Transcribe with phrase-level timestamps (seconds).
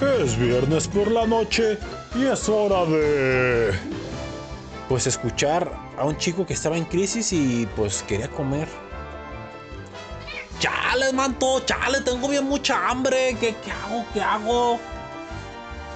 [0.00, 1.78] Es viernes por la noche
[2.14, 3.72] y es hora de...
[4.90, 8.68] Pues escuchar a un chico que estaba en crisis y pues quería comer.
[10.58, 13.36] Chale, manto, chale, tengo bien mucha hambre.
[13.40, 14.04] ¿Qué, qué hago?
[14.12, 14.78] ¿Qué hago?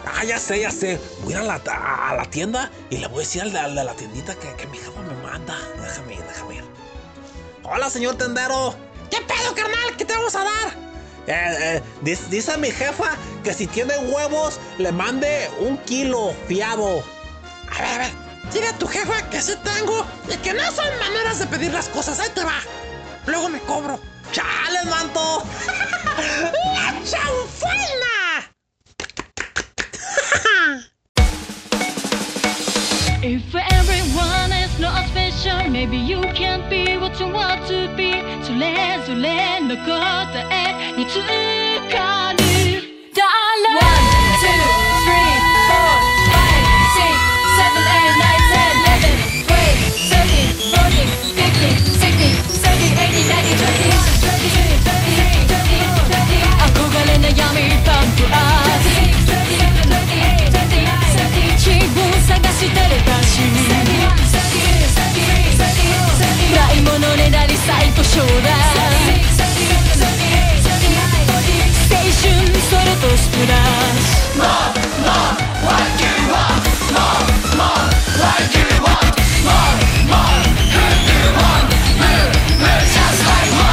[0.07, 0.99] Ah, ya sé, ya sé.
[1.23, 3.59] Voy a ir a la, a la tienda y le voy a decir al de,
[3.59, 5.57] al de la tiendita que, que mi jefa me manda.
[5.81, 6.65] Déjame ir, déjame ir.
[7.65, 8.75] Hola, señor tendero.
[9.11, 9.97] ¿Qué pedo, carnal?
[9.99, 10.90] ¿Qué te vamos a dar?
[11.31, 17.05] Eh, eh, dice, dice mi jefa que si tiene huevos le mande un kilo fiado.
[17.71, 18.11] A ver, a ver.
[18.53, 21.89] Dile a tu jefa que sí tengo y que no son maneras de pedir las
[21.89, 22.19] cosas.
[22.19, 22.59] Ahí te va.
[23.27, 24.01] Luego me cobro.
[24.33, 25.45] ¡Chale, manto!
[26.75, 28.51] ¡La chanfaina!
[33.23, 34.81] If everyone is
[35.40, 38.12] special, maybe you can't be what you want to be.
[38.44, 41.20] それぞれの答えにつ
[41.90, 42.36] かる。
[43.16, 43.89] One, two,
[68.10, 68.50] り最高賞だ
[71.88, 72.26] 青春
[72.62, 74.36] それとスプラッシュ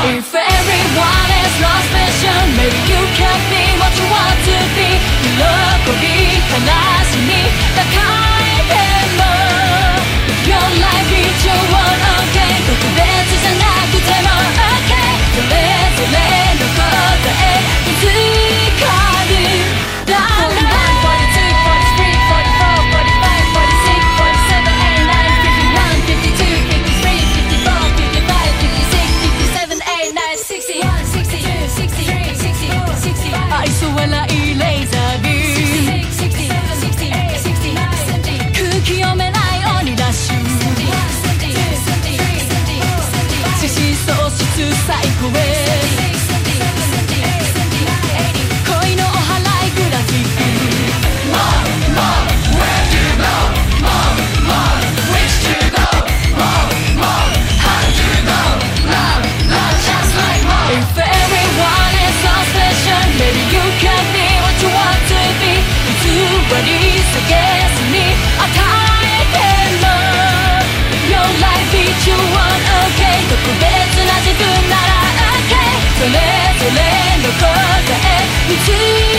[0.04, 4.88] If everyone is not special, maybe you can be what you want to be.
[5.38, 6.15] 喜び、
[78.49, 79.16] You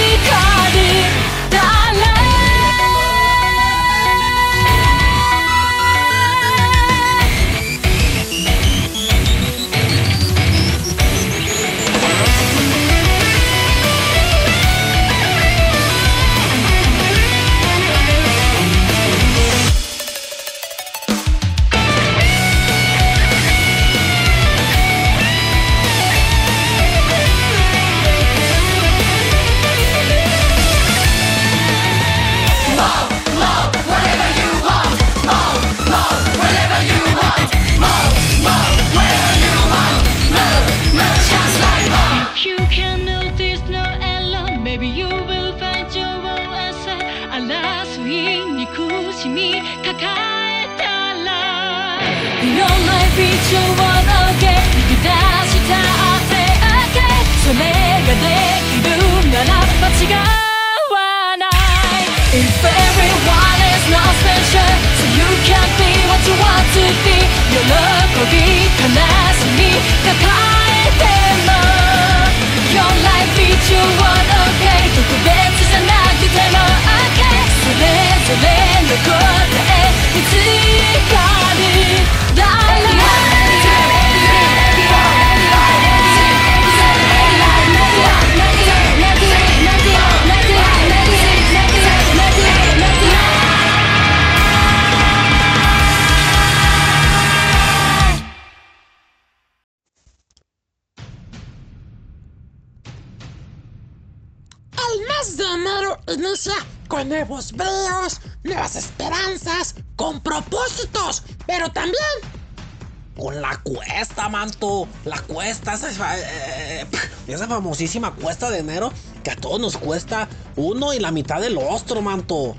[117.38, 118.92] esa famosísima cuesta de enero
[119.22, 122.56] que a todos nos cuesta uno y la mitad del ostro, manto.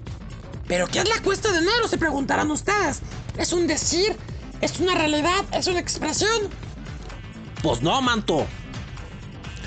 [0.68, 1.88] ¿Pero qué es la cuesta de enero?
[1.88, 3.02] Se preguntarán ustedes.
[3.38, 4.16] ¿Es un decir?
[4.62, 5.46] ¿Es una realidad?
[5.52, 6.50] ¿Es una expresión?
[7.62, 8.46] Pues no, manto.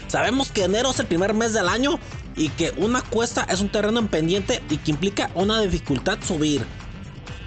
[0.09, 1.99] Sabemos que enero es el primer mes del año
[2.37, 6.65] y que una cuesta es un terreno en pendiente y que implica una dificultad subir.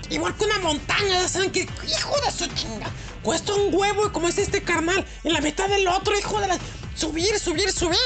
[0.10, 2.88] Igual que una montaña, ya saben que hijo de su chinga.
[3.24, 6.48] Cuesta un huevo y como es este carnal, en la mitad del otro, hijo de
[6.48, 6.58] la...
[6.96, 7.98] Subir, subir, subir.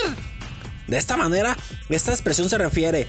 [0.87, 1.55] De esta manera,
[1.89, 3.07] esta expresión se refiere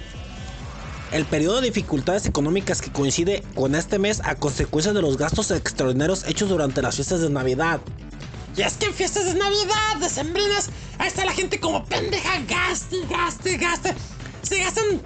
[1.13, 5.51] el periodo de dificultades económicas que coincide con este mes a consecuencia de los gastos
[5.51, 7.81] extraordinarios hechos durante las fiestas de Navidad.
[8.57, 12.41] Y es que en fiestas de Navidad, de sembrinas, ahí está la gente como pendeja,
[12.47, 13.95] gaste, gaste, gaste.
[14.43, 15.01] Se gastan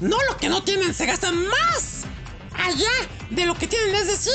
[0.00, 2.04] no lo que no tienen, se gastan más
[2.52, 2.90] allá
[3.30, 4.34] de lo que tienen, es decir,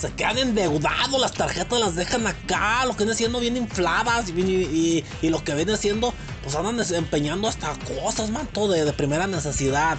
[0.00, 5.04] se quedan endeudados, las tarjetas las dejan acá, lo que viene siendo bien infladas y,
[5.22, 6.12] lo que viene siendo,
[6.42, 9.96] pues andan desempeñando hasta cosas, man, todo de, primera necesidad.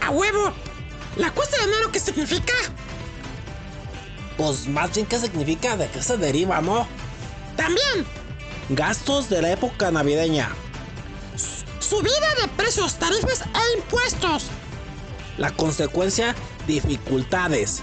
[0.00, 0.52] ¡A huevo!
[1.16, 2.52] ¿La cuesta de enero qué significa?
[4.36, 6.86] Pues más bien qué significa, de qué se deriva, ¿no?
[7.56, 8.04] También.
[8.70, 10.50] Gastos de la época navideña.
[11.78, 14.46] Subida de precios, tarifas e impuestos.
[15.38, 16.34] La consecuencia,
[16.66, 17.82] dificultades.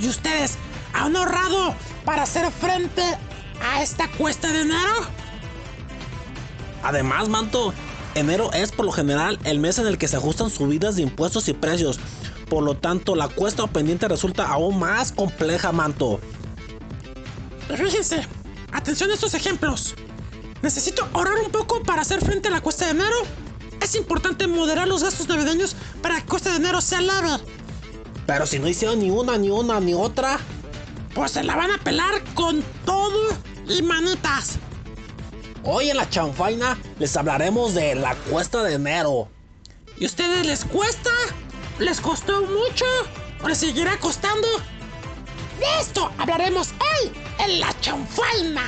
[0.00, 0.56] ¿Y ustedes
[0.92, 1.74] han ahorrado
[2.04, 3.02] para hacer frente
[3.62, 4.94] a esta cuesta de enero?
[6.82, 7.72] Además, Manto,
[8.14, 11.48] enero es por lo general el mes en el que se ajustan subidas de impuestos
[11.48, 11.98] y precios.
[12.48, 16.20] Por lo tanto, la cuesta pendiente resulta aún más compleja, Manto.
[17.68, 18.22] Fíjense,
[18.72, 19.94] atención a estos ejemplos.
[20.62, 23.16] Necesito ahorrar un poco para hacer frente a la cuesta de enero
[23.80, 27.42] es importante moderar los gastos navideños para que coste de enero sea leve.
[28.26, 30.38] Pero si no hicieron ni una, ni una, ni otra,
[31.14, 33.28] pues se la van a pelar con todo
[33.68, 34.58] y manitas.
[35.62, 39.28] Hoy en la chanfaina les hablaremos de la cuesta de enero.
[39.98, 41.10] ¿Y a ustedes les cuesta?
[41.78, 42.84] ¿Les costó mucho?
[43.42, 44.46] ¿O les seguirá costando?
[45.58, 48.66] De esto hablaremos hoy en la chanfaina.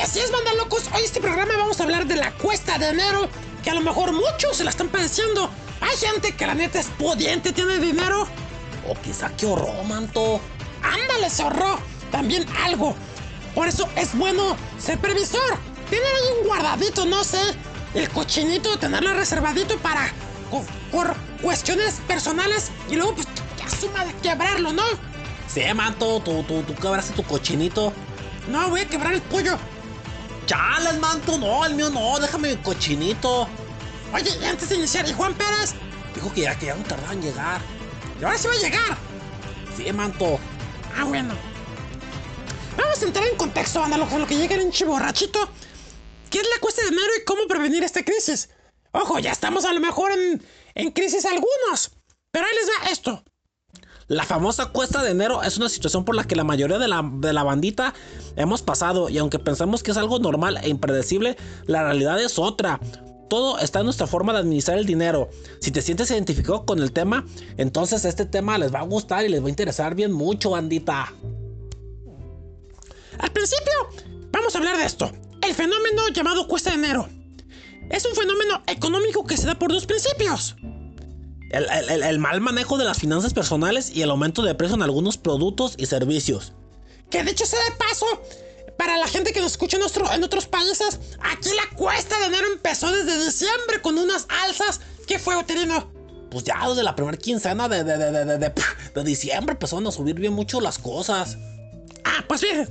[0.00, 0.84] Y así es, banda locos.
[0.94, 3.28] Hoy en este programa vamos a hablar de la cuesta de enero,
[3.62, 5.50] que a lo mejor muchos se la están padeciendo.
[5.82, 8.26] Hay gente que la neta es pudiente, tiene dinero.
[8.88, 10.40] O quizá que ahorró, manto.
[10.82, 11.78] Ándale, se ahorró.
[12.10, 12.96] También algo.
[13.54, 15.58] Por eso es bueno ser previsor.
[15.90, 17.42] Tener ahí un guardadito, no sé.
[17.92, 20.10] El cochinito, tenerlo reservadito para.
[20.90, 22.70] por cuestiones personales.
[22.88, 23.26] Y luego, pues,
[23.58, 24.84] que asuma de quebrarlo, ¿no?
[25.46, 27.92] Sí, manto, tú, tú, tú quebraste tu cochinito.
[28.48, 29.58] No, voy a quebrar el pollo.
[30.50, 33.46] Chales, manto, no, el mío no, déjame mi cochinito.
[34.12, 35.74] Oye, antes de iniciar, ¿y Juan Pérez?
[36.12, 37.60] Dijo que ya, que ya no tardaba en llegar.
[38.20, 38.98] ¿Y ahora sí va a llegar?
[39.76, 40.40] Sí, manto.
[40.98, 41.34] Ah, bueno.
[42.76, 45.38] Vamos a entrar en contexto, anda, lo que llega en chiborrachito.
[46.30, 48.48] ¿Qué es la cuesta de enero y cómo prevenir esta crisis?
[48.90, 50.44] Ojo, ya estamos a lo mejor en,
[50.74, 51.92] en crisis algunos.
[52.32, 53.24] Pero ahí les va esto.
[54.10, 57.08] La famosa cuesta de enero es una situación por la que la mayoría de la,
[57.08, 57.94] de la bandita
[58.34, 61.36] hemos pasado y aunque pensamos que es algo normal e impredecible,
[61.66, 62.80] la realidad es otra.
[63.28, 65.30] Todo está en nuestra forma de administrar el dinero.
[65.60, 67.24] Si te sientes identificado con el tema,
[67.56, 71.14] entonces este tema les va a gustar y les va a interesar bien mucho, bandita.
[73.16, 73.72] Al principio,
[74.32, 75.12] vamos a hablar de esto.
[75.40, 77.08] El fenómeno llamado cuesta de enero.
[77.88, 80.56] Es un fenómeno económico que se da por dos principios.
[81.50, 85.74] El, mal manejo de las finanzas personales y el aumento de precio en algunos productos
[85.76, 86.52] y servicios.
[87.10, 88.06] Que dicho sea de paso,
[88.78, 92.92] para la gente que nos escucha en, otros países, aquí la cuesta de enero empezó
[92.92, 94.80] desde diciembre con unas alzas.
[95.08, 95.92] ¿Qué fue, Uterino?
[96.30, 98.52] Pues ya desde la primera quincena de, de, de,
[98.94, 101.36] de, diciembre empezaron a subir bien mucho las cosas.
[102.04, 102.68] Ah, pues bien.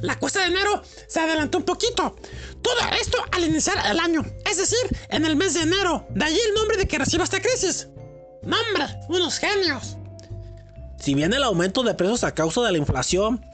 [0.00, 2.16] La cuesta de enero se adelantó un poquito.
[2.62, 6.06] Todo esto al iniciar el año, es decir, en el mes de enero.
[6.10, 7.88] De allí el nombre de que reciba esta crisis.
[8.42, 8.86] ¡Nombre!
[9.08, 9.96] ¡Unos genios!
[10.98, 13.44] Si bien el aumento de precios a causa de la inflación.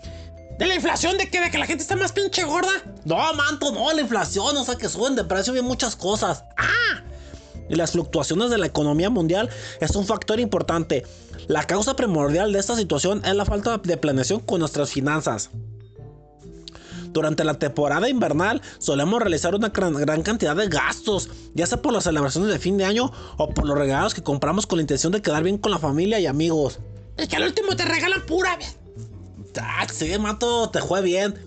[0.58, 2.72] ¿De la inflación de que, de que la gente está más pinche gorda?
[3.04, 6.44] No, manto, no, la inflación, o sea que suben de precio bien muchas cosas.
[6.56, 7.02] ¡Ah!
[7.68, 11.04] Y las fluctuaciones de la economía mundial es un factor importante.
[11.46, 15.50] La causa primordial de esta situación es la falta de planeación con nuestras finanzas.
[17.16, 22.04] Durante la temporada invernal solemos realizar una gran, cantidad de gastos, ya sea por las
[22.04, 25.22] celebraciones de fin de año o por los regalos que compramos con la intención de
[25.22, 26.78] quedar bien con la familia y amigos.
[27.16, 28.58] Y que al último te regalan pura.
[29.58, 31.42] Ah, sí, mato, te fue bien.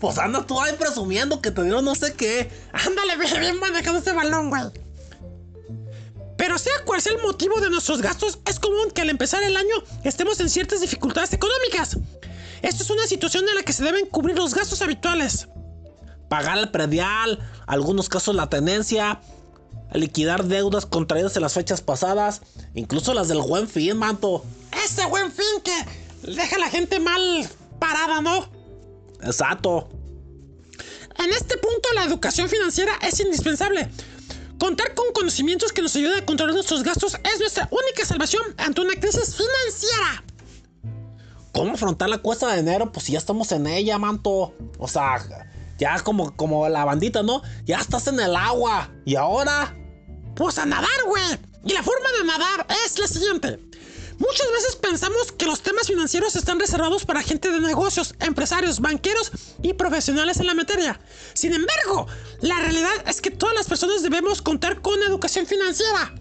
[0.00, 2.50] Pues anda tú ahí presumiendo que te dieron no sé qué.
[2.72, 4.62] Ándale, bien manejando ese balón, güey.
[6.36, 9.56] Pero sea cual sea el motivo de nuestros gastos, es común que al empezar el
[9.56, 9.74] año
[10.04, 11.96] estemos en ciertas dificultades económicas.
[12.66, 15.46] Esto es una situación en la que se deben cubrir los gastos habituales.
[16.28, 19.20] Pagar el predial, algunos casos la tenencia,
[19.92, 22.42] liquidar deudas contraídas en las fechas pasadas,
[22.74, 24.44] incluso las del buen fin, manto.
[24.84, 28.48] Ese buen fin que deja a la gente mal parada, ¿no?
[29.22, 29.88] Exacto.
[31.20, 33.88] En este punto la educación financiera es indispensable.
[34.58, 38.80] Contar con conocimientos que nos ayuden a controlar nuestros gastos es nuestra única salvación ante
[38.80, 40.25] una crisis financiera.
[41.56, 42.92] ¿Cómo afrontar la cuesta de enero?
[42.92, 44.54] Pues si ya estamos en ella, manto.
[44.78, 45.24] O sea,
[45.78, 47.40] ya como, como la bandita, ¿no?
[47.64, 48.90] Ya estás en el agua.
[49.06, 49.74] ¿Y ahora?
[50.34, 51.24] Pues a nadar, güey.
[51.64, 53.58] Y la forma de nadar es la siguiente.
[54.18, 59.32] Muchas veces pensamos que los temas financieros están reservados para gente de negocios, empresarios, banqueros
[59.62, 61.00] y profesionales en la materia.
[61.32, 62.06] Sin embargo,
[62.42, 66.14] la realidad es que todas las personas debemos contar con educación financiera.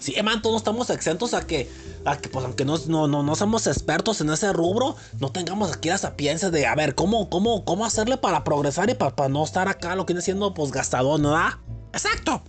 [0.00, 1.70] Sí, manto, no estamos exentos a que,
[2.06, 5.70] a que pues aunque no, no, no, no somos expertos en ese rubro, no tengamos
[5.72, 9.28] aquí la sapiencia de, a ver, ¿cómo, cómo, cómo hacerle para progresar y para, para
[9.28, 11.36] no estar acá lo que viene siendo pues gastador, ¿no?
[11.92, 12.42] Exacto.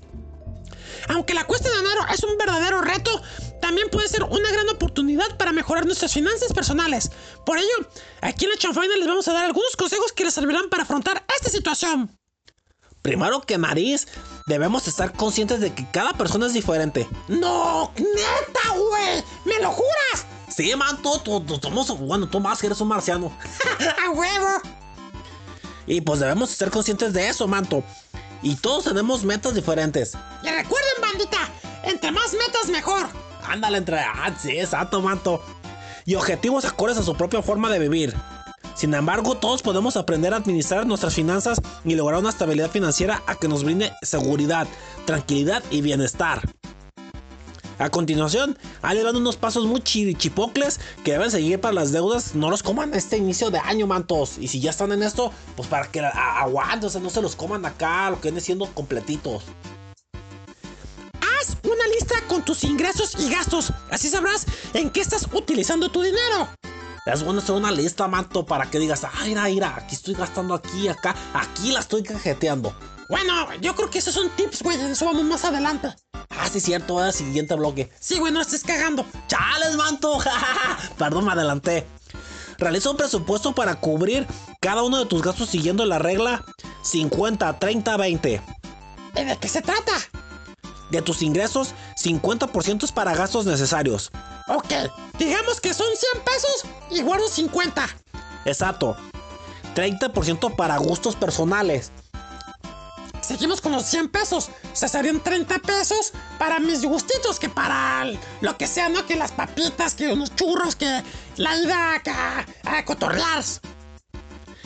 [1.10, 3.22] Aunque la cuesta de enero es un verdadero reto,
[3.60, 7.12] también puede ser una gran oportunidad para mejorar nuestras finanzas personales.
[7.46, 7.89] Por ello,
[8.22, 11.25] aquí en la chanfaina les vamos a dar algunos consejos que les servirán para afrontar
[11.36, 12.17] esta situación.
[13.01, 14.08] Primero que nariz,
[14.46, 17.08] debemos estar conscientes de que cada persona es diferente.
[17.28, 17.92] ¡No!
[17.98, 19.24] ¡Neta, güey!
[19.46, 20.26] ¿Me lo juras?
[20.50, 23.32] Sí, man, tú, tú, bueno, tú más que eres un marciano.
[24.06, 24.62] ¡A huevo!
[25.88, 27.84] Y pues debemos ser conscientes de eso, manto.
[28.42, 30.14] Y todos tenemos metas diferentes.
[30.44, 31.50] Y recuerden, bandita,
[31.84, 33.08] entre más metas mejor.
[33.48, 34.00] Ándale, entre.
[34.00, 35.44] Ah, sí, exacto, manto.
[36.06, 38.16] Y objetivos acordes a su propia forma de vivir.
[38.75, 43.36] Sin embargo, todos podemos aprender a administrar nuestras finanzas y lograr una estabilidad financiera a
[43.36, 44.68] que nos brinde seguridad,
[45.06, 46.42] tranquilidad y bienestar.
[47.82, 52.36] A continuación, ahí le dan unos pasos muy chipocles que deben seguir para las deudas.
[52.36, 54.38] No los coman este inicio de año, mantos.
[54.38, 57.36] Y si ya están en esto, pues para que aguanten, o sea, no se los
[57.36, 59.46] coman acá, lo que viene siendo completitos.
[61.22, 63.74] Haz una lista con tus ingresos y gastos.
[63.90, 66.50] Así sabrás en qué estás utilizando tu dinero.
[67.05, 70.88] Es bueno hacer una lista, manto, para que digas, ah, mira, aquí estoy gastando aquí,
[70.88, 72.75] acá, aquí la estoy cajeteando.
[73.10, 75.89] Bueno, yo creo que esos son tips, güey, eso vamos más adelante.
[76.29, 77.91] Ah, sí, cierto, el siguiente bloque.
[78.00, 79.05] Sí, güey, no estés cagando.
[79.27, 80.20] ¡Chales, manto!
[80.98, 81.88] Perdón, me adelanté.
[82.60, 84.27] Realiza un presupuesto para cubrir
[84.62, 86.46] cada uno de tus gastos siguiendo la regla
[86.84, 88.41] 50, 30, 20.
[89.15, 89.93] ¿Y de qué se trata?
[90.92, 94.12] De tus ingresos, 50% es para gastos necesarios.
[94.48, 94.74] Ok,
[95.18, 97.88] digamos que son 100 pesos y guardo 50.
[98.46, 98.98] Exacto.
[99.74, 101.92] 30% para gustos personales.
[103.22, 104.50] Seguimos con los 100 pesos.
[104.50, 108.06] O sea, serían 30 pesos para mis gustitos, que para
[108.42, 109.06] lo que sea, ¿no?
[109.06, 111.04] Que las papitas, que unos churros, que
[111.38, 112.46] la ida a,
[112.78, 113.44] a cotorrear.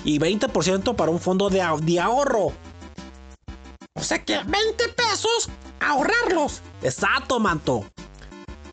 [0.03, 2.53] Y 20% para un fondo de, de ahorro.
[3.93, 6.61] O sea que 20 pesos, ahorrarlos.
[6.81, 7.85] Exacto, manto.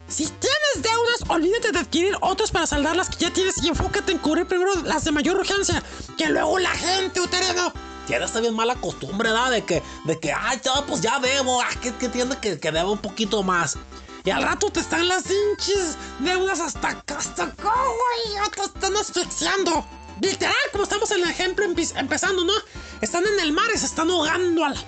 [0.08, 4.12] Si tienes deudas, olvídate de adquirir otras para saldar las que ya tienes y enfócate
[4.12, 5.82] en cubrir primero las de mayor urgencia.
[6.18, 7.72] Que luego la gente, uterino,
[8.06, 9.50] tiene esta bien mala costumbre, ¿verdad?
[9.50, 12.72] De que, de que, ay, ya, pues ya debo, ah, que, que tiene que, que
[12.72, 13.78] debo un poquito más.
[14.24, 18.50] Y al rato te están las hinches deudas hasta acá, hasta acá, güey.
[18.54, 19.84] Te están asfixiando.
[20.20, 22.52] Literal, como estamos en el ejemplo empezando, ¿no?
[23.00, 24.80] Están en el mar y se están ahogando a la...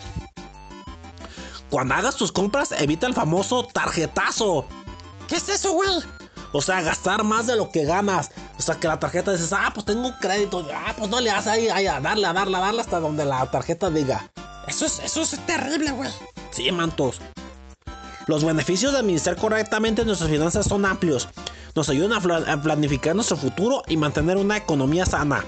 [1.74, 4.64] Cuando hagas tus compras, evita el famoso tarjetazo.
[5.26, 5.90] ¿Qué es eso, güey?
[6.52, 8.30] O sea, gastar más de lo que ganas.
[8.56, 10.64] O sea, que la tarjeta dices, ah, pues tengo un crédito.
[10.72, 13.24] Ah, pues no le haces ahí, ahí, a darle, a darle, a darle hasta donde
[13.24, 14.30] la tarjeta diga.
[14.68, 16.10] Eso es, eso es terrible, güey.
[16.52, 17.20] Sí, mantos.
[18.28, 21.28] Los beneficios de administrar correctamente nuestras finanzas son amplios.
[21.74, 22.12] Nos ayudan
[22.46, 25.44] a planificar nuestro futuro y mantener una economía sana.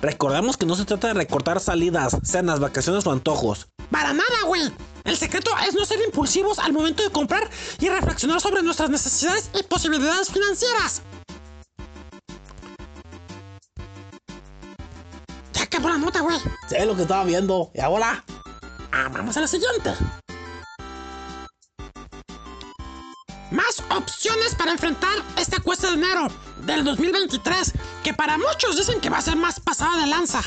[0.00, 3.66] Recordemos que no se trata de recortar salidas, cenas, vacaciones o antojos.
[3.90, 4.70] Para nada, güey.
[5.06, 7.48] El secreto es no ser impulsivos al momento de comprar
[7.78, 11.00] y reflexionar sobre nuestras necesidades y posibilidades financieras.
[15.52, 16.36] Ya acabó la nota, güey.
[16.68, 17.70] Sé lo que estaba viendo.
[17.72, 18.24] ¿Y ahora?
[18.90, 19.94] Ah, vamos a la siguiente.
[23.52, 26.26] Más opciones para enfrentar esta cuesta de enero
[26.62, 30.42] del 2023, que para muchos dicen que va a ser más pasada de lanza.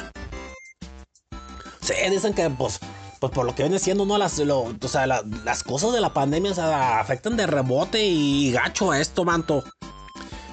[1.79, 2.77] Sí, dicen que pues
[3.19, 4.17] pues por lo que viene siendo, ¿no?
[4.17, 8.99] Las, o sea, las cosas de la pandemia o afectan de rebote y gacho a
[8.99, 9.63] esto, manto.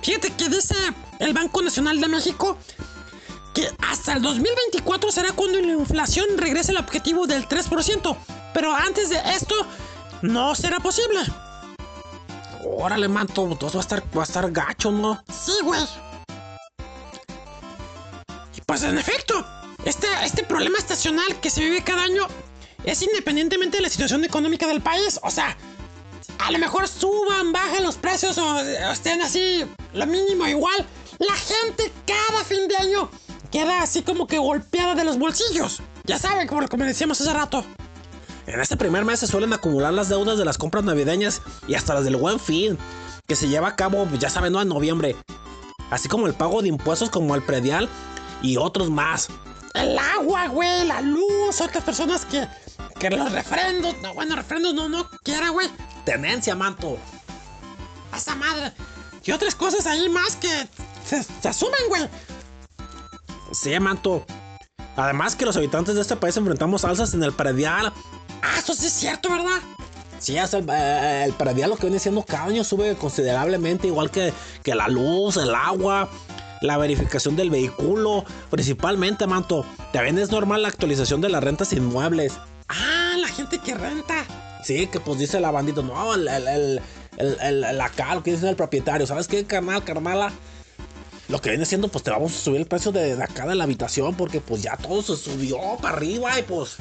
[0.03, 0.75] Fíjate que dice
[1.19, 2.57] el Banco Nacional de México
[3.55, 8.17] que hasta el 2024 será cuando la inflación regrese al objetivo del 3%.
[8.53, 9.55] Pero antes de esto,
[10.23, 11.21] no será posible.
[12.65, 15.23] Órale, manto, entonces va a estar, va a estar gacho, ¿no?
[15.29, 15.81] Sí, güey.
[18.57, 19.45] Y pues en efecto,
[19.85, 22.27] este, este problema estacional que se vive cada año
[22.87, 25.21] es independientemente de la situación económica del país.
[25.23, 25.57] O sea,
[26.39, 30.87] a lo mejor suban, bajan los precios o, o estén así, lo mínimo igual.
[31.19, 33.11] La gente cada fin de año
[33.51, 35.83] queda así como que golpeada de los bolsillos.
[36.05, 37.65] Ya saben, como, como decíamos hace rato.
[38.47, 41.95] En este primer mes se suelen acumular las deudas de las compras navideñas y hasta
[41.95, 42.79] las del buen fin,
[43.27, 45.17] que se lleva a cabo, ya saben, no en noviembre.
[45.91, 47.89] Así como el pago de impuestos como el predial
[48.43, 49.29] y otros más.
[49.75, 52.47] El agua, güey, la luz, otras personas que,
[52.99, 55.69] que los refrendos, no, bueno, refrendos no, no quiera, güey.
[56.05, 56.99] Tenencia, manto.
[58.15, 58.73] Esa madre.
[59.25, 60.49] Y otras cosas ahí más que
[61.05, 62.09] se, asumen, güey.
[63.53, 64.25] Sí, manto.
[64.97, 67.93] Además que los habitantes de este país enfrentamos alzas en el predial.
[68.43, 69.61] Ah, eso sí es cierto, ¿verdad?
[70.19, 71.35] Sí, el, eh,
[71.69, 76.09] lo que viene siendo cada año sube considerablemente, igual que, que la luz, el agua,
[76.63, 79.67] la verificación del vehículo, principalmente, manto.
[79.93, 82.39] También es normal la actualización de las rentas inmuebles.
[82.69, 84.25] Ah, la gente que renta.
[84.65, 86.83] Sí, que pues dice la bandita, no, el, el, el,
[87.19, 90.33] el, el- el acá, lo que dice el propietario, ¿sabes qué, carnal, carnala?
[91.29, 93.55] Lo que viene siendo, pues te vamos a subir el precio de, de acá de
[93.55, 96.77] la habitación, porque pues ya todo se subió para arriba y pues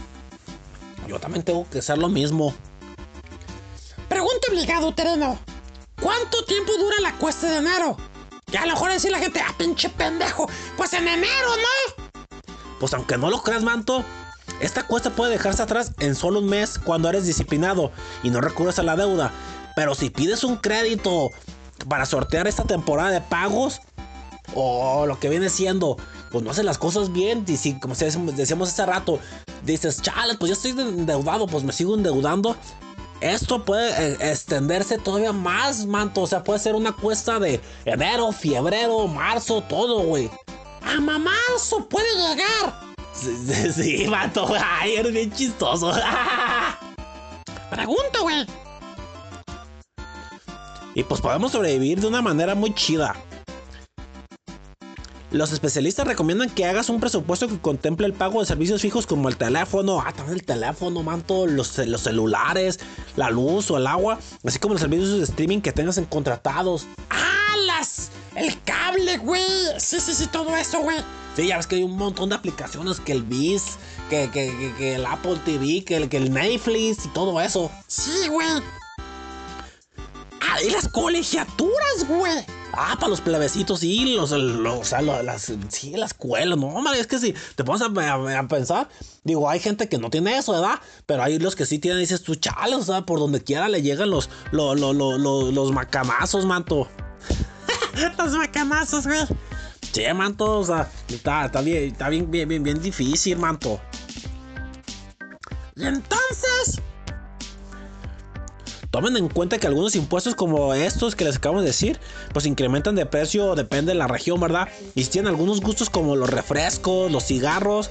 [1.07, 2.53] yo también tengo que hacer lo mismo.
[4.09, 5.39] Pregunta obligado, Tereno.
[6.01, 7.97] ¿Cuánto tiempo dura la cuesta de enero?
[8.51, 10.47] Que a lo mejor decir la gente, ah, pinche pendejo.
[10.77, 12.21] Pues en enero, ¿no?
[12.79, 14.03] Pues aunque no lo creas, manto,
[14.59, 17.91] esta cuesta puede dejarse atrás en solo un mes cuando eres disciplinado
[18.23, 19.31] y no recurres a la deuda.
[19.75, 21.31] Pero si pides un crédito
[21.89, 23.81] para sortear esta temporada de pagos,
[24.53, 25.97] o lo que viene siendo,
[26.31, 27.43] pues no haces las cosas bien.
[27.47, 29.19] Y si, como decíamos hace rato,
[29.63, 32.55] dices, chale, pues ya estoy endeudado, pues me sigo endeudando.
[33.21, 36.21] Esto puede eh, extenderse todavía más, manto.
[36.21, 40.29] O sea, puede ser una cuesta de enero, febrero, marzo, todo, güey.
[40.81, 42.94] A mamarzo puede llegar.
[43.21, 44.47] Sí, sí, manto.
[44.61, 45.91] Ay, eres bien chistoso.
[47.69, 48.45] Pregunto, güey.
[50.95, 53.15] y pues podemos sobrevivir de una manera muy chida.
[55.31, 59.27] Los especialistas recomiendan que hagas un presupuesto que contemple el pago de servicios fijos como
[59.27, 62.79] el teléfono, ah, también el teléfono, manto, los, los celulares,
[63.17, 66.87] la luz o el agua, así como los servicios de streaming que tengas en contratados.
[68.35, 68.43] Las.
[68.45, 69.41] El cable, güey.
[69.77, 70.97] Sí, sí, sí, todo eso, güey.
[71.35, 73.63] Sí, ya ves que hay un montón de aplicaciones, que el Biz,
[74.09, 77.69] que, que, que- el Apple TV, que el, que el Netflix y todo eso.
[77.87, 78.47] Sí, güey.
[80.41, 82.45] Ah, y las colegiaturas, güey.
[82.73, 86.99] Ah, para los plebecitos, sí, los, los, o sea, las, sí, la escuela, no, hombre,
[86.99, 88.89] es que si te pones a, pensar,
[89.23, 90.79] digo, hay gente que no tiene eso, ¿verdad?
[91.05, 93.81] Pero hay los que sí tienen, dices tú, chale, o sea, por donde quiera le
[93.81, 96.87] llegan los, lo- lo- lo- lo- los macamazos, manto.
[97.95, 99.19] Los macanazos, güey.
[99.91, 103.79] Sí, manto, o sea, está, está bien, está bien, bien, bien, bien difícil, manto.
[105.75, 106.81] Y entonces.
[108.91, 111.99] Tomen en cuenta que algunos impuestos como estos que les acabamos de decir,
[112.33, 114.69] pues incrementan de precio, depende de la región, ¿verdad?
[114.95, 117.89] Y si tienen algunos gustos como los refrescos, los cigarros,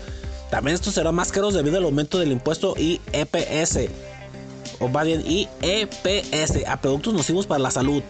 [0.51, 3.91] también estos serán más caros debido al aumento del impuesto IEPS.
[4.81, 8.03] O más bien IEPS, a productos nocivos para la salud.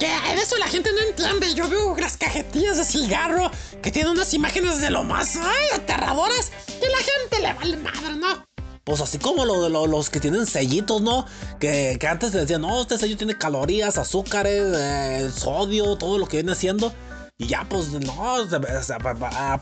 [0.00, 1.54] Que eso la gente no entiende.
[1.54, 3.50] Yo veo las cajetillas de cigarro
[3.82, 6.50] que tienen unas imágenes de lo más ay, aterradoras.
[6.68, 8.44] Y la gente le vale madre, ¿no?
[8.82, 11.26] Pues así como lo- lo- los que tienen sellitos, ¿no?
[11.60, 16.38] Que, que antes decían, no, este sello tiene calorías, azúcares, eh, sodio, todo lo que
[16.38, 16.92] viene haciendo.
[17.36, 19.60] Y ya, pues, no, ah,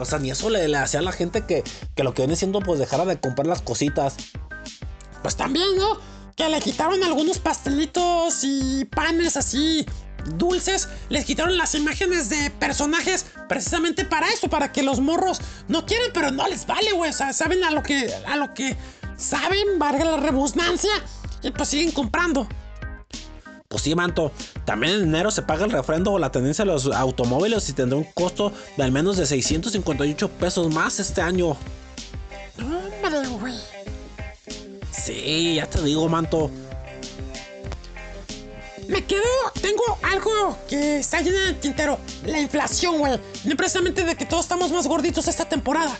[0.00, 1.62] o sea, ni eso le, le hacía a la gente que,
[1.94, 4.14] que lo que viene siendo, pues, dejara de comprar las cositas.
[5.22, 5.98] Pues también, ¿no?
[6.36, 9.86] Que le quitaron algunos pastelitos y panes así
[10.36, 10.88] dulces.
[11.08, 16.10] Les quitaron las imágenes de personajes precisamente para eso, para que los morros no quieren,
[16.12, 17.10] pero no les vale, güey.
[17.10, 18.76] O sea, saben a lo que, a lo que
[19.16, 20.92] saben, valga la rebusnancia,
[21.42, 22.46] y pues siguen comprando.
[23.68, 24.32] Pues sí, manto.
[24.66, 27.96] También en enero se paga el refrendo o la tenencia de los automóviles y tendrá
[27.96, 31.56] un costo de al menos de 658 pesos más este año.
[32.58, 33.54] Hombre, güey.
[34.92, 36.50] Sí, ya te digo, manto.
[38.88, 39.22] Me quedo,
[39.60, 41.98] tengo algo que está lleno de tintero.
[42.26, 43.18] La inflación, güey.
[43.44, 45.96] No precisamente de que todos estamos más gorditos esta temporada.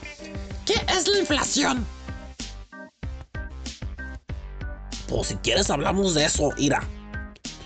[0.67, 1.87] ¿Qué es la inflación?
[5.09, 6.87] Pues si quieres hablamos de eso, Ira.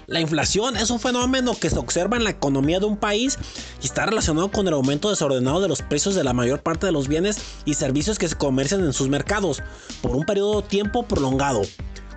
[0.06, 3.36] La inflación es un fenómeno que se observa en la economía de un país
[3.82, 6.92] y está relacionado con el aumento desordenado de los precios de la mayor parte de
[6.92, 9.64] los bienes y servicios que se comercian en sus mercados
[10.02, 11.62] por un periodo de tiempo prolongado.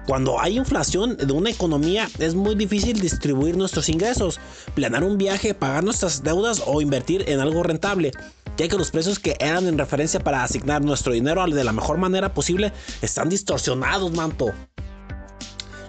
[0.06, 4.39] Cuando hay inflación de una economía es muy difícil distribuir nuestros ingresos,
[4.75, 8.12] planear un viaje, pagar nuestras deudas o invertir en algo rentable,
[8.56, 11.97] ya que los precios que eran en referencia para asignar nuestro dinero de la mejor
[11.97, 12.71] manera posible
[13.02, 14.52] están distorsionados, manto.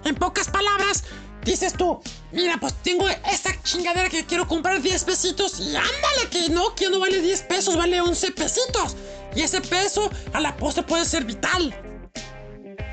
[0.03, 1.03] En pocas palabras,
[1.43, 1.99] dices tú,
[2.31, 6.89] mira, pues tengo esta chingadera que quiero comprar 10 pesitos y ándale que no, que
[6.89, 8.95] no vale 10 pesos, vale 11 pesitos.
[9.35, 11.73] Y ese peso a la postre puede ser vital.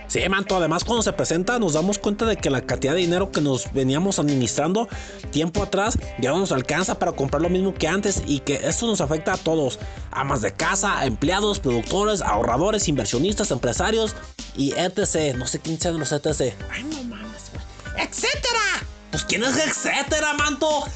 [0.08, 3.30] Sí, manto, además cuando se presenta nos damos cuenta de que la cantidad de dinero
[3.30, 4.88] que nos veníamos administrando
[5.30, 8.86] tiempo atrás ya no nos alcanza para comprar lo mismo que antes y que esto
[8.86, 9.78] nos afecta a todos,
[10.10, 14.16] amas de casa, empleados, productores, ahorradores, inversionistas, empresarios
[14.56, 15.36] y etc.
[15.36, 16.54] No sé quién sean los etc.
[16.70, 17.50] Ay, no mames.
[17.98, 18.86] ¡Etcétera!
[19.10, 20.84] Pues quién es etcétera, manto.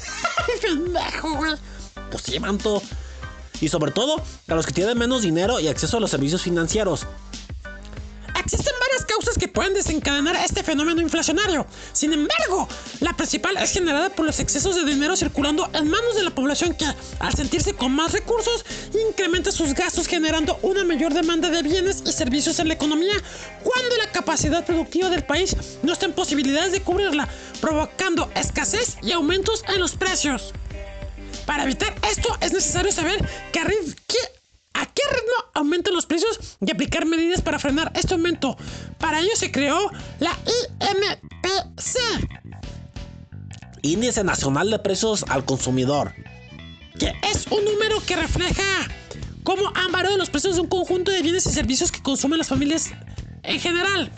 [2.11, 2.81] Pues sí, manto.
[3.59, 7.07] Y sobre todo a los que tienen menos dinero y acceso a los servicios financieros.
[9.53, 11.65] Pueden desencadenar este fenómeno inflacionario.
[11.93, 12.67] Sin embargo,
[12.99, 16.73] la principal es generada por los excesos de dinero circulando en manos de la población
[16.73, 16.85] que,
[17.19, 18.65] al sentirse con más recursos,
[19.09, 23.15] incrementa sus gastos generando una mayor demanda de bienes y servicios en la economía
[23.63, 27.29] cuando la capacidad productiva del país no está en posibilidades de cubrirla,
[27.61, 30.53] provocando escasez y aumentos en los precios.
[31.45, 33.61] Para evitar esto es necesario saber que,
[34.73, 38.57] a qué ritmo aumentan los precios y aplicar medidas para frenar este aumento.
[38.99, 41.97] Para ello se creó la IMPC,
[43.81, 46.13] Índice Nacional de Precios al Consumidor.
[46.97, 48.63] que es un número que refleja
[49.43, 52.47] cómo han variado los precios de un conjunto de bienes y servicios que consumen las
[52.47, 52.91] familias
[53.43, 54.11] en general.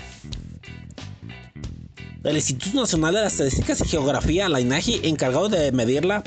[2.24, 6.24] El Instituto Nacional de las Estadísticas y Geografía, la INAGI, encargado de medirla.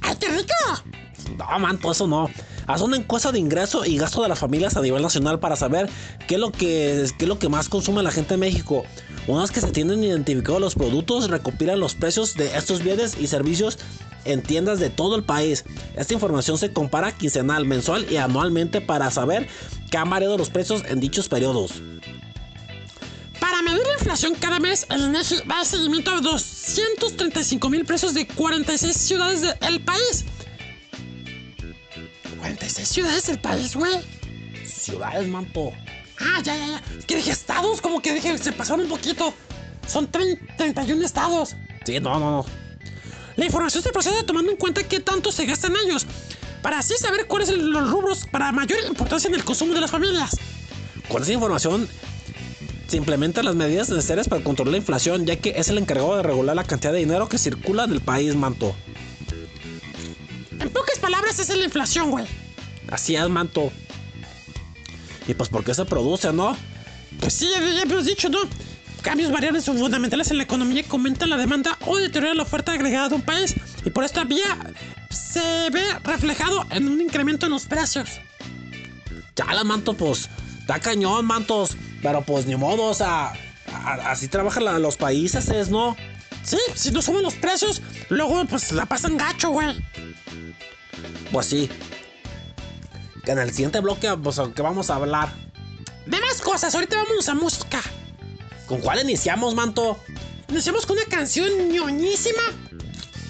[0.00, 0.54] ¡Ay, qué rico!
[1.36, 2.30] No, manto, eso no.
[2.68, 5.88] Hace una encuesta de ingreso y gasto de las familias a nivel nacional para saber
[6.26, 8.84] qué es lo que, es lo que más consume la gente en México.
[9.26, 13.26] Una vez que se tienen identificados los productos, recopilan los precios de estos bienes y
[13.26, 13.78] servicios
[14.26, 15.64] en tiendas de todo el país.
[15.96, 19.48] Esta información se compara quincenal, mensual y anualmente para saber
[19.90, 21.82] qué han variado los precios en dichos periodos.
[23.40, 28.12] Para medir la inflación cada mes, el INEGI va a seguimiento a 235 mil precios
[28.12, 30.26] de 46 ciudades del país.
[32.38, 34.00] 46 ciudades del país, güey.
[34.66, 35.72] Ciudades, manto.
[36.20, 36.82] Ah, ya, ya, ya.
[36.98, 39.34] Es que dije estados, como que dije, se pasaron un poquito.
[39.86, 41.54] Son 30 31 estados.
[41.84, 42.46] Sí, no, no, no.
[43.36, 46.06] La información se procesa tomando en cuenta qué tanto se gasta en ellos,
[46.60, 49.90] para así saber cuáles son los rubros para mayor importancia en el consumo de las
[49.92, 50.36] familias.
[51.08, 51.88] Con esa información
[52.88, 56.24] se implementan las medidas necesarias para controlar la inflación, ya que es el encargado de
[56.24, 58.74] regular la cantidad de dinero que circula en el país, manto.
[60.60, 62.26] En pocas palabras, esa es la inflación, güey.
[62.90, 63.70] Así es, manto.
[65.26, 66.56] Y pues, ¿por qué se produce, no?
[67.20, 68.38] Pues sí, ya, ya hemos dicho, ¿no?
[69.02, 72.72] Cambios variables son fundamentales en la economía que aumentan la demanda o deterioran la oferta
[72.72, 73.54] agregada de un país.
[73.84, 74.58] Y por esta vía
[75.10, 78.08] se ve reflejado en un incremento en los precios.
[79.36, 80.28] Chala, manto, pues,
[80.60, 81.76] está cañón, mantos.
[82.02, 83.32] Pero pues, ni modo, o sea,
[83.72, 85.96] a- así trabajan la- los países, es, ¿no?
[86.48, 89.84] Sí, si no suben los precios, luego pues la pasan gacho, güey.
[91.30, 91.68] Pues sí.
[93.22, 95.34] Que en el siguiente bloque, pues, ¿qué vamos a hablar?
[96.06, 97.82] De más cosas, ahorita vámonos a música.
[98.66, 99.98] ¿Con cuál iniciamos, manto?
[100.48, 102.40] Iniciamos con una canción ñoñísima.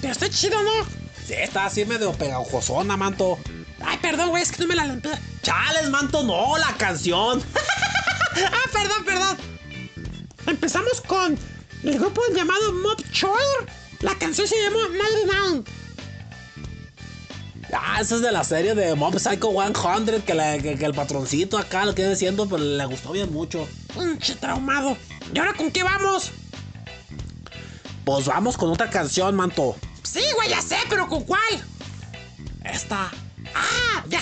[0.01, 0.85] Pero está chido, ¿no?
[1.27, 3.37] Sí, está así medio pegajosona, manto.
[3.81, 5.11] Ay, perdón, güey, es que no me la limpié.
[5.43, 7.43] Chales, manto, no, la canción.
[8.41, 9.37] Ah, perdón, perdón.
[10.47, 11.37] Empezamos con
[11.85, 13.69] el grupo llamado Mob Choir.
[14.01, 15.65] La canción se llama 99.
[17.73, 20.95] Ah, esa es de la serie de Mob Psycho 100, que, la- que- que el
[20.95, 23.69] patroncito acá lo que viene siendo, pero le gustó bien mucho.
[23.95, 24.97] Pinche traumado.
[25.35, 26.31] ¿Y ahora con qué vamos?
[28.05, 29.77] Pues vamos con otra canción, manto.
[30.03, 31.43] Sí, güey, ya sé, pero ¿con cuál?
[32.65, 33.11] Esta.
[33.55, 34.21] Ah, ya.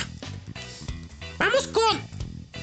[1.38, 2.00] Vamos con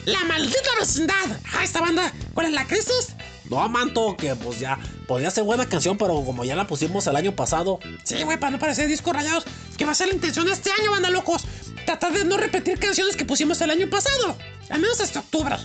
[0.06, 1.40] La Maldita Vecindad.
[1.54, 2.12] Ah, esta banda.
[2.34, 3.16] ¿Cuál es la crisis?
[3.54, 7.16] No, manto, que pues ya podría ser buena canción, pero como ya la pusimos el
[7.16, 7.80] año pasado.
[8.04, 9.44] Sí, güey, para no parecer discos rayados.
[9.78, 11.46] Que va a ser la intención este año, banda locos.
[11.86, 14.36] Tratar de no repetir canciones que pusimos el año pasado.
[14.70, 15.56] Al menos hasta octubre.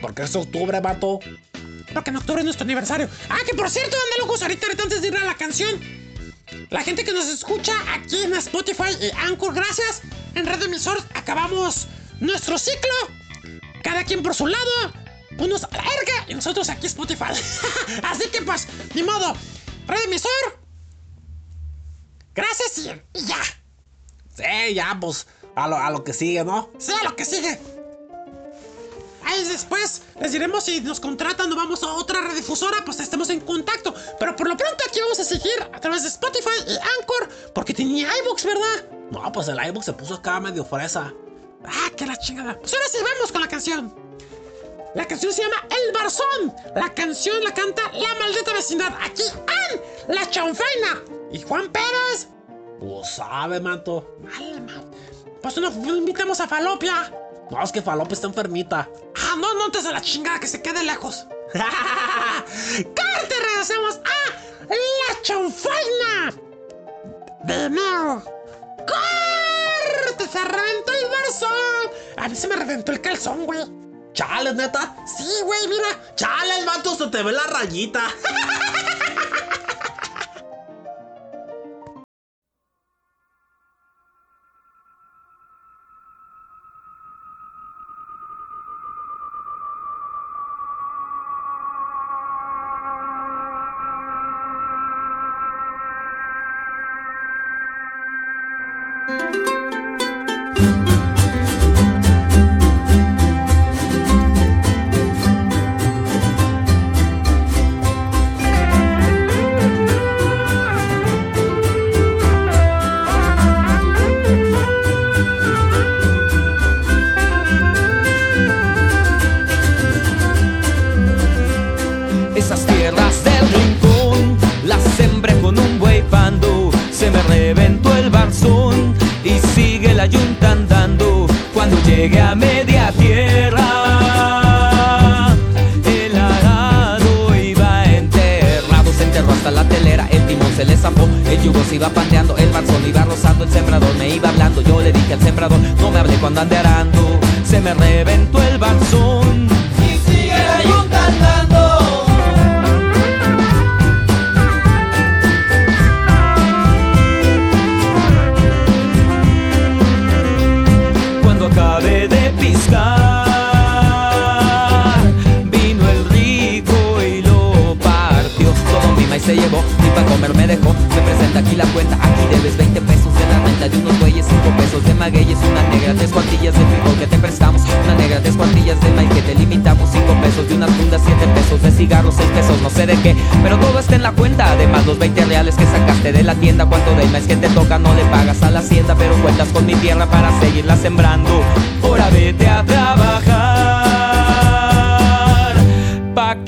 [0.00, 1.18] Porque es octubre, manto.
[1.92, 3.08] Porque en octubre es nuestro aniversario.
[3.28, 5.80] Ah, que por cierto, banda locos, ahorita, ahorita antes de ir a la canción.
[6.70, 10.02] La gente que nos escucha aquí en Spotify y Anchor, gracias.
[10.36, 11.88] En Red Emisor acabamos
[12.20, 12.92] nuestro ciclo.
[13.82, 15.07] Cada quien por su lado.
[15.38, 17.32] Unos a la verga y nosotros aquí Spotify.
[18.02, 19.34] Así que pues, ni modo.
[19.86, 20.30] red emisor.
[22.34, 23.42] Gracias y, y ya.
[24.36, 26.70] Sí, ya, pues, a lo, a lo que sigue, ¿no?
[26.78, 27.58] Sí, a lo que sigue.
[29.24, 33.40] Ahí después les diremos si nos contratan o vamos a otra redifusora, pues estemos en
[33.40, 33.94] contacto.
[34.18, 37.74] Pero por lo pronto aquí vamos a seguir a través de Spotify y Anchor, porque
[37.74, 38.90] tenía iBooks, ¿verdad?
[39.10, 41.12] No, pues el iBook se puso acá medio fresa.
[41.64, 42.58] Ah, que la chingada.
[42.58, 44.07] Pues ahora sí, vamos con la canción.
[44.94, 46.54] La canción se llama El Barzón.
[46.74, 48.92] La canción la canta La Maldita Vecindad.
[49.00, 51.02] Aquí Ann, la chanfaina.
[51.30, 52.28] Y Juan Pérez.
[52.80, 54.16] Pues sabe, manto.
[54.20, 54.90] Man.
[55.42, 57.12] Pues no invitamos a Falopia.
[57.50, 58.88] No, es que Falope está enfermita.
[59.16, 61.26] Ah, no, no antes de la chingada que se quede lejos.
[61.52, 63.34] ¡Corte!
[63.48, 66.34] Regresamos a La Chanfaina.
[67.44, 68.22] De nuevo.
[68.78, 70.28] ¡Corte!
[70.30, 71.90] Se reventó el barzón.
[72.18, 73.60] A mí se me reventó el calzón, güey.
[74.18, 74.96] Chale, neta.
[75.06, 75.96] Sí, güey, mira.
[76.16, 78.02] Chale, el manto, se te ve la rayita.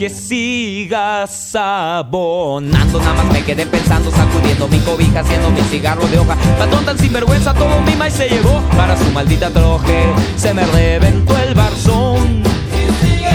[0.01, 3.01] que sigas abonando.
[3.01, 6.39] Nada más me quedé pensando Sacudiendo mi cobija Haciendo mi cigarro de hoja.
[6.59, 8.63] Patrón tan sinvergüenza Todo mi maíz se llevó.
[8.79, 12.43] Para su maldita troje Se me reventó el barzón.
[12.73, 13.29] Y sigue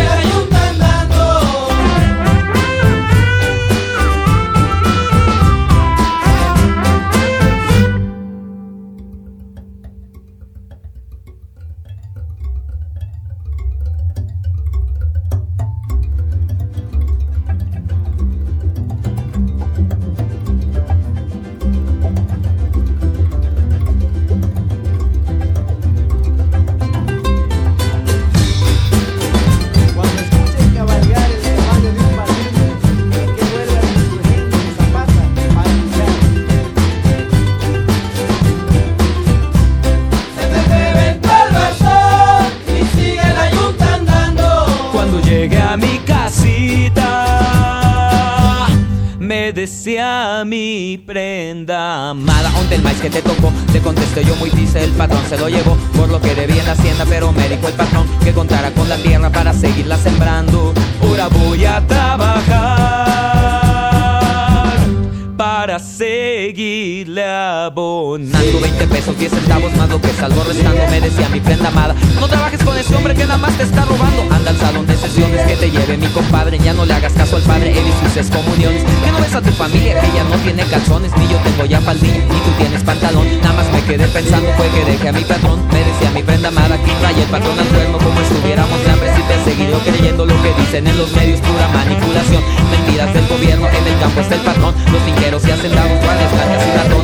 [69.16, 71.96] 20 pesos, 10 centavos más lo que salgo restando Me decía mi prenda amada.
[72.20, 74.24] No trabajes con ese hombre que nada más te está robando.
[74.32, 76.60] Anda al salón de sesiones que te lleve mi compadre.
[76.60, 78.84] Ya no le hagas caso al padre, él y sus excomuniones.
[78.84, 81.82] Que no ves a tu familia que ya no tiene calzones Ni yo tengo ya
[81.82, 83.26] faldilla, ni tú tienes pantalón.
[83.42, 85.60] Nada más me quedé pensando fue que dejé a mi patrón.
[85.72, 87.98] Me decía mi prenda amada que trae el patrón al cuerno.
[87.98, 91.68] Como estuviéramos hambre si te he seguido creyendo lo que dicen en los medios Pura
[91.70, 96.32] manipulación, mentiras del gobierno En el campo está el patrón, los finqueros y hacendados Guardias,
[96.32, 96.95] blancas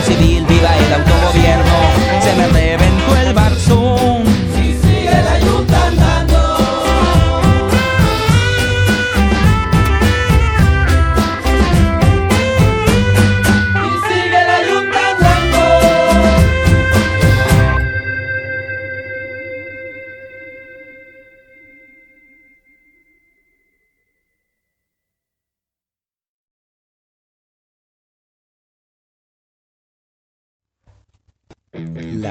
[0.00, 0.39] obreros Es por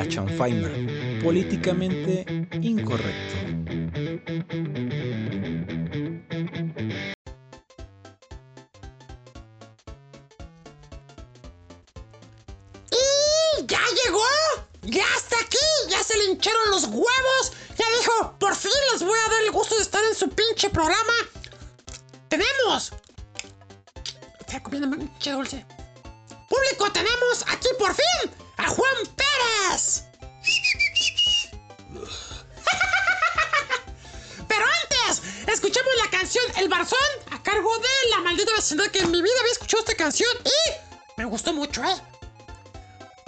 [0.09, 0.69] chanfaina.
[1.23, 2.25] Políticamente
[2.61, 3.35] incorrecto.
[12.91, 14.25] ¡Y ya llegó!
[14.81, 15.57] ¡Ya está aquí!
[15.89, 17.53] ¡Ya se le hincharon los huevos!
[17.77, 20.69] Ya dijo, por fin les voy a dar el gusto de estar en su pinche
[20.69, 21.13] programa.
[22.27, 22.91] ¡Tenemos!
[24.39, 24.57] Está
[25.31, 25.65] dulce.
[26.49, 30.03] ¡Público, tenemos aquí por fin a Juan Pérez!
[34.47, 36.99] Pero antes, escuchemos la canción El Barzón
[37.31, 41.17] a cargo de la maldita vecindad que en mi vida había escuchado esta canción y
[41.17, 41.95] me gustó mucho, ¿eh?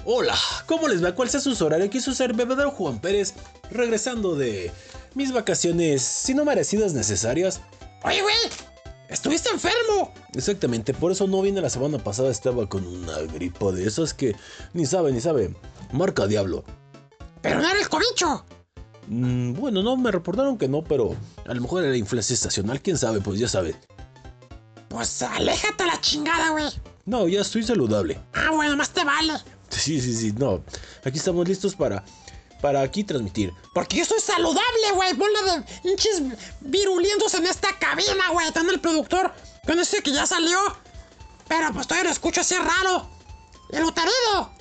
[0.04, 1.14] Hola, ¿cómo les va?
[1.14, 1.90] ¿Cuál sea su horario?
[1.90, 3.36] Quiso ser bebedero Juan Pérez,
[3.70, 4.72] regresando de
[5.14, 7.62] mis vacaciones, si no merecidas necesarias.
[8.04, 8.36] Oye, güey,
[9.12, 10.14] estuviste enfermo.
[10.34, 14.36] Exactamente, por eso no vine la semana pasada, estaba con una gripa de esas que
[14.74, 15.56] ni sabe, ni sabe.
[15.92, 16.64] Marca diablo.
[17.42, 18.46] Pero no era el cobicho.
[19.08, 22.98] Mm, bueno, no, me reportaron que no, pero a lo mejor era influencia estacional, quién
[22.98, 23.76] sabe, pues ya sabe.
[24.88, 26.66] Pues aléjate a la chingada, güey.
[27.06, 28.20] No, ya estoy saludable.
[28.34, 29.34] Ah, bueno, más te vale.
[29.70, 30.62] Sí, sí, sí, no.
[31.04, 32.04] Aquí estamos listos para,
[32.62, 33.54] para aquí transmitir.
[33.74, 35.14] Porque yo soy saludable, güey.
[35.14, 36.22] Bola de hinches
[36.62, 38.48] virulientos en esta cabina, güey.
[38.48, 39.34] Está en el productor.
[39.66, 40.60] Con ese que ya salió.
[41.48, 43.10] Pero pues todavía lo escucho así raro.
[43.72, 44.54] El uterido.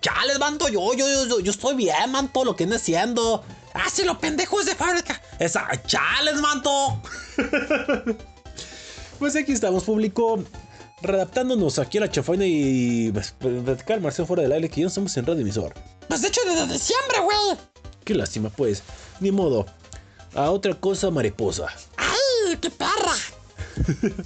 [0.00, 3.42] Chales, manto, yo, yo, yo, yo estoy bien, manto, lo que viene siendo.
[3.72, 5.20] Ah, sí, lo pendejo es de fábrica.
[5.38, 7.00] Esa, chales, manto.
[9.18, 10.44] pues aquí estamos, público.
[11.04, 14.88] Redactándonos aquí a la chafaina y pues, platicar Marcelo fuera del aire que ya no
[14.88, 15.74] estamos en radio emisor.
[16.08, 17.58] Pues de hecho desde diciembre, güey.
[18.04, 18.82] Qué lástima, pues.
[19.20, 19.66] Ni modo.
[20.34, 21.66] A otra cosa, mariposa.
[21.98, 23.12] ¡Ay, qué perra!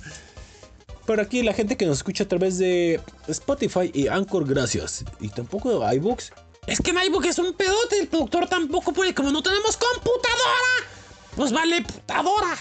[1.07, 5.05] Por aquí la gente que nos escucha a través de Spotify y Anchor, gracias.
[5.19, 6.33] Y tampoco iBooks.
[6.69, 7.99] Es que en iBook es un pedote.
[7.99, 9.15] El productor tampoco puede.
[9.15, 10.87] Como no tenemos computadora,
[11.35, 12.57] pues vale putadora.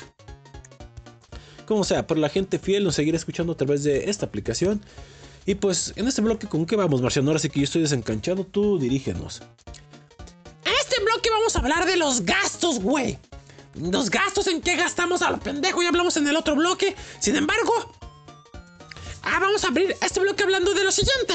[1.67, 4.81] Como sea, pero la gente fiel nos seguirá escuchando a través de esta aplicación.
[5.45, 7.29] Y pues en este bloque, ¿con qué vamos, Marciano?
[7.29, 9.41] Ahora sí que yo estoy desencanchado, tú dirígenos.
[10.63, 13.19] En este bloque vamos a hablar de los gastos, güey.
[13.75, 16.95] Los gastos en qué gastamos a lo pendejo, ya hablamos en el otro bloque.
[17.19, 17.93] Sin embargo,
[19.23, 21.33] ah, vamos a abrir este bloque hablando de lo siguiente.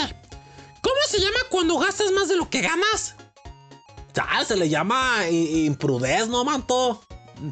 [0.80, 3.14] ¿Cómo se llama cuando gastas más de lo que ganas?
[4.16, 7.02] Ah, se le llama imprudez, ¿no, manto?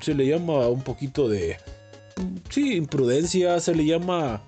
[0.00, 1.58] Se le llama un poquito de...
[2.48, 4.42] Sí, imprudencia, se le llama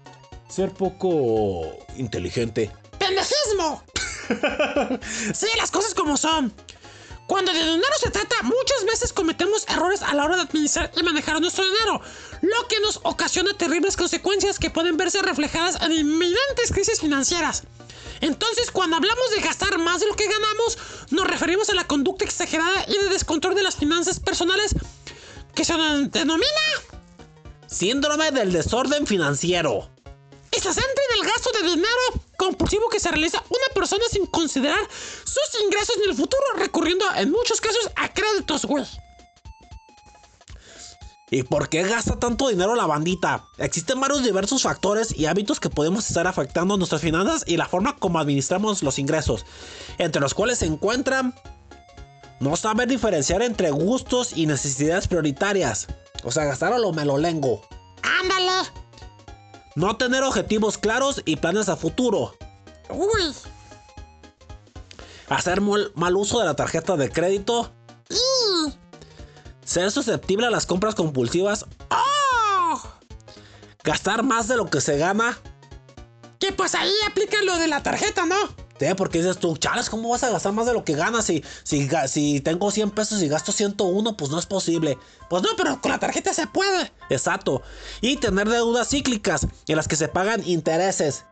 [0.49, 1.63] ser poco
[1.97, 2.71] inteligente.
[2.99, 3.83] ¡Pendejismo!
[5.35, 6.53] sí, las cosas como son.
[7.27, 11.03] Cuando de dinero se trata, muchas veces cometemos errores a la hora de administrar y
[11.03, 12.01] manejar nuestro dinero,
[12.43, 17.63] lo que nos ocasiona terribles consecuencias que pueden verse reflejadas en inminentes crisis financieras.
[18.21, 20.79] Entonces, cuando hablamos de gastar más de lo que ganamos,
[21.11, 24.75] nos referimos a la conducta exagerada y de descontrol de las finanzas personales
[25.55, 26.49] que se denomina
[27.73, 29.89] Síndrome del desorden financiero.
[30.53, 31.89] centra en el gasto de dinero
[32.37, 34.79] compulsivo que se realiza una persona sin considerar
[35.25, 38.85] sus ingresos en el futuro, recurriendo en muchos casos a créditos, güey.
[41.31, 43.47] ¿Y por qué gasta tanto dinero la bandita?
[43.57, 47.97] Existen varios diversos factores y hábitos que podemos estar afectando nuestras finanzas y la forma
[47.97, 49.47] como administramos los ingresos,
[49.97, 51.35] entre los cuales se encuentran
[52.39, 55.89] no saber diferenciar entre gustos y necesidades prioritarias.
[56.25, 57.63] O sea, gastar a lo melolengo.
[58.03, 58.69] Ándale.
[59.75, 62.35] No tener objetivos claros y planes a futuro.
[62.91, 63.35] Uy.
[65.29, 67.73] Hacer mal, mal uso de la tarjeta de crédito.
[68.11, 68.73] Y.
[69.65, 71.67] Ser susceptible a las compras compulsivas.
[71.90, 72.81] ¡Oh!
[73.85, 75.38] Gastar más de lo que se gana.
[76.38, 78.37] Que pues ahí aplica lo de la tarjeta, ¿no?
[78.97, 81.25] Porque dices tú, chales, ¿cómo vas a gastar más de lo que ganas?
[81.27, 84.99] Si, si, tengo 100 pesos y gasto 101, pues no es posible.
[85.31, 86.93] Pues no, pero con la tarjeta se puede.
[87.11, 87.63] Exacto.
[88.01, 91.25] Y tener deudas cíclicas en las que se pagan intereses.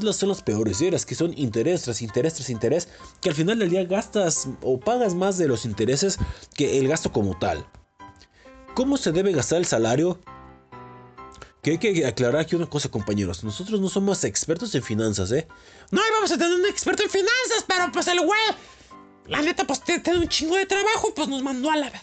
[0.00, 0.92] Los- son peores, ¿eh?
[0.92, 2.88] las que son interés tras interés tras interés,
[3.20, 6.18] que al final del día gastas o pagas más de los intereses
[6.54, 7.66] que el gasto como tal.
[8.74, 10.20] ¿Cómo se debe gastar el salario?
[11.62, 13.44] Que hay que aclarar aquí una cosa, compañeros.
[13.44, 15.46] Nosotros no somos expertos en finanzas, ¿eh?
[15.92, 18.40] No íbamos a tener un experto en finanzas, pero pues el güey.
[19.28, 22.00] La neta, pues tiene un chingo de trabajo, pues nos mandó a la ver.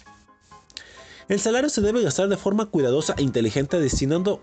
[1.28, 4.41] El salario se debe gastar de forma cuidadosa e inteligente destinando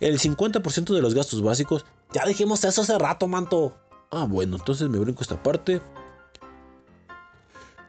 [0.00, 1.86] el 50% de los gastos básicos.
[2.12, 3.76] Ya dijimos eso hace rato, manto.
[4.10, 5.80] Ah, bueno, entonces me brinco esta parte.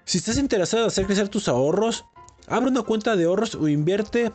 [0.06, 2.06] Si estás interesado en hacer crecer tus ahorros,
[2.48, 4.32] abre una cuenta de ahorros o invierte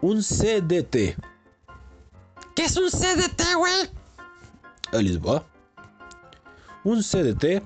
[0.00, 1.16] un CDT.
[2.54, 5.02] ¿Qué es un CDT, güey?
[5.02, 5.44] Les va.
[6.84, 7.62] Un CDT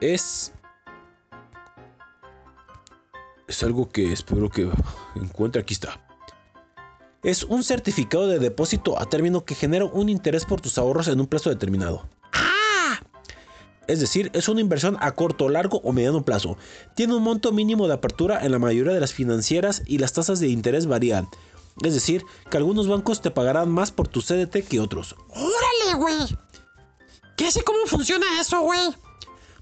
[0.00, 0.52] es
[3.46, 4.70] es algo que espero que
[5.14, 5.62] encuentre.
[5.62, 6.00] Aquí está.
[7.22, 11.20] Es un certificado de depósito a término que genera un interés por tus ahorros en
[11.20, 12.08] un plazo determinado.
[13.88, 16.56] Es decir, es una inversión a corto, largo o mediano plazo.
[16.94, 20.40] Tiene un monto mínimo de apertura en la mayoría de las financieras y las tasas
[20.40, 21.28] de interés varían.
[21.82, 25.14] Es decir, que algunos bancos te pagarán más por tu CDT que otros.
[25.28, 26.38] ¡Órale, güey!
[27.36, 28.94] ¿Qué sé cómo funciona eso, güey?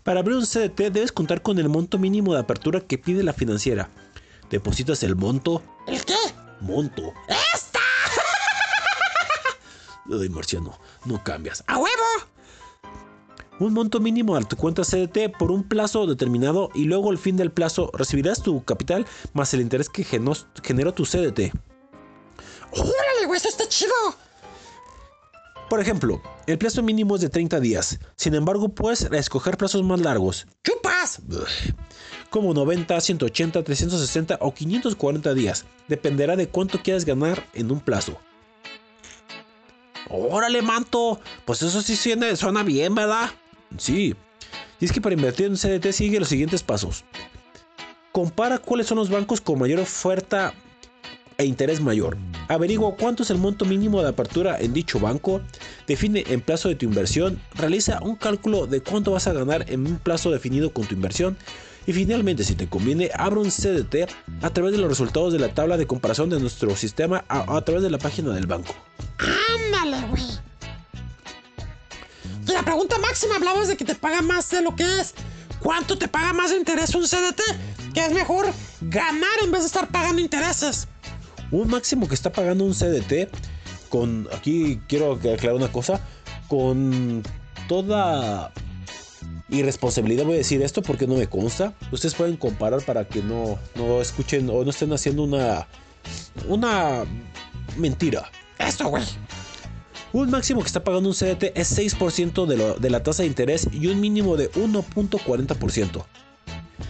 [0.05, 3.33] Para abrir un CDT debes contar con el monto mínimo de apertura que pide la
[3.33, 3.91] financiera.
[4.49, 5.62] Depositas el monto.
[5.87, 6.14] ¿El qué?
[6.61, 7.12] Monto.
[7.55, 7.81] ¡Esta!
[10.11, 11.64] Ay, marciano, no cambias.
[11.66, 12.34] ¡A huevo!
[13.61, 17.36] Un monto mínimo a tu cuenta CDT por un plazo determinado y luego al fin
[17.36, 21.52] del plazo recibirás tu capital más el interés que generó tu CDT.
[22.72, 23.36] ¡Órale, güey!
[23.36, 23.92] ¡Eso está chido!
[25.70, 27.98] Por ejemplo, el plazo mínimo es de 30 días.
[28.16, 30.46] Sin embargo, puedes escoger plazos más largos.
[30.64, 31.22] ¡Chupas!
[32.30, 35.64] Como 90, 180, 360 o 540 días.
[35.86, 38.18] Dependerá de cuánto quieras ganar en un plazo.
[40.11, 41.20] Órale, manto.
[41.44, 43.30] Pues eso sí suena, suena bien, ¿verdad?
[43.79, 44.14] Sí.
[44.81, 47.05] Y es que para invertir en CDT sigue los siguientes pasos.
[48.12, 50.55] Compara cuáles son los bancos con mayor oferta
[51.39, 52.16] e interés mayor.
[52.49, 55.41] Averigua cuánto es el monto mínimo de apertura en dicho banco.
[55.87, 57.41] Define el plazo de tu inversión.
[57.55, 61.37] Realiza un cálculo de cuánto vas a ganar en un plazo definido con tu inversión.
[61.87, 64.09] Y finalmente, si te conviene, abre un CDT
[64.43, 67.61] a través de los resultados de la tabla de comparación de nuestro sistema a, a
[67.62, 68.75] través de la página del banco.
[69.18, 70.22] ¡Ándale, güey!
[72.47, 75.14] Y la pregunta máxima, hablabas de que te paga más de lo que es.
[75.61, 77.40] ¿Cuánto te paga más de interés un CDT?
[77.95, 78.47] Que es mejor
[78.82, 80.88] ganar en vez de estar pagando intereses.
[81.51, 83.30] Un máximo que está pagando un CDT
[83.88, 86.01] con, aquí quiero aclarar una cosa,
[86.49, 87.22] con
[87.68, 88.53] toda
[89.49, 91.74] irresponsabilidad voy a decir esto porque no me consta.
[91.92, 95.66] Ustedes pueden comparar para que no, no escuchen o no estén haciendo una,
[96.49, 97.05] una
[97.76, 98.30] mentira.
[98.59, 99.05] Eso, güey.
[100.15, 103.27] Un máximo que está pagando un CDT es 6% de, lo- de la tasa de
[103.27, 106.05] interés y un mínimo de 1.40%.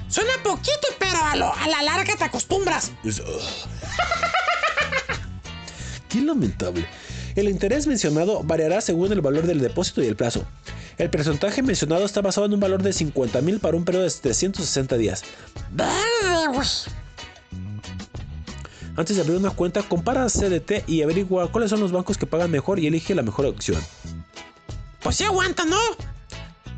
[0.09, 2.93] Suena poquito, pero a, lo- a la larga te acostumbras.
[6.11, 6.87] Qué lamentable.
[7.35, 10.45] El interés mencionado variará según el valor del depósito y el plazo.
[10.99, 14.11] El porcentaje mencionado está basado en un valor de 50 mil para un periodo de
[14.11, 15.23] 360 días.
[18.97, 22.51] Antes de abrir una cuenta, compara CDT y averigua cuáles son los bancos que pagan
[22.51, 23.83] mejor y elige la mejor opción.
[25.03, 25.79] Pues sí aguanta, ¿no?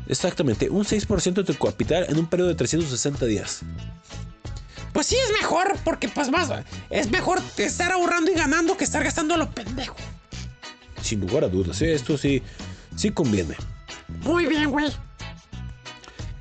[0.07, 3.61] Exactamente, un 6% de tu capital en un periodo de 360 días.
[4.93, 6.49] Pues sí es mejor, porque pues más...
[6.89, 9.95] Es mejor estar ahorrando y ganando que estar gastando a lo pendejo.
[11.01, 11.93] Sin lugar a dudas, ¿eh?
[11.93, 12.41] esto sí,
[12.95, 13.55] sí conviene.
[14.23, 14.91] Muy bien, güey.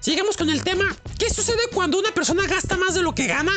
[0.00, 0.84] Sigamos con el tema.
[1.18, 3.52] ¿Qué sucede cuando una persona gasta más de lo que gana?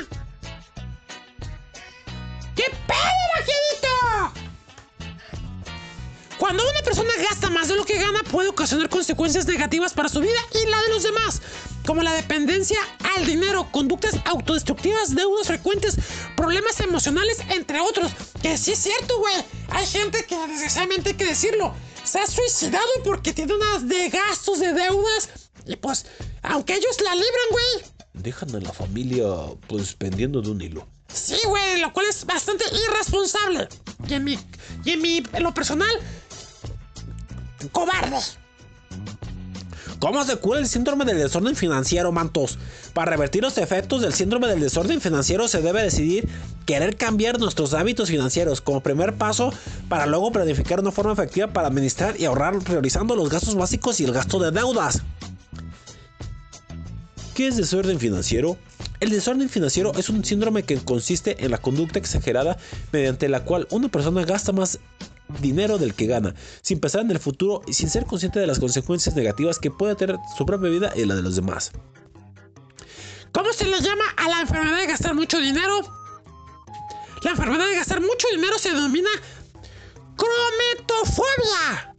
[6.50, 10.20] Cuando una persona gasta más de lo que gana puede ocasionar consecuencias negativas para su
[10.20, 11.44] vida y la de los demás,
[11.86, 12.80] como la dependencia
[13.16, 16.00] al dinero, conductas autodestructivas, deudas frecuentes,
[16.36, 18.12] problemas emocionales, entre otros.
[18.42, 19.36] Que sí es cierto, güey.
[19.70, 24.60] Hay gente que desgraciadamente hay que decirlo, se ha suicidado porque tiene unas de gastos,
[24.60, 25.30] de deudas,
[25.68, 26.08] y pues,
[26.42, 27.92] aunque ellos la libran, güey.
[28.14, 29.28] Dejan a la familia
[29.68, 30.88] pues pendiendo de un hilo.
[31.14, 33.68] Sí, güey, lo cual es bastante irresponsable.
[34.08, 34.40] Y en mi,
[34.84, 35.92] y en mi, en lo personal,
[37.68, 38.18] cobarde.
[40.00, 42.58] ¿Cómo se cura el síndrome del desorden financiero, mantos?
[42.94, 46.30] Para revertir los efectos del síndrome del desorden financiero se debe decidir
[46.66, 49.54] querer cambiar nuestros hábitos financieros como primer paso
[49.90, 54.06] para luego planificar una forma efectiva para administrar y ahorrar priorizando los gastos básicos y
[54.06, 55.02] el gasto de deudas.
[57.36, 58.58] ¿Qué es desorden financiero?
[59.02, 62.58] El desorden financiero es un síndrome que consiste en la conducta exagerada
[62.94, 64.80] mediante la cual una persona gasta más
[65.40, 68.60] dinero del que gana, sin pensar en el futuro y sin ser consciente de las
[68.60, 71.72] consecuencias negativas que puede tener su propia vida y la de los demás.
[73.32, 75.82] ¿Cómo se le llama a la enfermedad de gastar mucho dinero?
[77.24, 79.10] La enfermedad de gastar mucho dinero se denomina
[80.16, 81.96] crometofobia.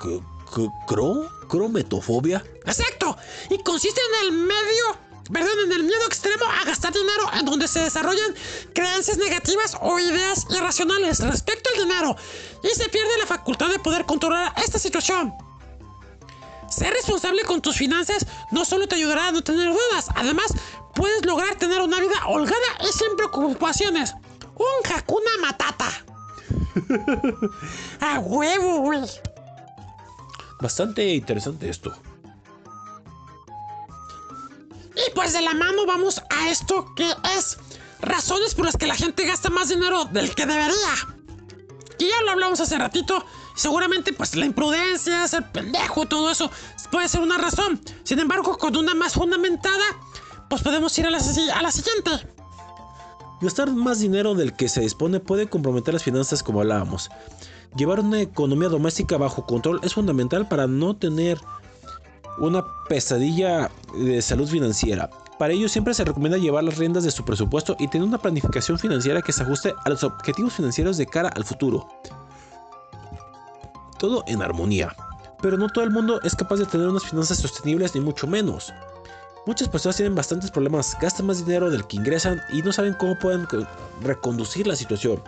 [0.00, 2.42] ¿Cro- cro- cro- ¿Crometofobia?
[2.64, 3.16] Exacto.
[3.50, 4.84] Y consiste en el medio,
[5.32, 8.34] perdón, en el miedo extremo a gastar dinero en donde se desarrollan
[8.74, 12.16] creencias negativas o ideas irracionales respecto al dinero
[12.62, 15.32] y se pierde la facultad de poder controlar esta situación.
[16.68, 20.52] Ser responsable con tus finanzas no solo te ayudará a no tener dudas, además
[20.94, 24.14] puedes lograr tener una vida holgada y sin preocupaciones.
[24.56, 25.90] Un Hakuna Matata.
[28.00, 29.00] a huevo, güey.
[30.60, 31.94] Bastante interesante esto.
[34.96, 37.58] Y pues de la mano vamos a esto que es
[38.00, 40.94] razones por las que la gente gasta más dinero del que debería.
[41.98, 43.24] Y ya lo hablamos hace ratito.
[43.56, 46.50] Seguramente pues la imprudencia, ser pendejo, todo eso
[46.90, 47.80] puede ser una razón.
[48.02, 49.84] Sin embargo, con una más fundamentada,
[50.48, 52.10] pues podemos ir a la, a la siguiente.
[53.40, 57.10] Gastar más dinero del que se dispone puede comprometer las finanzas como hablábamos.
[57.76, 61.40] Llevar una economía doméstica bajo control es fundamental para no tener
[62.38, 65.08] una pesadilla de salud financiera.
[65.38, 68.78] Para ello siempre se recomienda llevar las riendas de su presupuesto y tener una planificación
[68.78, 71.88] financiera que se ajuste a los objetivos financieros de cara al futuro.
[73.98, 74.94] Todo en armonía.
[75.42, 78.72] Pero no todo el mundo es capaz de tener unas finanzas sostenibles ni mucho menos.
[79.46, 83.18] Muchas personas tienen bastantes problemas, gastan más dinero del que ingresan y no saben cómo
[83.18, 83.66] pueden co-
[84.00, 85.22] reconducir la situación.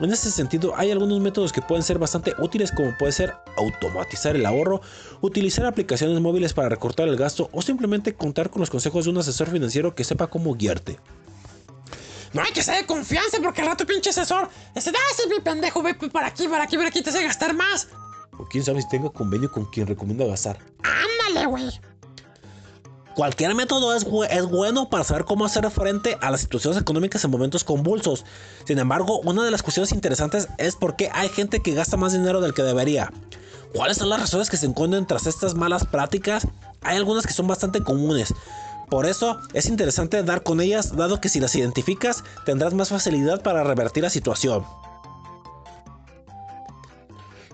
[0.00, 4.34] En ese sentido, hay algunos métodos que pueden ser bastante útiles como puede ser automatizar
[4.34, 4.80] el ahorro,
[5.20, 9.18] utilizar aplicaciones móviles para recortar el gasto o simplemente contar con los consejos de un
[9.18, 10.98] asesor financiero que sepa cómo guiarte.
[12.32, 15.28] No hay que ser de confianza porque al rato pinche asesor dice, ah, ese es
[15.28, 17.86] mi pendejo, ve para aquí, para aquí, para aquí, te hace gastar más.
[18.36, 20.58] O quién sabe si tenga convenio con quien recomienda gastar.
[20.82, 21.70] Ándale, güey.
[23.14, 27.24] Cualquier método es, bu- es bueno para saber cómo hacer frente a las situaciones económicas
[27.24, 28.24] en momentos convulsos.
[28.66, 32.12] Sin embargo, una de las cuestiones interesantes es por qué hay gente que gasta más
[32.12, 33.12] dinero del que debería.
[33.72, 36.46] ¿Cuáles son las razones que se encuentran tras estas malas prácticas?
[36.82, 38.34] Hay algunas que son bastante comunes.
[38.90, 43.42] Por eso es interesante dar con ellas, dado que si las identificas tendrás más facilidad
[43.42, 44.64] para revertir la situación.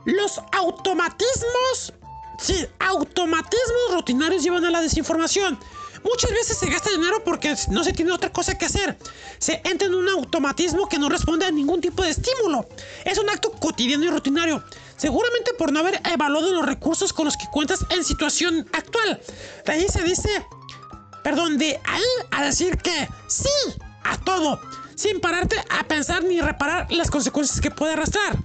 [0.07, 1.93] Los automatismos.
[2.41, 5.59] Sí, automatismos rutinarios llevan a la desinformación.
[6.03, 8.97] Muchas veces se gasta dinero porque no se tiene otra cosa que hacer.
[9.39, 12.67] Se entra en un automatismo que no responde a ningún tipo de estímulo.
[13.05, 14.65] Es un acto cotidiano y rutinario.
[14.97, 19.21] Seguramente por no haber evaluado los recursos con los que cuentas en situación actual.
[19.67, 20.47] De ahí se dice,
[21.23, 23.49] perdón, de ahí a decir que sí
[24.05, 24.61] a todo,
[24.95, 28.39] sin pararte a pensar ni reparar las consecuencias que puede arrastrar.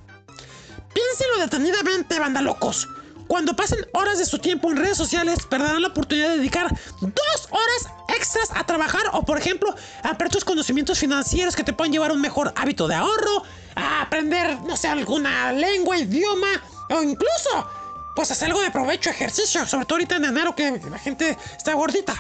[0.94, 2.88] Piénsenlo detenidamente, banda locos.
[3.28, 6.70] Cuando pasen horas de su tiempo en redes sociales, perderán la oportunidad de dedicar
[7.02, 9.74] dos horas extras a trabajar o, por ejemplo,
[10.04, 13.44] a aprender tus conocimientos financieros que te pueden llevar a un mejor hábito de ahorro,
[13.76, 16.48] a aprender, no sé, alguna lengua, idioma
[16.90, 17.68] o incluso,
[18.16, 21.74] pues hacer algo de provecho, ejercicio, sobre todo ahorita en enero que la gente está
[21.74, 22.14] gordita.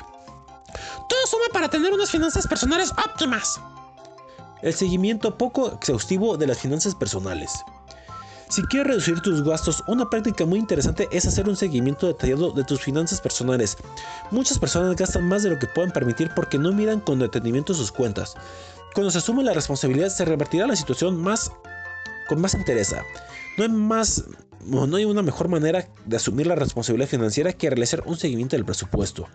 [1.07, 3.59] Todo suma para tener unas finanzas personales óptimas.
[4.61, 7.51] El seguimiento poco exhaustivo de las finanzas personales.
[8.55, 12.63] Si quieres reducir tus gastos, una práctica muy interesante es hacer un seguimiento detallado de
[12.63, 13.77] tus finanzas personales.
[14.31, 17.91] Muchas personas gastan más de lo que pueden permitir porque no miran con detenimiento sus
[17.91, 18.33] cuentas.
[18.93, 21.51] Cuando se asume la responsabilidad, se revertirá la situación más
[22.29, 22.95] con más interés.
[23.57, 24.23] No más
[24.61, 28.63] no hay una mejor manera de asumir la responsabilidad financiera que realizar un seguimiento del
[28.63, 29.27] presupuesto.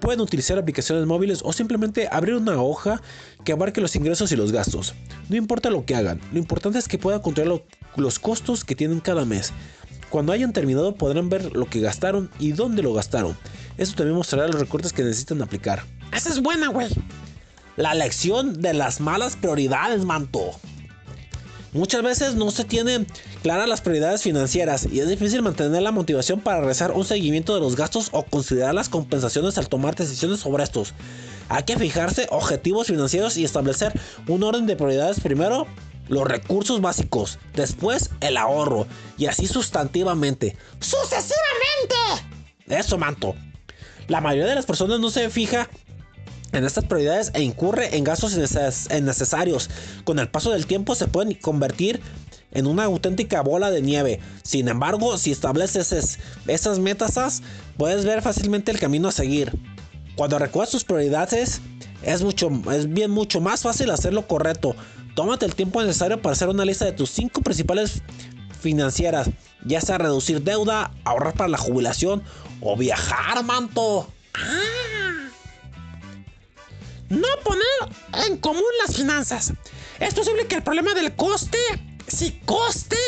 [0.00, 3.00] Pueden utilizar aplicaciones móviles o simplemente abrir una hoja
[3.44, 4.94] que abarque los ingresos y los gastos.
[5.28, 7.66] No importa lo que hagan, lo importante es que puedan controlar lo-
[8.02, 9.52] los costos que tienen cada mes.
[10.10, 13.36] Cuando hayan terminado podrán ver lo que gastaron y dónde lo gastaron.
[13.78, 15.84] Esto también mostrará los recortes que necesitan aplicar.
[16.12, 16.88] Esa es buena, güey.
[17.76, 20.52] La lección de las malas prioridades, manto.
[21.76, 23.06] Muchas veces no se tienen
[23.42, 27.60] claras las prioridades financieras y es difícil mantener la motivación para realizar un seguimiento de
[27.60, 30.94] los gastos o considerar las compensaciones al tomar decisiones sobre estos.
[31.50, 33.92] Hay que fijarse objetivos financieros y establecer
[34.26, 35.66] un orden de prioridades primero
[36.08, 38.86] los recursos básicos, después el ahorro
[39.18, 40.56] y así sustantivamente.
[40.80, 41.36] ¡Sucesivamente!
[42.68, 43.34] Eso, manto.
[44.08, 45.68] La mayoría de las personas no se fija
[46.52, 49.70] en estas prioridades e incurre en gastos inneces- innecesarios.
[50.04, 52.00] Con el paso del tiempo se pueden convertir
[52.52, 54.20] en una auténtica bola de nieve.
[54.42, 57.42] Sin embargo, si estableces es- esas metas,
[57.76, 59.52] puedes ver fácilmente el camino a seguir.
[60.16, 61.60] Cuando recuerdas tus prioridades,
[62.02, 64.74] es, mucho, es bien mucho más fácil hacer lo correcto.
[65.14, 68.02] Tómate el tiempo necesario para hacer una lista de tus cinco principales
[68.60, 69.28] financieras,
[69.64, 72.22] ya sea reducir deuda, ahorrar para la jubilación
[72.60, 74.08] o viajar, manto.
[77.08, 79.52] No poner en común las finanzas.
[80.00, 81.58] Es posible que el problema del coste,
[82.08, 82.98] si coste,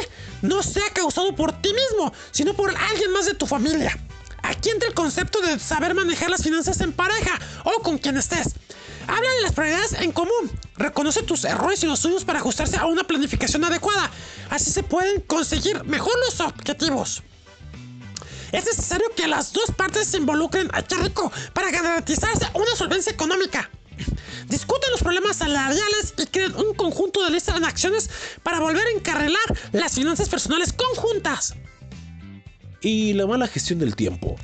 [0.43, 3.99] no sea causado por ti mismo, sino por alguien más de tu familia.
[4.43, 8.55] Aquí entra el concepto de saber manejar las finanzas en pareja o con quien estés.
[9.09, 10.51] Habla de las prioridades en común.
[10.77, 14.11] Reconoce tus errores y los suyos para ajustarse a una planificación adecuada.
[14.51, 17.23] Así se pueden conseguir mejor los objetivos.
[18.53, 23.71] Es necesario que las dos partes se involucren a rico para garantizarse una solvencia económica.
[24.49, 28.09] Discuten los problemas salariales y creen un conjunto de listas de acciones
[28.43, 29.43] para volver a encarrilar
[29.73, 31.55] las finanzas personales conjuntas.
[32.81, 34.37] Y la mala gestión del tiempo.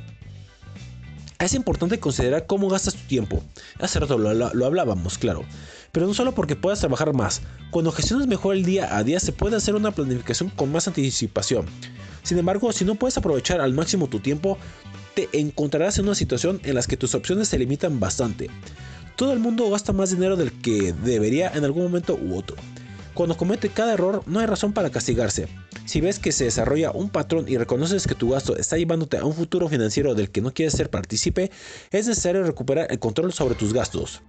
[1.39, 3.43] Es importante considerar cómo gastas tu tiempo.
[3.79, 5.43] Hace rato lo, lo- lo hablábamos, claro.
[5.91, 7.41] Pero no solo porque puedas trabajar más.
[7.71, 11.65] Cuando gestionas mejor el día a día se puede hacer una planificación con más anticipación.
[12.23, 14.57] Sin embargo, si no puedes aprovechar al máximo tu tiempo,
[15.13, 18.49] te encontrarás en una situación en la que tus opciones se limitan bastante.
[19.15, 22.57] Todo el mundo gasta más dinero del que debería en algún momento u otro.
[23.13, 25.47] Cuando comete cada error, no hay razón para castigarse.
[25.85, 29.23] Si ves que se desarrolla un patrón y reconoces que tu gasto está llevándote a
[29.23, 31.49] un futuro financiero del que no quieres ser partícipe,
[31.91, 34.21] es necesario recuperar el control sobre tus gastos.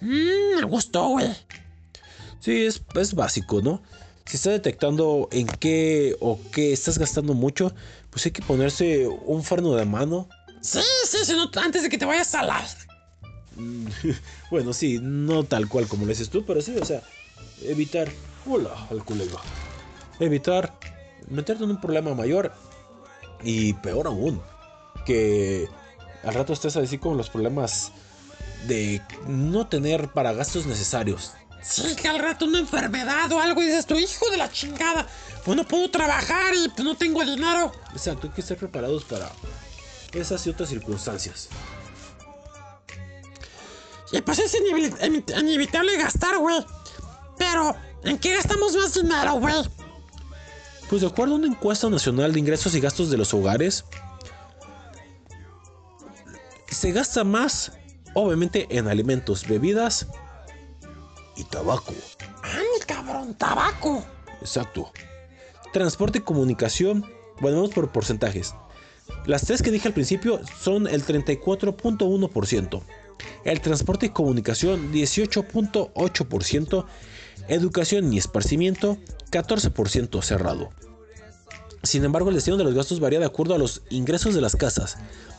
[0.00, 1.30] Mmm, me gustó, güey.
[2.40, 3.80] Sí, es, es básico, ¿no?
[4.26, 7.72] Si estás detectando en qué o qué estás gastando mucho,
[8.10, 10.28] pues hay que ponerse un freno de mano.
[10.60, 12.66] Sí, sí, sí, no, antes de que te vayas a la...
[14.50, 17.02] Bueno, sí, no tal cual como lo dices tú, pero sí, o sea,
[17.62, 18.08] evitar.
[18.46, 19.38] Hola, al colega.
[20.20, 20.78] Evitar
[21.28, 22.52] meterte en un problema mayor
[23.42, 24.40] y peor aún,
[25.06, 25.66] que
[26.22, 27.92] al rato estés así con los problemas
[28.66, 31.32] de no tener para gastos necesarios.
[31.62, 35.06] Sí, que al rato una enfermedad o algo y dices, tu hijo de la chingada.
[35.44, 37.72] Pues no puedo trabajar y pues no tengo dinero.
[37.92, 39.30] Exacto, hay que estar preparados para
[40.12, 41.48] esas y otras circunstancias.
[44.12, 46.64] Y pues es inevitable gastar, güey.
[47.38, 47.74] Pero,
[48.04, 49.54] ¿en qué gastamos más dinero, güey?
[50.88, 53.84] Pues de acuerdo a una encuesta nacional de ingresos y gastos de los hogares,
[56.68, 57.72] se gasta más,
[58.14, 60.06] obviamente, en alimentos, bebidas
[61.36, 61.94] y tabaco.
[62.42, 63.34] ¡Ah, mi cabrón!
[63.34, 64.04] ¡Tabaco!
[64.40, 64.92] Exacto.
[65.72, 67.04] Transporte y comunicación,
[67.40, 68.54] bueno, vamos por porcentajes.
[69.26, 72.82] Las tres que dije al principio son el 34.1%.
[73.44, 76.86] El transporte y comunicación 18.8%.
[77.48, 78.98] Educación y esparcimiento
[79.30, 80.70] 14% cerrado.
[81.82, 84.56] Sin embargo, el destino de los gastos varía de acuerdo a los ingresos de las
[84.56, 84.96] casas.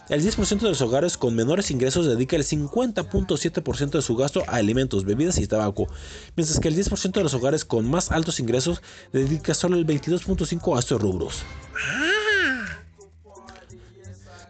[0.09, 4.57] El 10% de los hogares con menores ingresos dedica el 50.7% de su gasto a
[4.57, 5.87] alimentos, bebidas y tabaco,
[6.35, 10.75] mientras que el 10% de los hogares con más altos ingresos dedica solo el 22.5%
[10.75, 11.41] a estos rubros.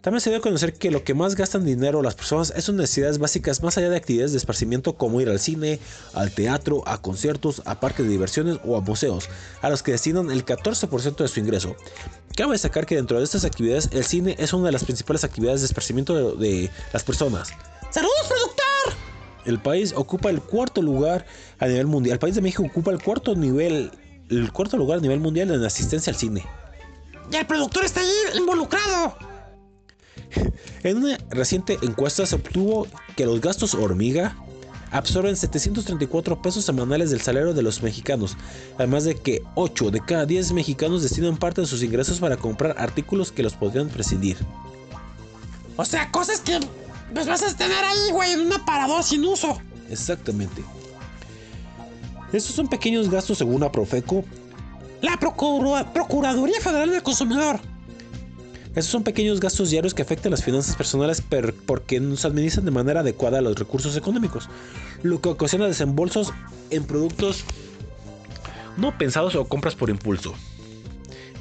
[0.05, 3.17] También se debe conocer que lo que más gastan dinero las personas es sus necesidades
[3.17, 5.79] básicas más allá de actividades de esparcimiento como ir al cine,
[6.13, 9.27] al teatro, a conciertos, a parques de diversiones o a museos,
[9.63, 11.75] a los que destinan el 14% de su ingreso.
[12.35, 15.61] Cabe destacar que dentro de estas actividades el cine es una de las principales actividades
[15.61, 17.49] de esparcimiento de, de las personas.
[17.89, 18.93] ¡Saludos, productor!
[19.45, 21.25] El país ocupa el cuarto lugar
[21.57, 22.13] a nivel mundial.
[22.13, 23.89] El país de México ocupa el cuarto nivel,
[24.29, 26.45] el cuarto lugar a nivel mundial en asistencia al cine.
[27.31, 29.34] Y el productor está ahí involucrado.
[30.83, 34.35] En una reciente encuesta se obtuvo que los gastos hormiga
[34.91, 38.37] absorben 734 pesos semanales del salario de los mexicanos,
[38.77, 42.75] además de que 8 de cada 10 mexicanos destinan parte de sus ingresos para comprar
[42.77, 44.37] artículos que los podrían prescindir.
[45.75, 46.59] O sea, cosas que
[47.13, 49.59] pues vas a tener ahí, güey, en un aparador sin uso.
[49.89, 50.63] Exactamente.
[52.31, 54.23] Estos son pequeños gastos según la Profeco.
[55.01, 57.59] La Procura- Procuraduría Federal del Consumidor.
[58.75, 62.65] Estos son pequeños gastos diarios que afectan las finanzas personales per- porque no se administran
[62.65, 64.49] de manera adecuada los recursos económicos,
[65.01, 66.33] lo que ocasiona desembolsos
[66.71, 67.45] en productos
[68.77, 70.33] no pensados o compras por impulso.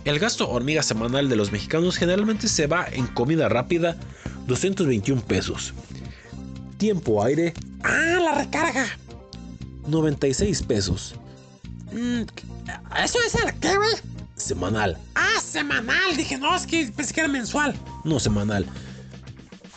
[0.04, 3.96] El gasto hormiga semanal de los mexicanos generalmente se va en comida rápida,
[4.46, 5.72] 221 pesos.
[6.76, 8.86] Tiempo aire, Ah, la recarga.
[9.88, 11.14] 96 pesos.
[11.92, 12.22] Mm,
[13.02, 14.13] ¿Eso es el qué, güey?
[14.36, 16.16] Semanal, Ah, semanal.
[16.16, 17.74] Dije, no, es que pensé que era mensual.
[18.04, 18.66] no semanal.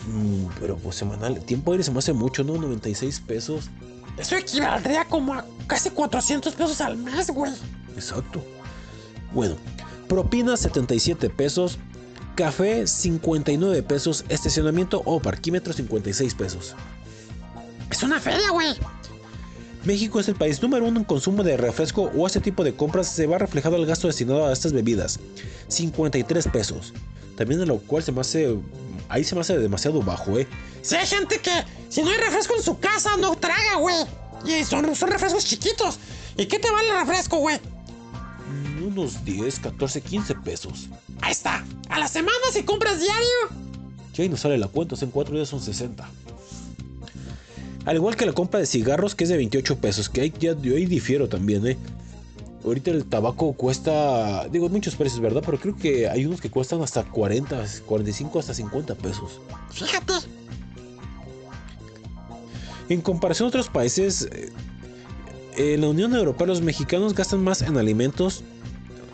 [0.08, 2.54] Mm, pero pues semanal, tiempo aire se me hace mucho, ¿no?
[2.58, 3.70] 96 pesos.
[4.18, 7.52] Eso equivaldría como a casi 400 pesos al mes, güey.
[7.96, 8.44] Exacto.
[9.34, 9.56] Bueno,
[10.08, 11.78] propina 77 pesos,
[12.36, 16.76] café 59 pesos, estacionamiento o parquímetro 56 pesos.
[17.92, 18.76] Es una feria, güey.
[19.88, 23.08] México es el país número uno en consumo de refresco o este tipo de compras
[23.08, 25.18] se va reflejado el gasto destinado a estas bebidas.
[25.70, 26.94] 53 pesos.
[27.38, 28.58] También de lo cual se me hace...
[29.08, 30.46] Ahí se me hace demasiado bajo, ¿eh?
[30.82, 31.52] Si hay gente que,
[31.88, 33.96] si no hay refresco en su casa, no traga, güey.
[34.46, 36.00] Y son, son refrescos chiquitos.
[36.36, 37.58] ¿Y qué te vale el refresco, güey?
[37.58, 40.90] Mm, Unos 10, 14, 15 pesos.
[41.22, 41.64] Ahí está.
[41.88, 43.64] A la semana, si compras diario.
[44.14, 46.10] Ya ahí nos sale la cuenta, en 4 días son 60.
[47.88, 50.60] Al igual que la compra de cigarros, que es de 28 pesos, que ahí, ya,
[50.60, 51.78] yo ahí difiero también, ¿eh?
[52.66, 55.42] Ahorita el tabaco cuesta, digo, muchos precios, ¿verdad?
[55.46, 59.40] Pero creo que hay unos que cuestan hasta 40, 45, hasta 50 pesos.
[59.72, 60.14] Fíjate.
[62.90, 64.52] En comparación a otros países, eh,
[65.56, 68.44] en la Unión Europea los mexicanos gastan más en alimentos,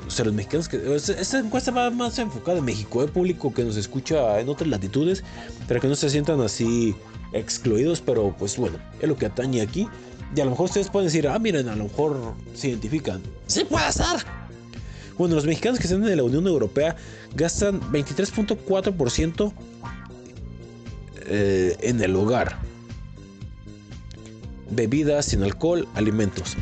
[0.08, 0.96] o sea, los mexicanos que.
[0.96, 4.68] Esta, esta encuesta va más enfocada en México, el público que nos escucha en otras
[4.68, 5.24] latitudes,
[5.68, 6.96] para que no se sientan así
[7.34, 9.88] excluidos, pero pues bueno, es lo que atañe aquí.
[10.36, 13.22] Y a lo mejor ustedes pueden decir, ah, miren, a lo mejor se identifican.
[13.48, 14.26] Sí puede ser.
[15.18, 16.96] Bueno, los mexicanos que están en la Unión Europea
[17.36, 19.54] gastan 23.4%
[21.28, 22.58] eh, en el hogar.
[24.72, 26.58] Bebidas sin alcohol, alimentos.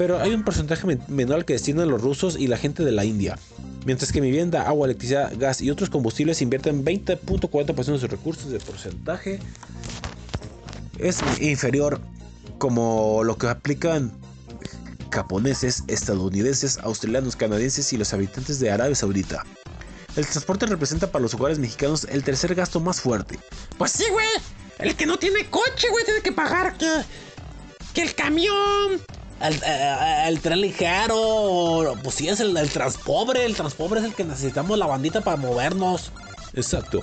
[0.00, 3.04] Pero hay un porcentaje men- menor que destinan los rusos y la gente de la
[3.04, 3.38] India.
[3.84, 8.60] Mientras que vivienda, agua, electricidad, gas y otros combustibles invierten 20.4% de sus recursos de
[8.60, 9.40] porcentaje.
[10.98, 12.00] Es inferior
[12.56, 14.10] como lo que aplican
[15.10, 19.44] japoneses, estadounidenses, australianos, canadienses y los habitantes de Arabia Saudita.
[20.16, 23.38] El transporte representa para los hogares mexicanos el tercer gasto más fuerte.
[23.76, 24.26] Pues sí, güey.
[24.78, 26.88] El que no tiene coche, güey, tiene que pagar que.
[27.92, 28.98] que el camión.
[29.40, 33.44] El, eh, el tren ligero, pues sí, es el, el transpobre.
[33.44, 36.12] El transpobre es el que necesitamos la bandita para movernos.
[36.54, 37.02] Exacto.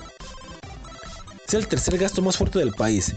[1.47, 3.13] Es el tercer gasto más fuerte del país.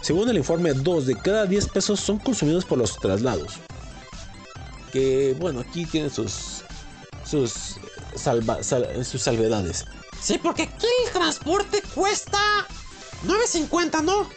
[0.00, 3.54] Según el informe, 2 de cada 10 pesos son consumidos por los traslados.
[4.92, 6.62] Que bueno, aquí tienen sus.
[7.24, 7.76] sus.
[8.16, 9.84] salva- sal- sus salvedades.
[10.20, 12.38] Sí, porque aquí el transporte cuesta
[13.26, 14.28] 9.50, ¿no?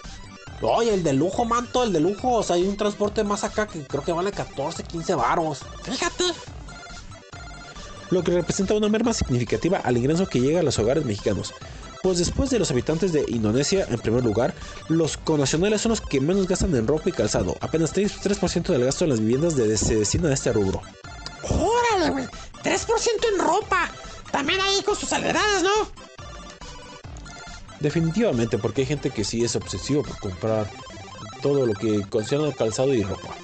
[0.61, 2.33] Oye, el de lujo, manto, el de lujo.
[2.33, 5.59] O sea, hay un transporte más acá que creo que vale 14, 15 varos.
[5.83, 6.23] Fíjate.
[8.09, 11.53] Lo que representa una merma significativa al ingreso que llega a los hogares mexicanos.
[12.03, 14.53] Pues después de los habitantes de Indonesia, en primer lugar,
[14.89, 17.55] los connacionales son los que menos gastan en ropa y calzado.
[17.61, 20.81] Apenas 3%, 3% del gasto en las viviendas de- se destina a este rubro.
[21.43, 22.25] Órale, güey.
[22.63, 23.89] 3% en ropa.
[24.31, 25.69] También ahí con sus salvedades, ¿no?
[27.81, 30.69] Definitivamente, porque hay gente que sí es obsesivo por comprar
[31.41, 33.35] todo lo que concierne calzado y ropa.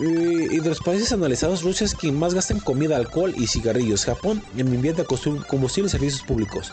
[0.00, 3.46] Eh, y de los países analizados, Rusia es quien más gasta en comida, alcohol y
[3.46, 4.04] cigarrillos.
[4.04, 6.72] Japón en vivienda, combustible y servicios públicos.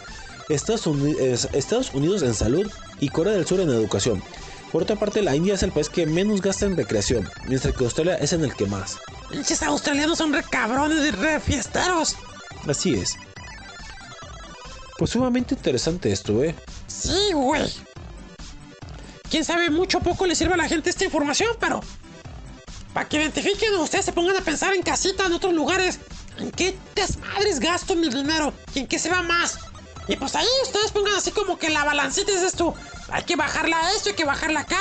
[0.49, 1.15] Estados, Uni-
[1.53, 2.69] Estados Unidos en salud
[2.99, 4.21] y Corea del Sur en educación.
[4.71, 7.83] Por otra parte, la India es el país que menos gasta en recreación, mientras que
[7.83, 8.97] Australia es en el que más.
[9.29, 12.15] Pinches australianos son re cabrones y re fiesteros.
[12.67, 13.15] Así es.
[14.99, 16.53] Pues sumamente interesante esto, ¿eh?
[16.87, 17.73] Sí, güey.
[19.29, 21.79] Quién sabe, mucho o poco le sirve a la gente esta información, pero.
[22.93, 25.99] Para que identifiquen ustedes se pongan a pensar en casita, en otros lugares.
[26.37, 28.51] ¿En qué desmadres gasto mi dinero?
[28.75, 29.57] ¿Y en qué se va más?
[30.09, 32.75] Y pues ahí ustedes pongan así como que la balancita es esto.
[33.09, 34.79] Hay que bajarla a esto, hay que bajarla acá.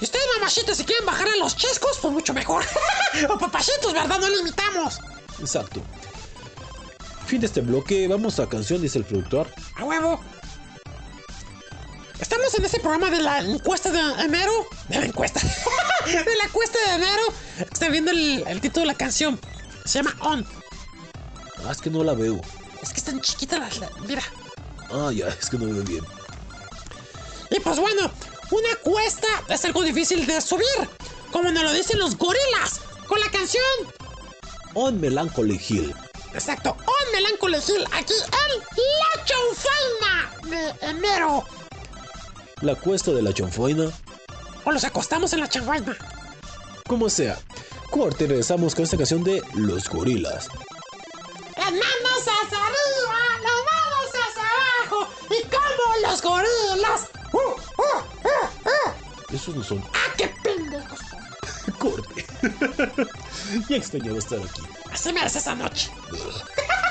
[0.00, 2.64] Y ustedes, mamachitas, si quieren bajarle a los chescos, pues mucho mejor.
[3.28, 4.18] o papachitos, ¿verdad?
[4.20, 5.00] No limitamos.
[5.38, 5.82] Exacto.
[7.30, 9.46] Fin de este bloque, vamos a canción, dice el productor.
[9.76, 10.20] A huevo.
[12.18, 14.66] Estamos en este programa de la encuesta de enero.
[14.88, 15.40] De la encuesta.
[16.06, 17.22] de la encuesta de enero.
[17.58, 19.38] Estoy viendo el, el título de la canción.
[19.84, 20.44] Se llama On.
[21.64, 22.40] Ah, es que no la veo.
[22.82, 23.78] Es que están chiquitas las.
[23.78, 24.22] la- Mira.
[24.92, 26.04] Ah, ya, es que no veo bien.
[27.48, 28.10] Y pues bueno,
[28.50, 30.66] una cuesta es algo difícil de subir.
[31.30, 32.80] Como nos lo dicen los gorilas.
[33.06, 33.62] Con la canción.
[34.74, 35.94] On Melancholy Hill.
[36.34, 36.76] Exacto.
[36.86, 37.84] On Melancholy Hill.
[37.92, 38.60] Aquí en
[39.00, 41.44] La Chonfaina de enero.
[42.62, 43.90] La cuesta de la chonfoina.
[44.64, 45.96] O los acostamos en la chanfaina.
[46.86, 47.38] Como sea.
[47.90, 50.48] Corte regresamos con esta canción de Los Gorilas.
[51.56, 55.08] Las manos hacia arriba, las manos hacia abajo.
[55.28, 57.08] Y como los gorilas.
[57.32, 59.34] ¡Uh, uh, uh, uh!
[59.34, 59.84] Esos no son.
[59.92, 61.00] ¡Ah, qué pendejos!
[61.78, 62.26] Corte.
[63.68, 64.62] ya extrañaba estar aquí.
[64.92, 65.90] Así me esa noche.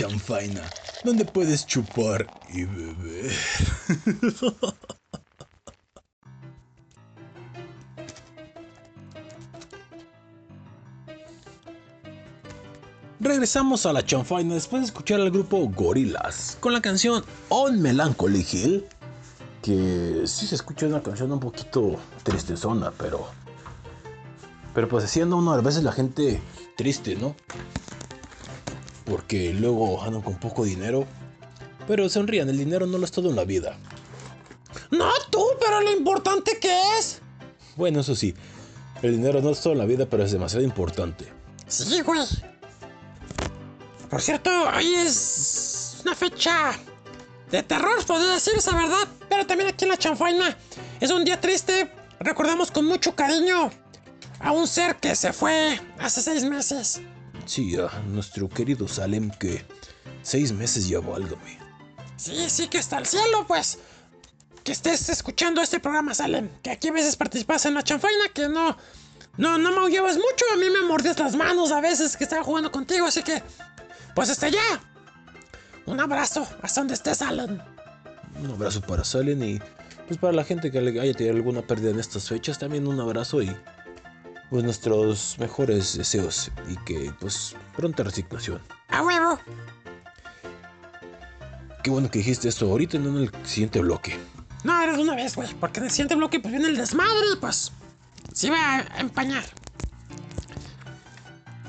[0.00, 0.62] chanfaina,
[1.04, 3.30] donde puedes chupar y beber.
[13.20, 18.46] Regresamos a la chanfaina después de escuchar al grupo Gorillaz con la canción On Melancholy
[18.50, 18.86] Hill.
[19.60, 23.28] Que sí se escucha una canción un poquito tristezona, pero.
[24.72, 26.40] Pero pues haciendo uno a veces la gente
[26.78, 27.36] triste, ¿no?
[29.10, 31.04] Porque luego andan con poco dinero.
[31.88, 33.76] Pero sonrían, el dinero no lo es todo en la vida.
[34.92, 37.20] No tú, pero lo importante que es.
[37.74, 38.34] Bueno, eso sí,
[39.02, 41.26] el dinero no es todo en la vida, pero es demasiado importante.
[41.66, 42.20] Sí, güey.
[44.08, 46.72] Por cierto, hoy es una fecha
[47.50, 49.08] de terror, podría decirse, ¿verdad?
[49.28, 50.56] Pero también aquí en la chanfaina
[51.00, 51.92] es un día triste.
[52.20, 53.70] Recordamos con mucho cariño
[54.38, 57.00] a un ser que se fue hace seis meses.
[57.50, 59.64] Sí, a nuestro querido Salem que
[60.22, 61.58] seis meses ya válgame.
[62.16, 63.80] Sí, sí, que está al cielo, pues.
[64.62, 66.48] Que estés escuchando este programa, Salem.
[66.62, 68.76] Que aquí a veces participas en la chanfaina, que no.
[69.36, 70.44] No, no me aullabas mucho.
[70.54, 73.42] A mí me mordías las manos a veces que estaba jugando contigo, así que.
[74.14, 74.80] Pues hasta allá.
[75.86, 77.58] Un abrazo hasta donde estés, Salem.
[78.40, 79.60] Un abrazo para Salen y
[80.06, 83.42] pues para la gente que haya tenido alguna pérdida en estas fechas, también un abrazo
[83.42, 83.52] y
[84.50, 88.60] pues nuestros mejores deseos y que pues pronta resignación.
[88.88, 89.38] A huevo.
[91.82, 94.18] Qué bueno que dijiste esto ahorita y no en el siguiente bloque.
[94.64, 95.48] No, era de una vez, güey.
[95.54, 97.72] Porque en el siguiente bloque pues viene el desmadre y pues.
[98.32, 99.44] Se iba a empañar.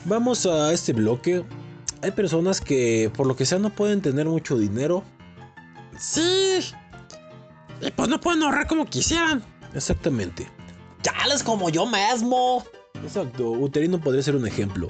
[0.05, 1.43] Vamos a este bloque.
[2.01, 5.03] Hay personas que por lo que sea no pueden tener mucho dinero.
[5.99, 6.73] Sí.
[7.79, 9.43] Y pues no pueden ahorrar como quisieran.
[9.73, 10.49] Exactamente.
[11.01, 12.63] Chales como yo mismo.
[13.03, 14.87] Exacto, Uterino podría ser un ejemplo.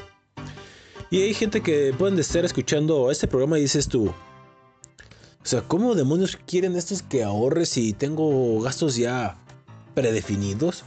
[1.09, 5.95] Y hay gente que pueden estar escuchando este programa y dices tú, o sea, ¿cómo
[5.95, 9.37] demonios quieren estos que ahorres si tengo gastos ya
[9.95, 10.83] predefinidos?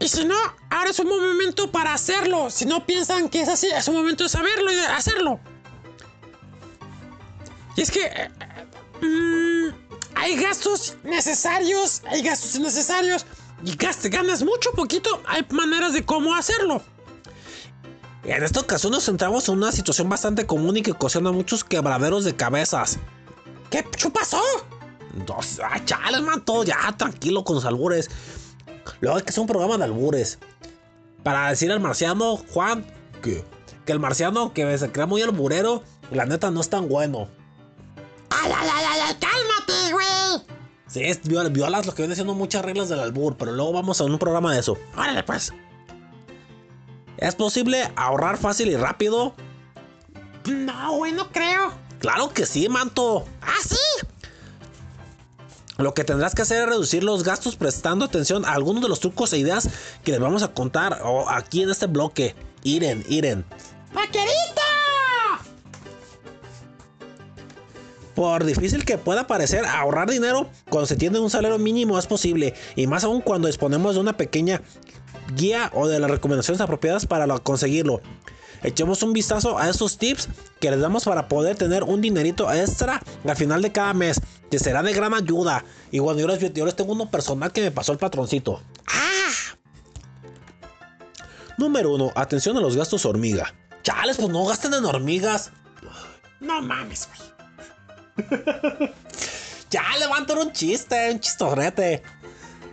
[0.00, 0.34] Y si no,
[0.70, 2.50] ahora es un momento para hacerlo.
[2.50, 5.38] Si no piensan que es así, es un momento de saberlo y de hacerlo.
[7.76, 8.30] Y es que eh,
[9.00, 9.79] mm,
[10.14, 13.26] hay gastos necesarios, hay gastos innecesarios.
[13.62, 15.22] Y gaste, ganas mucho, poquito.
[15.26, 16.82] Hay maneras de cómo hacerlo.
[18.24, 22.24] En esta ocasión nos centramos en una situación bastante común y que ocasiona muchos quebraderos
[22.24, 22.98] de cabezas.
[23.70, 24.42] ¿Qué pasó?
[25.26, 28.08] Dos, ah, chales, man, ya, tranquilo con los albures.
[29.00, 30.38] Luego hay que hacer un programa de albures.
[31.22, 32.86] Para decir al marciano, Juan,
[33.22, 33.44] ¿Qué?
[33.84, 37.28] que el marciano que se crea muy alburero, la neta no es tan bueno.
[38.30, 39.29] ¡Ay, ay, ay, ay!
[40.90, 44.00] Sí, es- viola- violas lo que viene siendo muchas reglas del albur, pero luego vamos
[44.00, 44.76] a un programa de eso.
[44.96, 45.52] Órale, pues.
[47.16, 49.34] ¿Es posible ahorrar fácil y rápido?
[50.48, 51.72] No, güey, no creo.
[51.98, 53.26] Claro que sí, manto.
[53.42, 53.76] ¡Ah, sí!
[55.76, 59.00] Lo que tendrás que hacer es reducir los gastos prestando atención a algunos de los
[59.00, 59.68] trucos e ideas
[60.02, 62.34] que les vamos a contar aquí en este bloque.
[62.64, 63.44] Iren, Iren.
[63.94, 64.62] ¡Vaquerita!
[68.20, 72.52] Por difícil que pueda parecer, ahorrar dinero cuando se tiene un salario mínimo es posible,
[72.76, 74.60] y más aún cuando disponemos de una pequeña
[75.36, 78.02] guía o de las recomendaciones apropiadas para lo- conseguirlo.
[78.62, 80.28] Echemos un vistazo a estos tips
[80.60, 84.58] que les damos para poder tener un dinerito extra al final de cada mes, que
[84.58, 85.64] será de gran ayuda.
[85.90, 88.60] Y bueno, yo les, yo les tengo uno personal que me pasó el patroncito.
[88.86, 89.30] ¡Ah!
[91.56, 92.12] Número 1.
[92.14, 93.54] Atención a los gastos hormiga.
[93.82, 95.52] Chales, pues no gasten en hormigas.
[96.40, 97.29] No mames, güey.
[99.70, 102.02] Ya levantan un chiste, un chistorrete.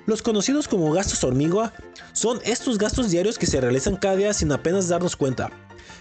[0.08, 1.72] Los conocidos como gastos hormiga
[2.14, 5.52] son estos gastos diarios que se realizan cada día sin apenas darnos cuenta,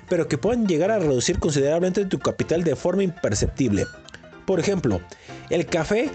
[0.08, 3.84] pero que pueden llegar a reducir considerablemente tu capital de forma imperceptible.
[4.46, 5.02] Por ejemplo,
[5.50, 6.10] el café,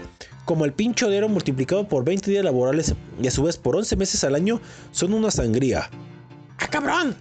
[0.46, 3.94] como el pincho de multiplicado por 20 días laborales y a su vez por 11
[3.94, 4.60] meses al año,
[4.90, 5.88] son una sangría.
[6.58, 7.14] ¡Ah, cabrón!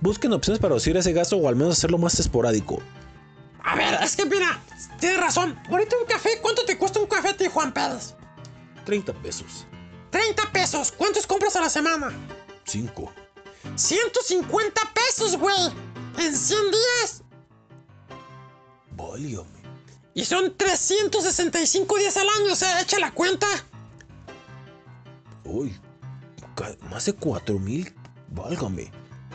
[0.00, 2.80] Busquen opciones para reducir ese gasto o al menos hacerlo más esporádico.
[3.64, 4.60] A ver, es que mira,
[4.98, 5.58] tienes razón.
[5.70, 8.14] Ahorita un café, ¿cuánto te cuesta un café a ti, Juan Pérez?
[8.84, 9.66] 30 pesos.
[10.10, 10.92] 30 pesos.
[10.92, 12.12] ¿Cuántos compras a la semana?
[12.64, 13.12] 5.
[13.74, 15.72] 150 pesos, güey.
[16.18, 17.22] En 100 días.
[18.92, 19.62] Válgame.
[20.14, 22.52] Y son 365 días al año.
[22.52, 23.46] O sea, echa la cuenta.
[25.44, 25.78] Uy,
[26.88, 27.94] más de 4 mil.
[28.28, 28.90] Válgame.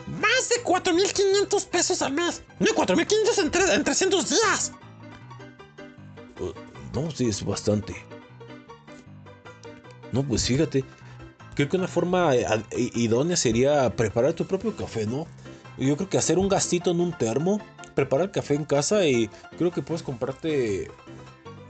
[0.06, 2.42] Más de 4.500 pesos al mes.
[2.58, 4.72] No, 4.500 en, en 300 días.
[6.94, 7.94] No, sí, es bastante.
[10.12, 10.84] No, pues fíjate.
[11.54, 12.46] Creo que una forma eh,
[12.94, 15.26] idónea sería preparar tu propio café, ¿no?
[15.78, 17.60] yo creo que hacer un gastito en un termo,
[17.94, 19.28] preparar café en casa y
[19.58, 20.90] creo que puedes comprarte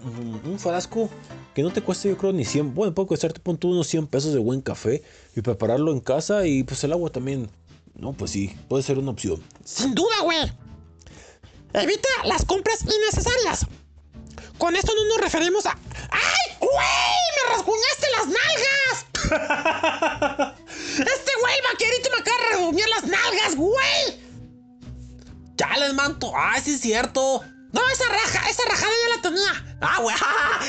[0.04, 1.08] un, un frasco
[1.54, 4.06] que no te cueste yo creo ni 100, bueno, puede costarte pon tú unos 100
[4.06, 5.02] pesos de buen café
[5.36, 7.48] y prepararlo en casa y pues el agua también,
[7.94, 9.42] no, pues sí, puede ser una opción.
[9.64, 10.50] Sin duda, güey.
[11.74, 13.66] Evita las compras innecesarias.
[14.62, 15.76] Con esto no nos referimos a.
[16.12, 17.18] ¡Ay, güey!
[17.34, 19.06] ¡Me rasguñaste las nalgas!
[20.98, 24.22] este güey, vaquerito me acaba de rasguñar las nalgas, güey.
[25.56, 26.32] Chales, manto.
[26.36, 27.42] Ay, sí es cierto.
[27.72, 29.76] No, esa raja, esa rajada ya la tenía.
[29.80, 30.14] Ah, güey.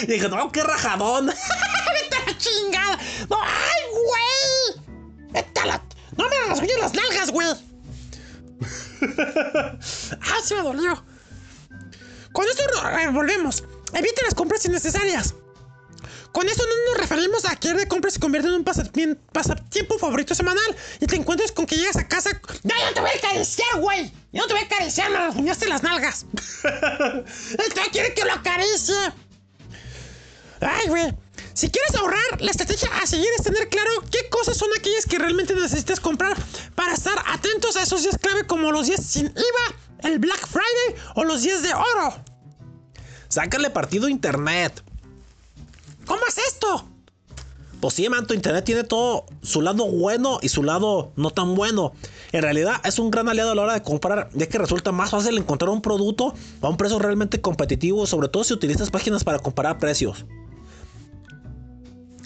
[0.02, 1.28] Y dije, no, qué rajadón.
[1.94, 2.98] ¡Vete a la chingada!
[3.30, 5.30] ¡No, ay, güey!
[5.34, 5.84] ¡Vete a la.
[6.18, 7.48] ¡No me rasguñes las nalgas, güey!
[10.20, 11.06] ¡Ah, se me dolió!
[12.32, 12.64] Con esto
[13.00, 13.64] eh, volvemos.
[13.94, 15.36] Evita las compras innecesarias.
[16.32, 19.18] Con esto no nos referimos a que ir de compras se convierte en un pasatiem-
[19.32, 22.32] pasatiempo favorito semanal y te encuentres con que llegas a casa.
[22.64, 24.12] ¡Ya, yo no te voy a acariciar, güey!
[24.32, 26.26] ¡Yo no te voy a acariciar, me rasguñaste las nalgas!
[26.64, 28.96] ¡Este quiere que lo acaricie!
[30.62, 31.14] ¡Ay, güey!
[31.54, 35.20] Si quieres ahorrar, la estrategia a seguir es tener claro qué cosas son aquellas que
[35.20, 36.36] realmente necesitas comprar
[36.74, 41.04] para estar atentos a esos días clave como los días sin IVA, el Black Friday
[41.14, 42.24] o los días de oro.
[43.34, 44.84] Sácale partido a internet.
[46.06, 46.86] ¿Cómo es esto?
[47.82, 51.94] Pues sí, manto, internet tiene todo su lado bueno y su lado no tan bueno.
[52.32, 55.10] En realidad es un gran aliado a la hora de comprar, ya que resulta más
[55.10, 59.40] fácil encontrar un producto a un precio realmente competitivo, sobre todo si utilizas páginas para
[59.40, 60.26] comparar precios.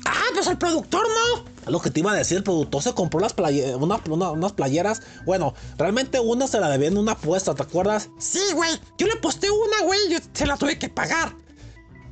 [0.07, 1.43] Ah, pues el productor no.
[1.63, 4.31] Es lo que te iba a decir, el productor se compró las playe- una- una-
[4.31, 5.01] unas playeras.
[5.25, 8.09] Bueno, realmente una se la debía en una apuesta, ¿te acuerdas?
[8.19, 8.71] Sí, güey.
[8.97, 11.33] Yo le posté una, güey, y yo se la tuve que pagar.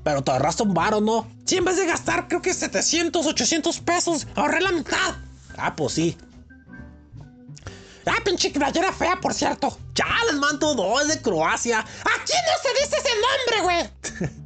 [0.03, 1.27] Pero te ahorraste un varo, ¿no?
[1.45, 5.15] Sí, en vez de gastar, creo que 700, 800 pesos, ahorré la mitad.
[5.57, 6.17] Ah, pues sí.
[8.05, 9.75] Ah, pinche playera fea, por cierto.
[9.95, 11.79] Chales, manto, no, es de Croacia.
[11.79, 13.09] Aquí no se dice ese
[13.63, 14.35] nombre, güey.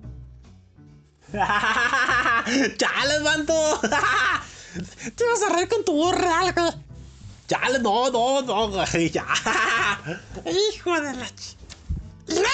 [2.78, 3.54] Chales, manto.
[5.16, 6.72] Te ibas a reír con tu voz real, güey.
[7.48, 9.26] Chales, no, no, no, güey, ya.
[10.46, 11.56] Hijo de la ch...
[12.28, 12.48] ¿Y luego?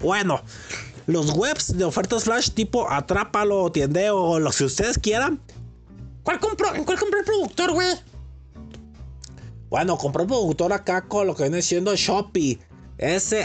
[0.00, 0.42] Bueno,
[1.06, 5.40] los webs de ofertas flash tipo Atrápalo, Tiendeo o los que ustedes quieran.
[6.22, 7.96] ¿Cuál compró, ¿En cuál compró el productor, güey?
[9.70, 12.60] Bueno, compró el productor acá con lo que viene siendo Shopee.
[12.98, 13.42] S-H-O-P-E-E.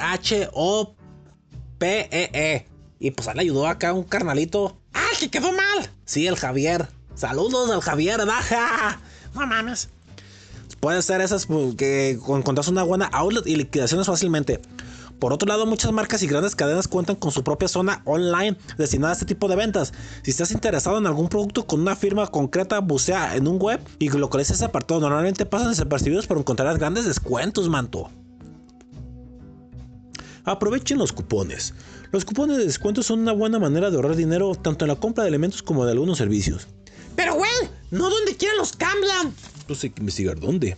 [2.99, 4.77] Y pues le ayudó acá un carnalito.
[4.93, 5.89] Ah, que quedó mal.
[6.05, 6.87] Sí, el Javier.
[7.15, 8.97] Saludos al Javier, ¿verdad?
[9.33, 9.89] No mames.
[10.79, 14.61] Puede ser esas pues, que encontrás una buena outlet y liquidaciones fácilmente.
[15.19, 19.11] Por otro lado, muchas marcas y grandes cadenas cuentan con su propia zona online destinada
[19.11, 19.91] a este tipo de ventas.
[20.21, 24.09] Si estás interesado en algún producto con una firma concreta, bucea en un web y
[24.09, 24.99] localiza ese apartado.
[24.99, 28.11] Normalmente pasan desapercibidos, pero encontrarás grandes descuentos, manto.
[30.45, 31.73] Aprovechen los cupones.
[32.11, 35.23] Los cupones de descuento son una buena manera de ahorrar dinero tanto en la compra
[35.23, 36.67] de elementos como de algunos servicios.
[37.15, 37.49] Pero, güey,
[37.91, 39.33] no donde quiera los cambian.
[39.67, 40.77] Pues hay que investigar dónde.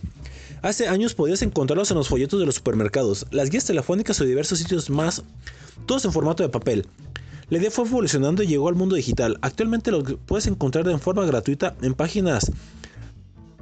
[0.62, 4.58] Hace años podías encontrarlos en los folletos de los supermercados, las guías telefónicas o diversos
[4.58, 5.22] sitios más,
[5.86, 6.86] todos en formato de papel.
[7.48, 9.38] La idea fue evolucionando y llegó al mundo digital.
[9.40, 12.50] Actualmente los puedes encontrar en forma gratuita en páginas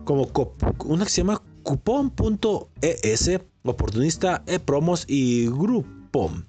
[0.05, 0.55] como co-
[0.87, 3.31] una que se llama cupón.es,
[3.63, 6.48] oportunista, e-promos y Groupon.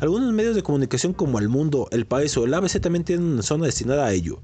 [0.00, 3.42] Algunos medios de comunicación como El Mundo, El País o el ABC también tienen una
[3.42, 4.40] zona destinada a ello.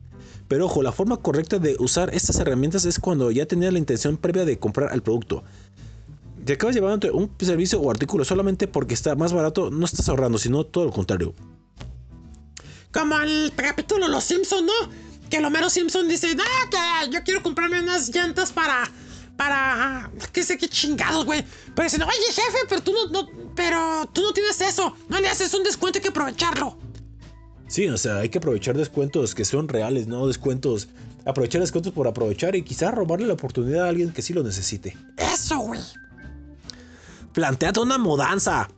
[0.48, 4.18] Pero ojo, la forma correcta de usar estas herramientas es cuando ya tenías la intención
[4.18, 5.44] previa de comprar el producto.
[6.44, 10.36] Te acabas llevando un servicio o artículo solamente porque está más barato, no estás ahorrando,
[10.36, 11.34] sino todo lo contrario.
[12.92, 14.72] Como el capítulo Los Simpson, ¿no?
[15.30, 18.90] Que el Homero Simpson dice, no, que yo quiero comprarme unas llantas para...
[19.36, 20.10] Para...
[20.32, 21.44] qué sé qué chingados, güey.
[21.74, 23.28] Pero dicen, oye, jefe, pero tú no, no...
[23.54, 24.94] Pero tú no tienes eso.
[25.08, 26.78] No le haces un descuento, hay que aprovecharlo.
[27.68, 30.88] Sí, o sea, hay que aprovechar descuentos que son reales, no descuentos.
[31.24, 34.96] Aprovechar descuentos por aprovechar y quizás robarle la oportunidad a alguien que sí lo necesite.
[35.16, 35.80] Eso, güey.
[37.32, 38.68] Planteate una mudanza.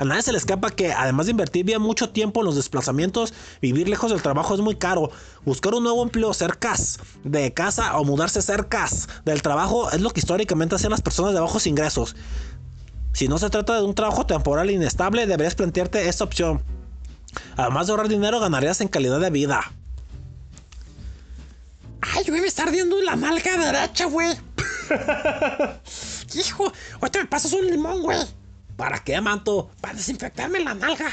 [0.00, 3.34] A nadie se le escapa que además de invertir bien mucho tiempo en los desplazamientos,
[3.60, 5.10] vivir lejos del trabajo es muy caro.
[5.44, 6.74] Buscar un nuevo empleo cerca
[7.22, 8.88] de casa o mudarse cerca
[9.26, 12.16] del trabajo es lo que históricamente hacían las personas de bajos ingresos.
[13.12, 16.62] Si no se trata de un trabajo temporal inestable, deberías plantearte esta opción.
[17.58, 19.70] Además de ahorrar dinero, ganarías en calidad de vida.
[22.00, 24.34] Ay, güey, me está ardiendo la nalga derecha, güey.
[26.34, 26.72] Hijo,
[27.02, 28.39] ahorita me pasas un limón, güey.
[28.80, 29.70] ¿Para qué, manto?
[29.82, 31.10] Para desinfectarme la nalga.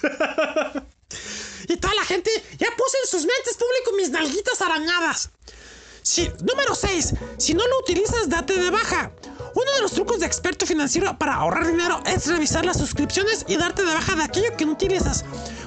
[1.68, 5.30] y toda la gente ya puse en sus mentes público mis nalguitas arañadas.
[6.02, 7.14] Sí, número 6.
[7.36, 9.10] Si no lo utilizas, date de baja.
[9.56, 13.56] Uno de los trucos de experto financiero para ahorrar dinero es revisar las suscripciones y
[13.56, 15.24] darte de baja de aquello que no utilizas.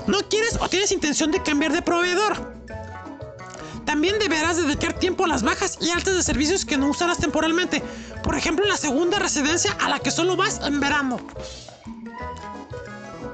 [0.07, 2.53] No quieres o tienes intención de cambiar de proveedor.
[3.86, 7.84] También deberás dedicar tiempo a las bajas y altas de servicios que no usarás temporalmente.
[8.23, 11.19] Por ejemplo, en la segunda residencia a la que solo vas en verano.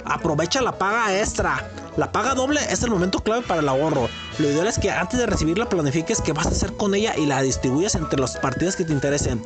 [0.06, 1.70] Aprovecha la paga extra.
[1.98, 4.10] La paga doble es el momento clave para el ahorro.
[4.40, 7.26] Lo ideal es que antes de recibirla planifiques qué vas a hacer con ella y
[7.26, 9.46] la distribuyas entre las partidas que te interesen.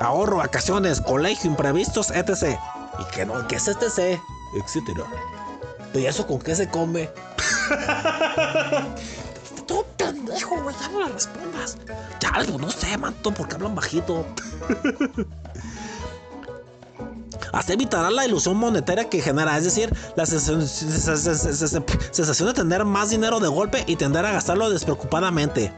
[0.00, 2.58] Ahorro, vacaciones, colegio, imprevistos, etc.
[2.98, 4.18] Y que no, que es etc.
[4.54, 5.04] Etcétera.
[5.92, 7.10] ¿Y eso con qué se come?
[9.68, 11.78] Tú pendejo, güey, ya no le respondas.
[12.20, 14.26] Ya algo, no sé, manto, porque hablan bajito.
[17.52, 20.66] Así evitará la ilusión monetaria que genera, es decir, la sensación
[22.12, 25.72] sensación de tener más dinero de golpe y tender a gastarlo despreocupadamente.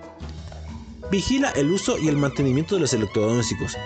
[1.11, 3.77] Vigila el uso y el mantenimiento de los electrodomésticos.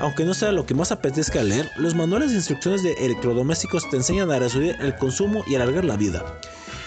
[0.00, 3.96] Aunque no sea lo que más apetezca leer, los manuales de instrucciones de electrodomésticos te
[3.96, 6.24] enseñan a reducir el consumo y alargar la vida.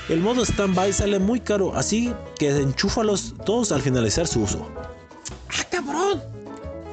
[0.10, 4.68] El modo standby sale muy caro, así que enchúfalos todos al finalizar su uso.
[5.50, 6.22] ¡Ah, cabrón!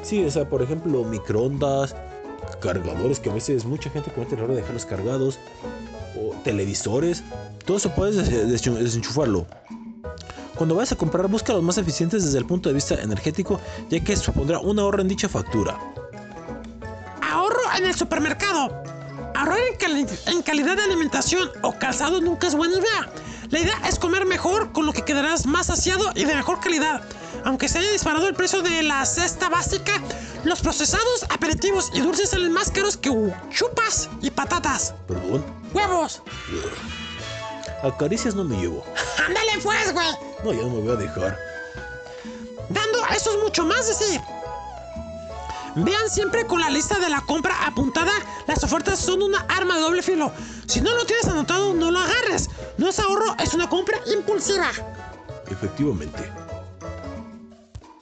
[0.02, 1.94] Sí, o sea, por ejemplo, microondas,
[2.60, 5.38] cargadores que a veces mucha gente comete el error de dejarlos cargados,
[6.16, 7.22] o televisores,
[7.64, 9.46] todo eso puedes des- des- desenchufarlo.
[10.54, 13.60] Cuando vayas a comprar, busca los más eficientes desde el punto de vista energético,
[13.90, 15.78] ya que supondrá un ahorro en dicha factura.
[17.22, 18.82] Ahorro en el supermercado.
[19.38, 23.12] Ahorrar en, cali- en calidad de alimentación o calzado nunca es buena idea.
[23.50, 27.02] La idea es comer mejor, con lo que quedarás más saciado y de mejor calidad.
[27.44, 29.92] Aunque se haya disparado el precio de la cesta básica,
[30.42, 33.10] los procesados, aperitivos y dulces salen más caros que
[33.50, 34.92] chupas y patatas.
[35.06, 36.20] Perdón, ¡Huevos!
[37.84, 38.84] a caricias no me llevo.
[39.28, 40.08] ¡Ándale pues, güey!
[40.42, 41.38] No, ya no me voy a dejar.
[42.70, 44.20] Dando, eso es mucho más decir.
[45.76, 48.12] Vean siempre con la lista de la compra apuntada,
[48.46, 50.32] las ofertas son una arma de doble filo.
[50.66, 52.48] Si no lo tienes anotado, no lo agarres.
[52.78, 54.70] No es ahorro, es una compra impulsiva.
[55.50, 56.30] Efectivamente.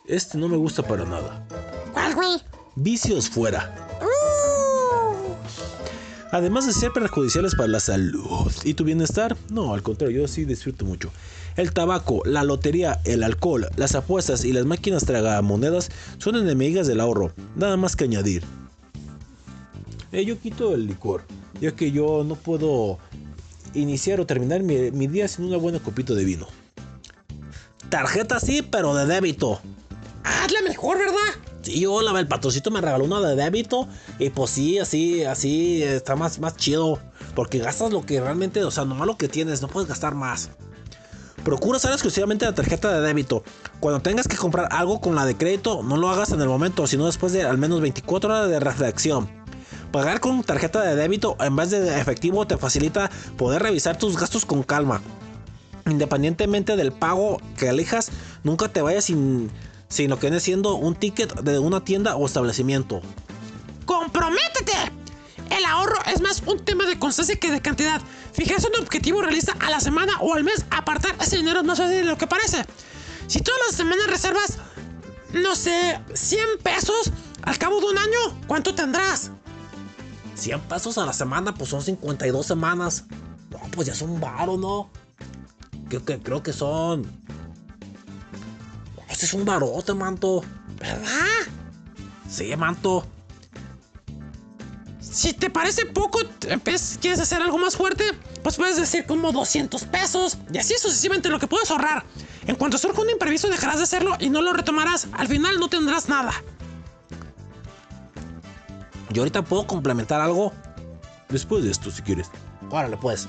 [0.07, 1.45] Este no me gusta para nada.
[1.93, 2.43] ¿Cuál, güey?
[2.77, 3.75] Vicios fuera.
[4.01, 5.35] Uh,
[6.31, 10.45] Además de ser perjudiciales para la salud y tu bienestar, no, al contrario, yo sí
[10.45, 11.11] disfruto mucho.
[11.57, 17.01] El tabaco, la lotería, el alcohol, las apuestas y las máquinas tragamonedas son enemigas del
[17.01, 18.45] ahorro, nada más que añadir.
[20.13, 21.25] Eh, yo quito el licor,
[21.61, 22.99] ya que yo no puedo
[23.75, 26.47] iniciar o terminar mi, mi día sin una buena copita de vino.
[27.89, 29.61] Tarjeta sí, pero de débito.
[30.25, 31.41] ah, es la mejor, ¿verdad?
[31.63, 33.89] Sí, yo la, el patrocito me regaló una de débito
[34.19, 37.01] y pues sí, así, así está más, más chido.
[37.35, 40.51] Porque gastas lo que realmente, o sea, nomás lo que tienes, no puedes gastar más.
[41.47, 43.45] Procura usar exclusivamente la tarjeta de débito.
[43.79, 46.89] Cuando tengas que comprar algo con la de crédito, no lo hagas en el momento,
[46.89, 49.31] sino después de al menos 24 horas de reflexión.
[49.93, 54.45] Pagar con tarjeta de débito en vez de efectivo te facilita poder revisar tus gastos
[54.45, 55.03] con calma.
[55.89, 58.11] Independientemente del pago que elijas,
[58.43, 59.49] nunca te vayas sin,
[59.89, 63.03] sin lo que viene siendo un ticket de una tienda o establecimiento.
[63.85, 64.73] ¡Comprométete!
[65.51, 68.03] El ahorro es más un tema de constancia que de cantidad.
[68.37, 71.79] Fijarse un objetivo realista a la semana o al mes, apartar ese dinero es más
[71.79, 72.67] fácil de lo que parece.
[73.29, 74.59] Si todas las semanas reservas,
[75.33, 77.13] no sé, 100 pesos,
[77.45, 79.31] al cabo de un año, ¿cuánto tendrás?
[80.35, 83.05] 100 pesos a la semana, pues son 52 semanas.
[83.49, 84.91] No, pues ya son varo, ¿no?
[85.89, 87.11] Creo que, creo que son.
[89.09, 90.43] Este es un barote, manto.
[90.79, 91.25] ¿Verdad?
[92.29, 93.07] Sí, manto.
[95.17, 98.05] Si te parece poco, empe- quieres hacer algo más fuerte,
[98.43, 102.05] pues puedes decir como 200 pesos y así sucesivamente lo que puedes ahorrar.
[102.47, 105.09] En cuanto surja un imprevisto dejarás de hacerlo y no lo retomarás.
[105.13, 106.33] Al final no tendrás nada.
[109.09, 110.53] Yo ahorita puedo complementar algo.
[111.31, 112.31] Después de esto, si quieres.
[112.71, 113.27] Órale, pues.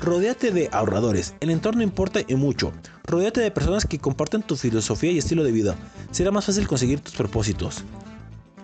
[0.00, 1.34] Rodéate de ahorradores.
[1.38, 2.72] El entorno importa y mucho.
[3.04, 5.76] Rodéate de personas que comparten tu filosofía y estilo de vida.
[6.10, 7.84] Será más fácil conseguir tus propósitos.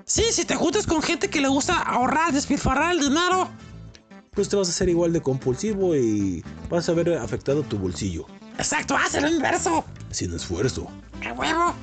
[0.08, 3.46] Sí, si te juntas con gente que le gusta ahorrar, despilfarrar el dinero.
[4.30, 8.24] Pues te vas a hacer igual de compulsivo y vas a ver afectado tu bolsillo.
[8.56, 9.84] Exacto, haz el inverso.
[10.10, 10.88] Sin esfuerzo.
[11.26, 11.74] ¡A huevo!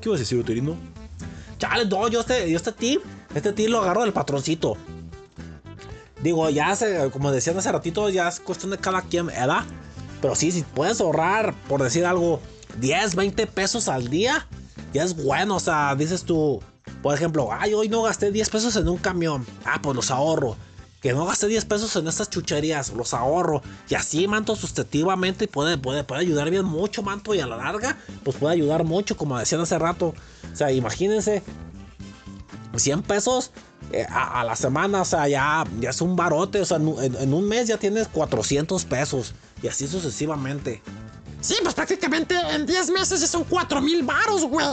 [0.00, 0.76] ¿Qué vas a decir, Uterino?
[1.58, 3.02] Chale, no, yo este, yo este tip,
[3.36, 4.76] este tip lo agarro del patroncito.
[6.24, 9.62] Digo, ya hace, como decían hace ratito, ya es cuestión de cada quien, ¿verdad?
[10.20, 12.40] Pero sí, si puedes ahorrar, por decir algo,
[12.80, 14.48] 10, 20 pesos al día,
[14.92, 15.54] ya es bueno.
[15.54, 16.60] O sea, dices tú,
[17.02, 19.46] por ejemplo, ay, hoy no gasté 10 pesos en un camión.
[19.64, 20.56] Ah, pues los ahorro.
[21.00, 23.62] Que no gasté 10 pesos en estas chucherías, los ahorro.
[23.90, 27.34] Y así, manto, sustantivamente puede, puede, puede ayudar bien mucho, manto.
[27.34, 30.14] Y a la larga, pues puede ayudar mucho, como decían hace rato.
[30.52, 31.42] O sea, imagínense.
[32.76, 33.52] 100 pesos
[33.92, 37.02] eh, a, la semana, o sea, ya, ya es un barote, o sea, en, un-
[37.04, 40.82] en- en un mes ya tienes 400 pesos y así sucesivamente.
[41.40, 44.66] Sí, pues prácticamente en 10 meses ya son 4 mil varos, güey.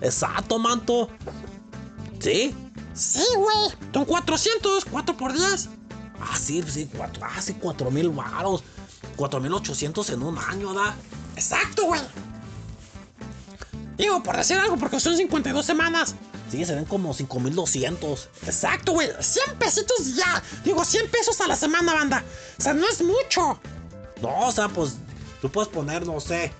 [0.00, 1.08] Exacto, manto.
[2.20, 2.54] Sí,
[2.94, 3.74] Sí, güey.
[3.92, 5.68] Son 400, 4 por 10.
[6.20, 8.62] ah, sí, sí, cuatro, ah, sí, 4 mil varos,
[9.16, 10.94] 4 mil 800 en un año, ¿da?
[11.34, 12.00] Exacto, güey.
[13.96, 16.14] Digo, por decir algo, porque son 52 semanas.
[16.50, 18.28] Sí, se ven como 5200.
[18.46, 19.08] Exacto, güey.
[19.18, 20.42] 100 pesitos ya.
[20.64, 22.24] Digo, 100 pesos a la semana, banda.
[22.58, 23.58] O sea, no es mucho.
[24.22, 24.96] No, o sea, pues
[25.40, 26.52] tú puedes poner, no sé,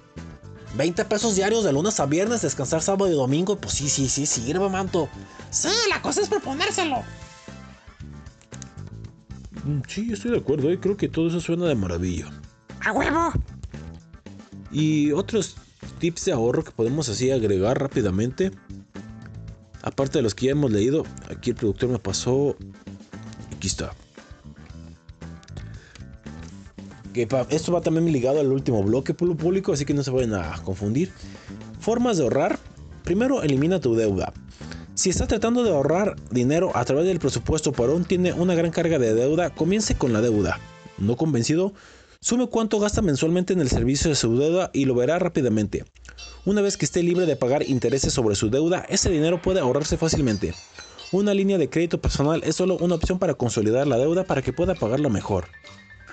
[0.77, 3.57] 20 pesos diarios de lunes a viernes, descansar sábado y domingo.
[3.57, 5.09] Pues sí, sí, sí, sirve, manto.
[5.51, 7.03] Sí, la cosa es proponérselo.
[9.65, 12.27] Mm, Sí, estoy de acuerdo, eh, creo que todo eso suena de maravilla.
[12.85, 13.33] A huevo.
[14.73, 15.57] Y otros
[16.01, 18.51] tips de ahorro que podemos así agregar rápidamente.
[19.83, 22.57] Aparte de los que ya hemos leído, aquí el productor me pasó.
[23.57, 23.95] Aquí está.
[27.51, 31.13] Esto va también ligado al último bloque público, así que no se vayan a confundir.
[31.81, 32.59] Formas de ahorrar.
[33.05, 34.33] Primero, elimina tu deuda.
[34.95, 38.71] Si está tratando de ahorrar dinero a través del presupuesto, pero aún tiene una gran
[38.71, 40.59] carga de deuda, comience con la deuda.
[40.99, 41.73] No convencido,
[42.21, 45.85] sume cuánto gasta mensualmente en el servicio de su deuda y lo verá rápidamente.
[46.45, 49.97] Una vez que esté libre de pagar intereses sobre su deuda, ese dinero puede ahorrarse
[49.97, 50.55] fácilmente.
[51.13, 54.53] Una línea de crédito personal es solo una opción para consolidar la deuda para que
[54.53, 55.47] pueda pagarla mejor.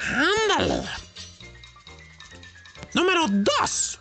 [0.09, 0.83] Ándale.
[2.93, 3.99] Número 2.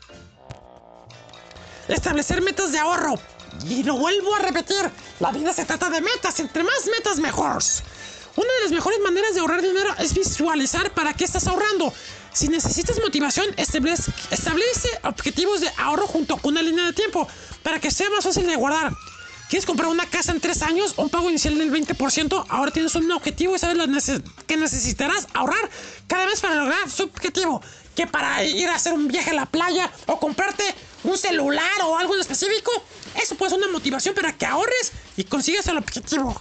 [1.89, 3.14] Establecer metas de ahorro.
[3.68, 4.90] Y lo vuelvo a repetir.
[5.18, 6.40] La vida se trata de metas.
[6.40, 7.59] Entre más metas, mejor.
[8.36, 11.93] Una de las mejores maneras de ahorrar dinero es visualizar para qué estás ahorrando.
[12.32, 17.27] Si necesitas motivación, establece, objetivos de ahorro junto con una línea de tiempo
[17.62, 18.93] para que sea más fácil de guardar.
[19.51, 20.94] ¿Quieres comprar una casa en tres años?
[20.97, 22.47] Un pago inicial del 20%.
[22.48, 23.85] Ahora tienes un objetivo y sabes lo
[24.47, 25.68] que necesitarás ahorrar
[26.06, 27.60] cada vez para lograr su objetivo.
[27.97, 30.62] Que para ir a hacer un viaje a la playa o comprarte
[31.02, 32.70] un celular o algo en específico.
[33.20, 36.40] Eso puede ser una motivación para que ahorres y consigas el objetivo.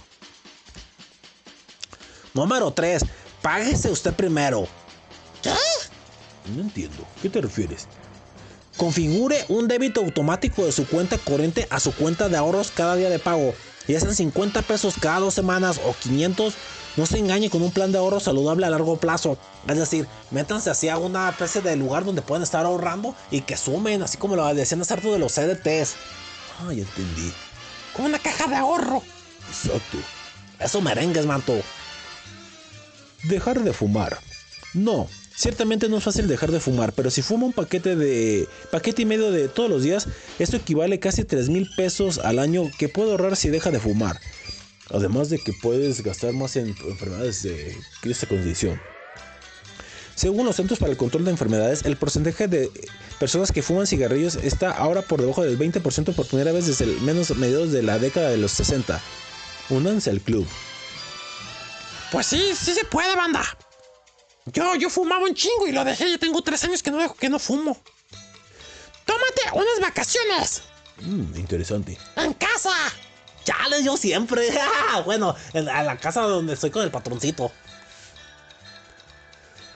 [2.32, 3.04] Número 3.
[3.42, 4.68] Páguese usted primero.
[5.42, 5.52] ¿Qué?
[6.54, 7.04] No entiendo.
[7.20, 7.88] ¿Qué te refieres?
[8.80, 13.10] Configure un débito automático de su cuenta corriente a su cuenta de ahorros cada día
[13.10, 13.52] de pago.
[13.86, 16.54] Ya sean 50 pesos cada dos semanas o 500.
[16.96, 19.36] No se engañe con un plan de ahorro saludable a largo plazo.
[19.68, 23.58] Es decir, métanse así a una especie de lugar donde puedan estar ahorrando y que
[23.58, 25.96] sumen, así como lo decían hace harto de los CDTs.
[26.60, 27.34] Ah, ya entendí.
[27.94, 29.02] Con una caja de ahorro.
[29.50, 29.98] Exacto.
[30.58, 31.52] Eso merengues, manto.
[33.24, 34.18] Dejar de fumar.
[34.72, 35.06] No,
[35.40, 39.06] ciertamente no es fácil dejar de fumar, pero si fuma un paquete de paquete y
[39.06, 40.06] medio de todos los días,
[40.38, 43.80] esto equivale casi a 3 mil pesos al año que puede ahorrar si deja de
[43.80, 44.20] fumar.
[44.90, 48.78] Además de que puedes gastar más en enfermedades de esta condición.
[50.14, 52.70] Según los Centros para el Control de Enfermedades, el porcentaje de
[53.18, 57.34] personas que fuman cigarrillos está ahora por debajo del 20% por primera vez desde menos
[57.36, 59.00] mediados de la década de los 60.
[59.70, 60.46] Únanse al club.
[62.12, 63.42] Pues sí, sí se puede, banda.
[64.46, 66.10] Yo, yo fumaba un chingo y lo dejé.
[66.10, 67.76] Ya tengo tres años que no dejo que no fumo.
[69.04, 70.62] Tómate unas vacaciones
[71.02, 71.96] Mm, interesante.
[72.16, 72.74] en casa.
[73.44, 74.48] Chale, yo siempre.
[75.06, 77.50] bueno, en, a la casa donde estoy con el patroncito.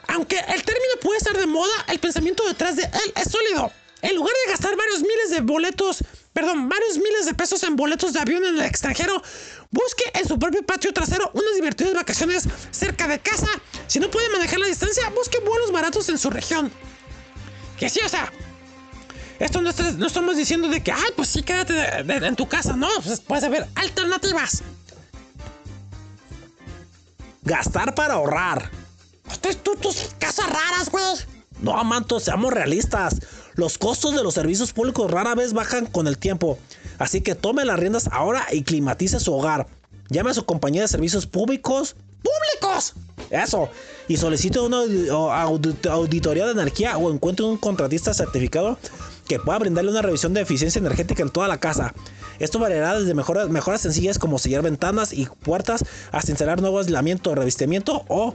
[0.09, 3.73] Aunque el término puede estar de moda, el pensamiento detrás de él es sólido.
[4.03, 6.05] En lugar de gastar varios miles de boletos,
[6.35, 9.23] perdón, varios miles de pesos en boletos de avión en el extranjero,
[9.71, 13.49] busque en su propio patio trasero unas divertidas vacaciones cerca de casa.
[13.87, 16.71] Si no puede manejar la distancia, busque vuelos baratos en su región.
[17.79, 18.31] Que sí, o sea,
[19.39, 22.37] esto no, está- no estamos diciendo de que, ay, pues sí, quédate de- de- en
[22.37, 24.63] tu casa, no, pues puedes haber alternativas.
[27.43, 28.71] Gastar para ahorrar.
[29.41, 31.05] Tú, tú- tus casas raras, güey.
[31.61, 33.17] No, manto, seamos realistas.
[33.55, 36.59] Los costos de los servicios públicos rara vez bajan con el tiempo.
[36.99, 39.67] Así que tome las riendas ahora y climatice su hogar.
[40.11, 41.97] Llame a su compañía de servicios públicos.
[42.23, 42.95] ¡Públicos!
[43.31, 43.69] Eso.
[44.09, 44.79] Y solicite una
[45.91, 48.79] auditoría de energía o encuentre un contratista certificado
[49.29, 51.95] que pueda brindarle una revisión de eficiencia energética en toda la casa.
[52.39, 57.35] Esto variará desde mejoras, mejoras sencillas como sellar ventanas y puertas hasta instalar nuevo aislamiento,
[57.35, 58.35] revestimiento o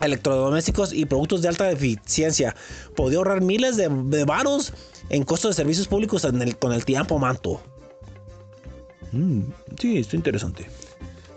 [0.00, 2.54] electrodomésticos y productos de alta eficiencia.
[2.96, 4.72] Podría ahorrar miles de, de varos
[5.10, 7.60] en costos de servicios públicos en el- con el tiempo, manto.
[9.12, 9.42] Mm,
[9.80, 10.66] sí, está interesante.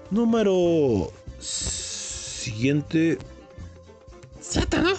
[0.09, 3.17] Número siguiente.
[4.81, 4.93] ¿no?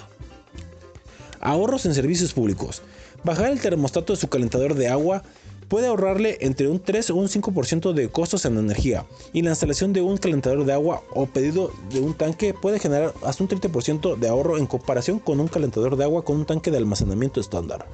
[1.41, 2.83] Ahorros en servicios públicos.
[3.25, 5.23] Bajar el termostato de su calentador de agua
[5.69, 9.07] puede ahorrarle entre un 3 o un 5% de costos en energía.
[9.33, 13.15] Y la instalación de un calentador de agua o pedido de un tanque puede generar
[13.23, 16.71] hasta un 30% de ahorro en comparación con un calentador de agua con un tanque
[16.71, 17.87] de almacenamiento estándar.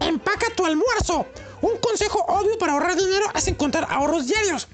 [0.00, 1.26] Empaca tu almuerzo.
[1.60, 4.68] Un consejo obvio para ahorrar dinero es encontrar ahorros diarios.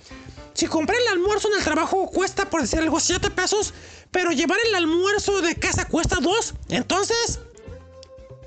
[0.55, 3.72] Si comprar el almuerzo en el trabajo cuesta, por decir algo, 7 pesos,
[4.10, 7.40] pero llevar el almuerzo de casa cuesta 2, entonces...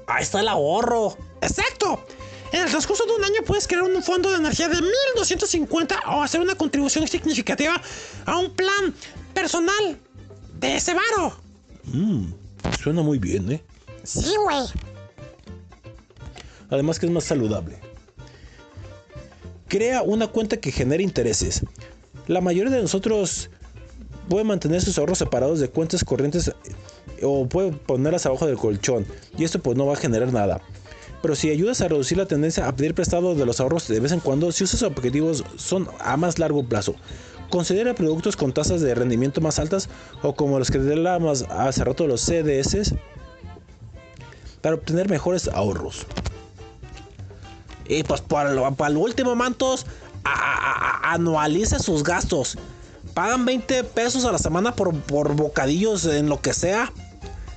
[0.08, 1.16] Ahí está el ahorro.
[1.42, 2.04] ¡Exacto!
[2.52, 6.22] En el transcurso de un año puedes crear un fondo de energía de 1250 o
[6.22, 7.82] hacer una contribución significativa
[8.26, 8.94] a un plan
[9.34, 9.98] personal
[10.60, 11.38] de ese varo.
[11.86, 12.26] Mmm,
[12.82, 13.64] suena muy bien, ¿eh?
[14.04, 14.66] Sí, güey.
[16.70, 17.80] Además que es más saludable.
[19.68, 21.62] Crea una cuenta que genere intereses.
[22.28, 23.50] La mayoría de nosotros
[24.28, 26.52] puede mantener sus ahorros separados de cuentas corrientes
[27.22, 29.06] o puede ponerlas abajo del colchón
[29.38, 30.62] y esto pues no va a generar nada.
[31.22, 34.12] Pero si ayudas a reducir la tendencia a pedir prestado de los ahorros de vez
[34.12, 36.96] en cuando, si usas objetivos son a más largo plazo.
[37.50, 39.90] Considera productos con tasas de rendimiento más altas
[40.24, 42.94] o como los que hablábamos hace rato los CDS
[44.62, 46.06] para obtener mejores ahorros.
[47.88, 49.86] Y pues para lo, para lo último, mantos,
[50.24, 51.02] a-
[51.80, 52.58] sus gastos.
[53.14, 56.94] Pagan 20 pesos a la semana por, por bocadillos en lo que sea.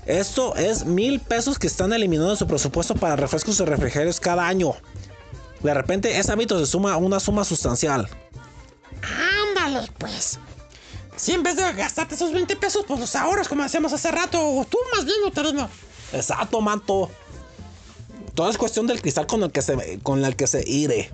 [0.06, 4.46] Esto es mil pesos que están eliminando de su presupuesto para refrescos y refrigerios cada
[4.46, 4.74] año.
[5.60, 8.08] De repente, ese hábito se suma a una suma sustancial.
[9.48, 10.38] Ándale, pues.
[11.16, 14.38] Si en vez de gastarte esos 20 pesos, pues los ahorras como hacíamos hace rato.
[14.40, 15.70] O tú más bien, Uterino.
[16.12, 17.10] Exacto, manto.
[18.34, 21.10] Todo es cuestión del cristal con el que se, con el que se ire.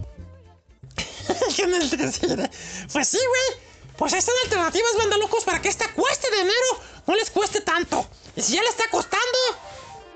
[2.92, 3.70] pues sí, güey.
[3.96, 8.06] Pues están alternativas, banda locos, para que esta cueste de enero no les cueste tanto.
[8.36, 9.39] Y si ya le está costando,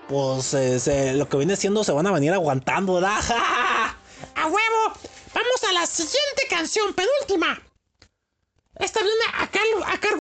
[0.09, 3.19] Pues eh, se- lo que viene siendo se van a venir aguantando, ¿verdad?
[4.35, 4.93] a huevo.
[5.35, 7.61] Vamos a la siguiente canción, penúltima.
[8.79, 10.19] Esta viene a, cal- a cargo.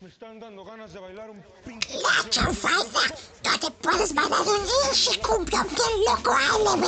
[0.00, 0.10] La
[2.30, 3.14] chanfaina,
[3.44, 4.46] no te puedes mandar un
[4.90, 6.84] pinche cumbión bien loco, ALB.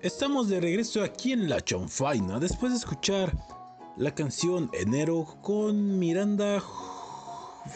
[0.00, 3.32] Estamos de regreso aquí en La Chonfaina después de escuchar
[3.96, 6.60] la canción Enero con Miranda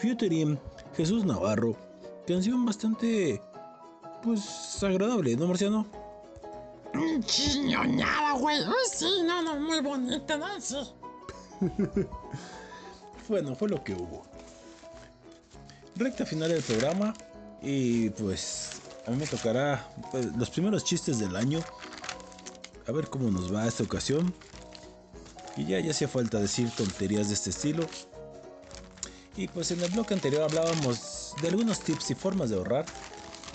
[0.01, 0.59] featuring
[0.95, 1.77] Jesús Navarro.
[2.27, 3.41] Canción bastante,
[4.23, 5.85] pues, agradable, ¿no, Marciano?
[7.25, 8.57] Chiñoñada, güey.
[8.91, 10.47] Sí, no, no, muy bonita, ¿no?
[10.59, 10.77] Sí.
[13.27, 14.23] Bueno, fue lo que hubo.
[15.97, 17.13] Recta final del programa
[17.61, 21.59] y pues a mí me tocará pues, los primeros chistes del año.
[22.87, 24.33] A ver cómo nos va esta ocasión.
[25.57, 27.85] Y ya, ya hacía falta decir tonterías de este estilo.
[29.35, 32.85] Y pues en el bloque anterior hablábamos de algunos tips y formas de ahorrar.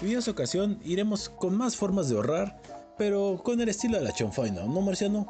[0.02, 2.60] Y en esta ocasión iremos con más formas de ahorrar,
[2.98, 5.26] pero con el estilo de la chonfaina, ¿no, Marciano?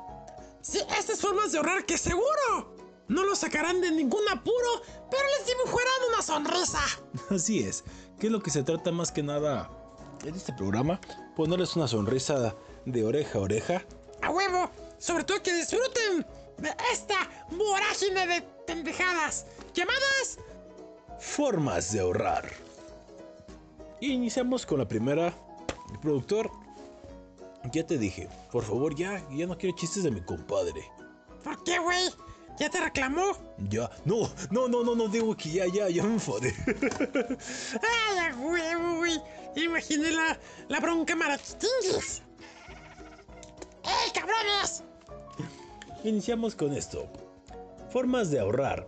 [0.62, 2.74] Sí, estas formas de ahorrar que seguro
[3.08, 6.80] no lo sacarán de ningún apuro, pero les dibujarán una sonrisa.
[7.30, 7.84] Así es,
[8.18, 9.70] que es lo que se trata más que nada
[10.24, 11.00] en este programa,
[11.36, 12.54] ponerles una sonrisa
[12.86, 13.82] de oreja a oreja.
[14.22, 16.24] A huevo, sobre todo que disfruten
[16.58, 20.38] de esta vorágine de pendejadas llamadas
[21.18, 22.61] Formas de ahorrar.
[24.02, 25.32] Iniciamos con la primera.
[26.00, 26.50] Productor,
[27.72, 30.90] ya te dije, por favor ya, ya no quiero chistes de mi compadre.
[31.44, 32.10] ¿Por qué, güey?
[32.58, 33.36] ¿Ya te reclamó?
[33.70, 36.52] Ya, no, no, no, no, no digo que ya, ya, ya me enfadé.
[37.80, 39.22] ¡Ay, huevo, güey!
[39.54, 40.36] Imaginé la,
[40.68, 42.22] la bronca marachitinguis.
[43.84, 44.82] ¡Ey, cabrones!
[46.02, 47.06] Iniciamos con esto.
[47.90, 48.84] Formas de ahorrar.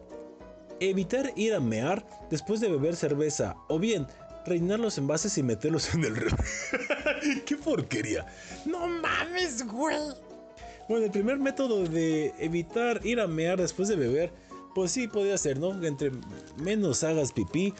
[0.80, 4.08] Evitar ir a mear después de beber cerveza o bien
[4.46, 6.44] rellenar los envases y meterlos en el refri.
[7.46, 8.26] ¡Qué porquería!
[8.66, 9.96] ¡No mames, güey!
[10.88, 14.32] Bueno, el primer método de evitar ir a mear después de beber,
[14.74, 15.82] pues sí podría ser, ¿no?
[15.84, 16.10] Entre
[16.56, 17.72] menos hagas pipí,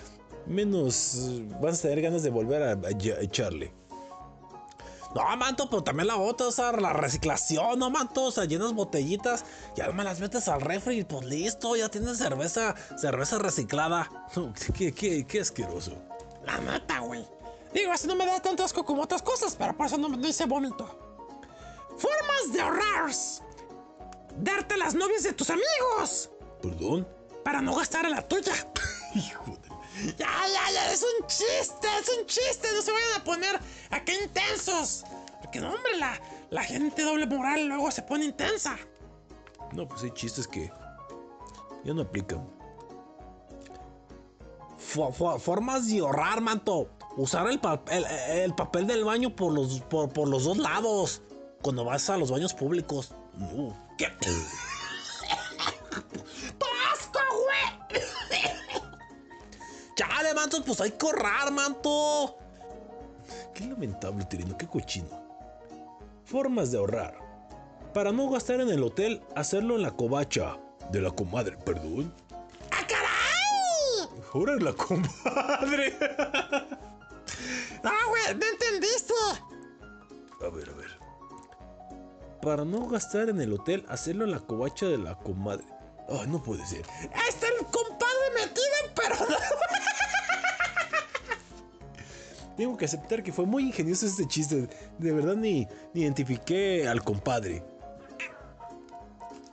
[0.47, 2.79] menos eh, vas a tener ganas de volver a,
[3.21, 3.73] echarle.
[5.15, 8.73] No, manto, pero también la otra, o sea, la reciclación, no, manto, o sea, llenas
[8.73, 9.45] botellitas,
[9.77, 14.11] ya me las metes al refri y pues listo, ya tienes cerveza, cerveza reciclada.
[14.35, 16.14] No, qué, qué, qué asqueroso.
[16.45, 17.27] La neta, güey.
[17.73, 20.17] Digo, así no me da tanto asco como otras cosas, pero por eso no me
[20.19, 20.87] dice vómito.
[21.97, 23.11] Formas de ahorrar.
[24.37, 26.31] Darte las novias de tus amigos.
[26.63, 27.07] ¿Perdón?
[27.45, 28.53] Para no gastar en la tuya.
[29.15, 29.75] Hijo de...
[30.17, 32.69] Ya, ya, ya, es un chiste, es un chiste.
[32.75, 33.61] No se vayan a poner
[33.91, 35.05] acá intensos.
[35.41, 38.77] Porque no, hombre, la, la gente doble moral luego se pone intensa.
[39.73, 40.71] No, pues hay chistes que
[41.85, 42.49] ya no aplican.
[44.87, 46.89] Fo- fo- formas de ahorrar, manto.
[47.17, 51.23] Usar el, pa- el- el papel del baño por los, por, por los dos lados.
[51.63, 53.13] Cuando vas a los baños públicos.
[53.39, 53.75] No.
[53.97, 54.07] ¿Qué?
[56.93, 58.03] ¡Asco, güey!
[59.97, 62.37] Chale, manto, pues hay que ahorrar, manto.
[63.55, 65.09] Qué lamentable, Tirino, qué cochino.
[66.25, 67.17] Formas de ahorrar.
[67.93, 70.57] Para no gastar en el hotel, hacerlo en la covacha
[70.91, 72.13] de la comadre, perdón.
[72.73, 72.85] ¡Ah,
[74.35, 74.35] caray!
[74.35, 75.97] Ahora la comadre.
[77.85, 78.35] ¡Ah, güey!
[78.37, 79.15] ¿No entendiste?
[80.41, 80.99] A ver, a ver.
[82.43, 85.65] Para no gastar en el hotel, hacerlo en la covacha de la comadre.
[86.09, 86.85] Ay, no puede ser.
[87.29, 89.37] Está el compadre metido, pero no.
[92.57, 94.69] Tengo que aceptar que fue muy ingenioso este chiste.
[94.99, 97.65] De verdad ni, ni identifiqué al compadre.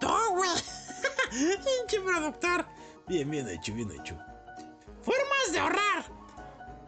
[0.01, 0.49] No, güey.
[1.31, 2.65] Pinche productor.
[3.07, 4.17] Bien, bien hecho, bien hecho.
[5.51, 6.05] De ahorrar.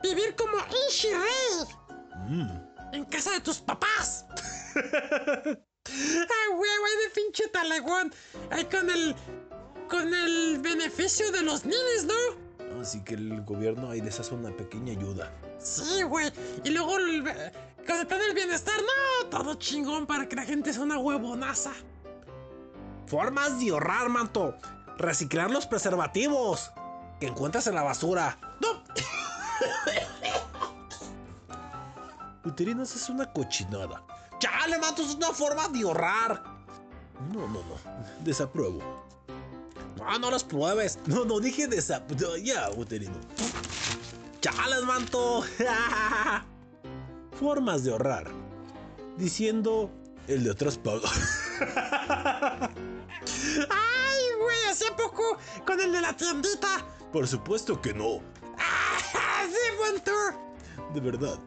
[0.02, 0.58] Vivir como
[0.88, 1.66] Ishirei.
[2.28, 2.94] Mm.
[2.94, 4.26] En casa de tus papás.
[4.76, 8.14] ah, güey, güey, de pinche talegón.
[8.52, 9.16] Ahí con el.
[9.90, 12.80] Con el beneficio de los ninis, ¿no?
[12.80, 15.32] Así que el gobierno ahí les hace una pequeña ayuda.
[15.60, 16.32] Sí, güey.
[16.64, 17.24] Y luego el,
[17.86, 21.74] con el plan del bienestar, no, todo chingón para que la gente sea una huevonaza.
[23.08, 24.56] Formas de ahorrar, manto.
[24.98, 26.72] Reciclar los preservativos
[27.20, 28.38] que encuentras en la basura.
[28.62, 28.84] No,
[32.46, 34.04] Uterinos es una cochinada.
[34.40, 36.44] Chale, manto, es una forma de ahorrar.
[37.32, 37.78] No, no, no.
[38.24, 39.06] Desapruebo.
[39.98, 41.00] No, no los pruebes.
[41.06, 42.36] No, no, dije desapruebo.
[42.38, 43.16] Ya, Uterino.
[44.42, 45.44] Chales, manto.
[47.40, 48.30] Formas de ahorrar.
[49.18, 49.90] Diciendo
[50.28, 51.10] el de atrás paga.
[53.70, 56.86] ay, güey, hace poco con el de la tiendita.
[57.14, 58.22] Por supuesto que no.
[58.58, 59.14] Ah, sí.
[60.94, 61.40] De verdad.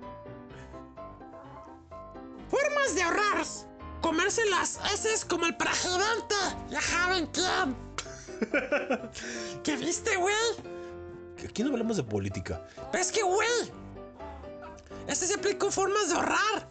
[2.48, 3.44] Formas de ahorrar.
[4.00, 6.36] Comerse las heces como el presidente.
[6.70, 7.76] Ya saben quién.
[9.64, 10.34] ¿Qué viste, güey?
[11.44, 12.64] Aquí no hablamos de política.
[12.92, 13.72] Pero es que, güey.
[15.08, 16.68] Este se aplicó formas de ahorrar.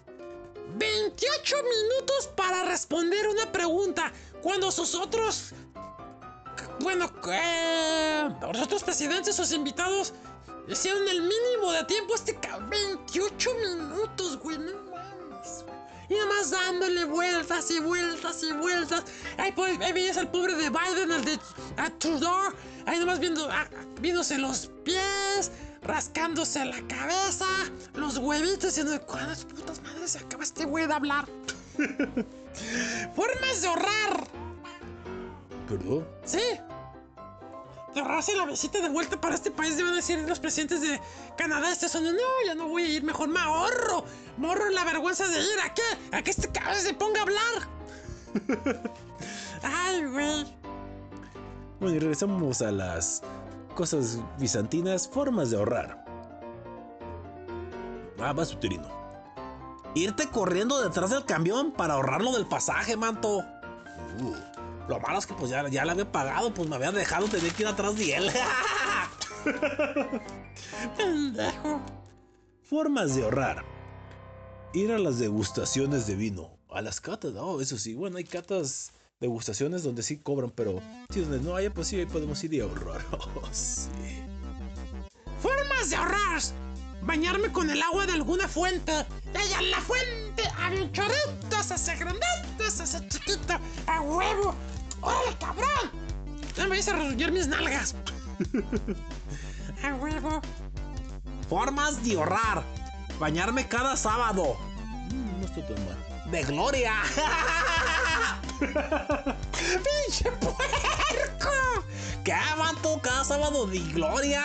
[0.78, 4.14] 28 minutos para responder una pregunta.
[4.42, 5.54] Cuando sus otros.
[6.80, 10.14] Bueno, eh, los otros presidentes, sus invitados,
[10.68, 12.16] hicieron el mínimo de tiempo.
[12.16, 14.58] Este ca- 28 minutos, güey.
[14.60, 15.66] No mames.
[16.10, 19.04] Y nada más dándole vueltas y vueltas y vueltas.
[19.38, 21.40] Ahí, pues, ahí veías al pobre de Biden, el de
[22.00, 22.54] Trudeau.
[22.86, 23.66] Ahí nomás viendo, ah,
[24.00, 25.52] viéndose los pies,
[25.82, 27.48] rascándose la cabeza,
[27.96, 31.26] los huevitos, diciendo, ¿cuántas putas madres se acaba este güey de hablar?
[33.16, 34.28] Formas de ahorrar.
[35.68, 36.08] ¿Perdón?
[36.26, 36.42] Sí.
[37.94, 41.00] De ahorrarse la visita de vuelta para este país, deben decir los presidentes de
[41.38, 42.18] Canadá, Estados Unidos.
[42.18, 44.04] No, ya no voy a ir, mejor me ahorro.
[44.38, 45.60] Me ahorro la vergüenza de ir.
[45.64, 45.82] ¿A qué?
[46.12, 47.70] ¿A que este cabrón se ponga a hablar?
[49.64, 50.46] Ay, güey.
[51.80, 53.22] Bueno, y regresamos a las
[53.76, 56.06] cosas bizantinas, formas de ahorrar.
[58.20, 58.88] Ah, vas uterino.
[59.94, 63.38] Irte corriendo detrás del camión para ahorrarlo del pasaje, manto.
[63.38, 64.36] Uh,
[64.88, 67.52] lo malo es que pues ya, ya le había pagado, pues me había dejado tener
[67.54, 68.32] que ir atrás de él.
[70.98, 71.82] Pendejo.
[72.62, 73.64] Formas de ahorrar.
[74.74, 76.58] Ir a las degustaciones de vino.
[76.70, 77.94] A las catas, oh, eso sí.
[77.94, 82.06] Bueno, hay catas, degustaciones donde sí cobran, pero sí, donde no haya, pues sí, ahí
[82.06, 83.06] podemos ir y ahorrar.
[83.12, 84.22] Oh, sí.
[85.42, 86.42] Formas de ahorrar.
[87.02, 88.92] Bañarme con el agua de alguna fuente.
[88.92, 93.54] Allá en la fuente había un chorrito, se hace grandito, se hace chiquito.
[93.86, 94.56] ¡A huevo!
[95.06, 95.92] ¡Órale, cabrón!
[96.58, 97.96] No me vayas a rasguñar mis nalgas.
[99.84, 100.42] ¡A huevo!
[101.48, 102.64] Formas de ahorrar.
[103.20, 104.58] Bañarme cada sábado.
[105.12, 106.32] Mm, no está tan mal.
[106.32, 106.94] De gloria.
[108.60, 111.52] ¡Pinche puerco!
[112.24, 114.44] ¿Qué manto cada sábado de gloria?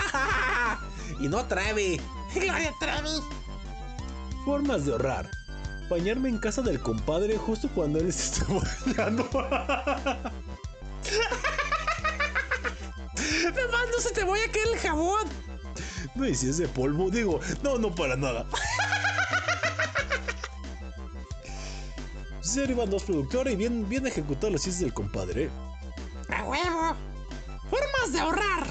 [1.20, 2.00] y no Trevi.
[2.34, 3.22] Gloria Trevi.
[4.44, 5.30] Formas de ahorrar.
[5.88, 8.46] Bañarme en casa del compadre justo cuando él se está
[8.86, 9.28] bañando.
[13.90, 15.28] No se te voy a caer el jabón.
[16.14, 18.46] no, y si es de polvo, digo, no, no para nada.
[22.40, 25.50] Ser Iván 2 productor y bien, bien ejecutado los chistes del compadre.
[26.30, 26.96] ¡A huevo!
[27.70, 28.66] Formas de ahorrar.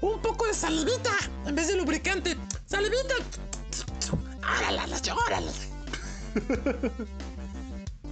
[0.00, 1.12] Un poco de salivita
[1.46, 2.36] en vez de lubricante.
[2.66, 3.14] ¡Salivita!
[4.42, 4.82] ¡Órale,
[5.26, 5.52] órale!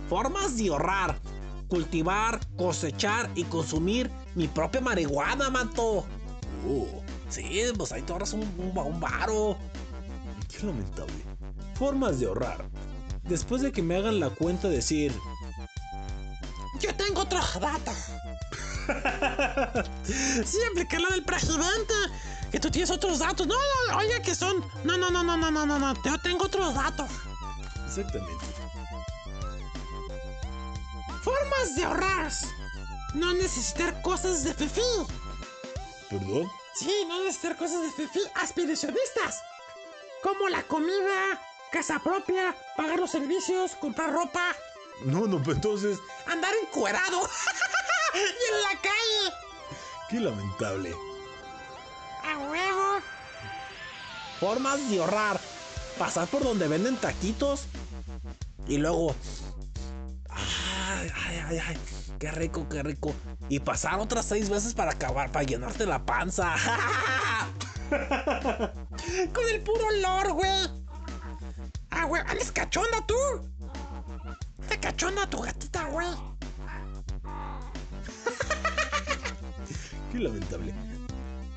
[0.09, 1.19] Formas de ahorrar.
[1.69, 6.07] Cultivar, cosechar y consumir mi propia marihuana, manto.
[6.65, 6.87] Uh,
[7.29, 9.59] sí, pues ahí te ahorras un, un, un varo.
[10.49, 11.13] Qué lamentable.
[11.75, 12.65] Formas de ahorrar.
[13.25, 15.13] Después de que me hagan la cuenta decir,
[16.81, 17.93] Yo tengo otro dato.
[20.05, 21.95] sí, aplicar la del presidente.
[22.51, 23.47] Que tú tienes otros datos.
[23.47, 23.55] No,
[23.91, 24.65] no, oiga, que son.
[24.85, 25.95] No, no, no, no, no, no, no, no.
[26.05, 27.11] Yo tengo otros datos.
[27.87, 28.45] exactamente.
[31.23, 32.33] Formas de ahorrar.
[33.15, 34.81] No necesitar cosas de fifí.
[36.19, 36.51] ¿Perdón?
[36.75, 39.43] Sí, no necesitar cosas de fifí aspiracionistas.
[40.23, 41.41] Como la comida,
[41.73, 44.55] casa propia, pagar los servicios, comprar ropa,
[45.05, 47.21] No, no, pues entonces, andar encuerado
[48.15, 49.37] y en la calle.
[50.09, 50.95] qué lamentable.
[52.25, 53.01] A huevo.
[54.41, 55.41] Formas de ahorrar.
[55.99, 57.65] Pasar por donde venden taquitos.
[58.67, 59.15] Y luego.
[60.31, 61.79] Ay, ay, ay, ay.
[62.25, 63.15] Qué rico, qué rico.
[63.51, 66.55] Y pasar otras seis veces para acabar, para llenarte la panza.
[67.91, 70.71] Con el puro olor, güey.
[71.91, 73.15] Ah, güey, andas cachonda tú.
[74.63, 76.09] Está cachonda tu gatita, güey.
[80.11, 80.75] qué lamentable.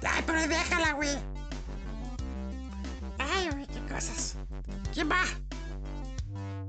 [0.05, 1.17] Ay, pero déjala, güey.
[3.19, 4.35] Ay, güey, qué cosas.
[4.93, 5.23] ¿Quién va?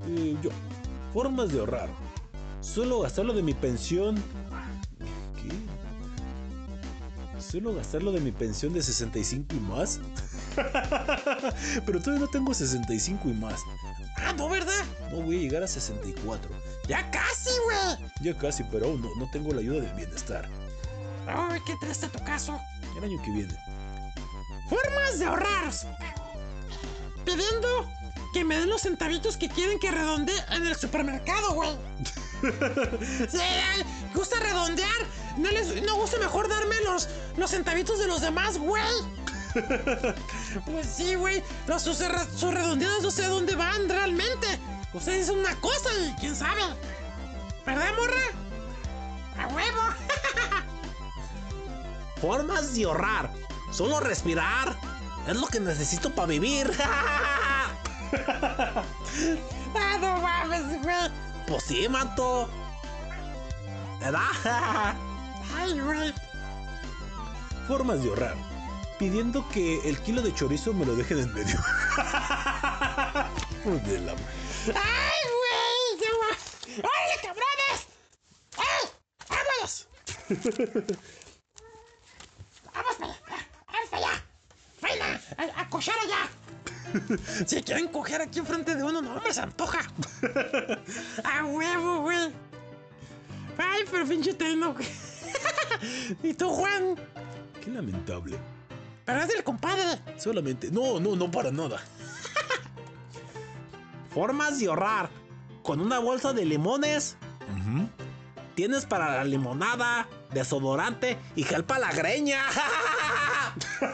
[0.07, 0.51] Eh, yo.
[1.13, 1.89] Formas de ahorrar.
[2.61, 4.21] Solo gastarlo de mi pensión.
[5.35, 5.49] ¿Qué?
[7.39, 9.99] ¿Solo gastarlo de mi pensión de 65 y más?
[11.85, 13.61] Pero todavía no tengo 65 y más.
[14.17, 14.83] Ah, no, ¿verdad?
[15.11, 16.49] No voy a llegar a 64.
[16.87, 18.11] Ya casi, güey.
[18.21, 20.49] Ya casi, pero aún no, no tengo la ayuda del bienestar.
[21.27, 22.59] Ay, qué triste tu caso.
[22.97, 23.55] El año que viene.
[24.69, 25.71] Formas de ahorrar.
[27.25, 27.89] Pidiendo
[28.33, 31.71] que me den los centavitos que quieren que redondee en el supermercado, güey.
[33.29, 33.83] Sí, ay,
[34.13, 34.89] gusta redondear.
[35.37, 38.83] No les no gusta mejor darme los, los centavitos de los demás, güey.
[40.65, 41.43] Pues sí, güey.
[41.79, 44.47] Sus, sus redondeadas no sé dónde van realmente.
[44.93, 46.61] Ustedes dicen una cosa y quién sabe.
[47.65, 49.43] ¿Verdad, morra?
[49.43, 49.81] ¡A huevo!
[52.21, 53.31] Formas de ahorrar.
[53.71, 54.75] Solo respirar.
[55.27, 56.71] Es lo que necesito para vivir.
[59.75, 61.11] ¡Ah, no mames, güey!
[61.47, 62.49] pues sí, manto.
[63.99, 64.21] ¿Verdad?
[65.57, 66.13] ¡Ay, güey!
[67.67, 68.35] Formas de ahorrar.
[68.97, 71.57] Pidiendo que el kilo de chorizo me lo dejen en medio.
[73.63, 76.09] Pues de la- ¡Ay, güey!
[76.77, 77.87] ¡Órale, cabrones!
[78.57, 78.89] ¡Ay!
[79.27, 79.87] ¡Vámonos!
[82.73, 83.19] ¡Vamos para allá!
[83.67, 84.23] ¡Vamos para allá!
[84.81, 85.21] ¡Venga!
[85.37, 86.29] ¡A, a coger allá!
[87.45, 89.79] Si quieren coger aquí enfrente de uno, no, hombre, se antoja.
[91.23, 92.31] ¡A huevo, güey!
[93.57, 94.87] ¡Ay, pero pinche güey!
[96.23, 96.95] ¿Y tú, Juan?
[97.61, 98.37] Qué lamentable.
[99.05, 99.99] Pero es del compadre.
[100.17, 100.71] Solamente.
[100.71, 101.81] No, no, no para nada.
[104.13, 105.09] Formas de ahorrar.
[105.63, 107.17] Con una bolsa de limones.
[108.55, 112.43] Tienes para la limonada, desodorante y gel para la greña.
[113.81, 113.87] no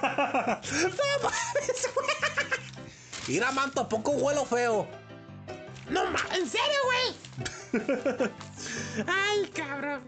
[1.21, 2.24] mames, güey.
[3.27, 4.87] Mira, manto, ¿a poco huelo feo?
[5.89, 7.15] No ma, ¿en serio, güey?
[9.07, 10.01] Ay, cabrón.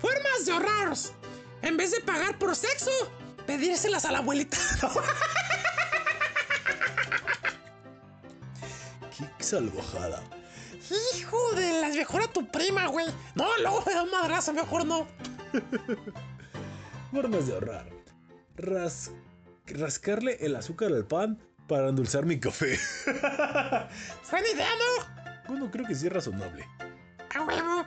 [0.00, 0.96] Formas de ahorrar.
[1.62, 2.90] En vez de pagar por sexo,
[3.46, 4.56] pedírselas a la abuelita.
[9.38, 10.22] Qué salvajada.
[11.18, 13.06] Hijo de las mejor a tu prima, güey.
[13.34, 15.06] No, luego me da un madrazo, mejor no.
[17.12, 17.90] Formas de ahorrar.
[18.56, 19.10] Ras-
[19.66, 22.78] rascarle el azúcar al pan para endulzar mi café.
[24.30, 25.26] Buena idea, ¿no?
[25.48, 26.66] Bueno, creo que sí es razonable.
[27.34, 27.84] A huevo.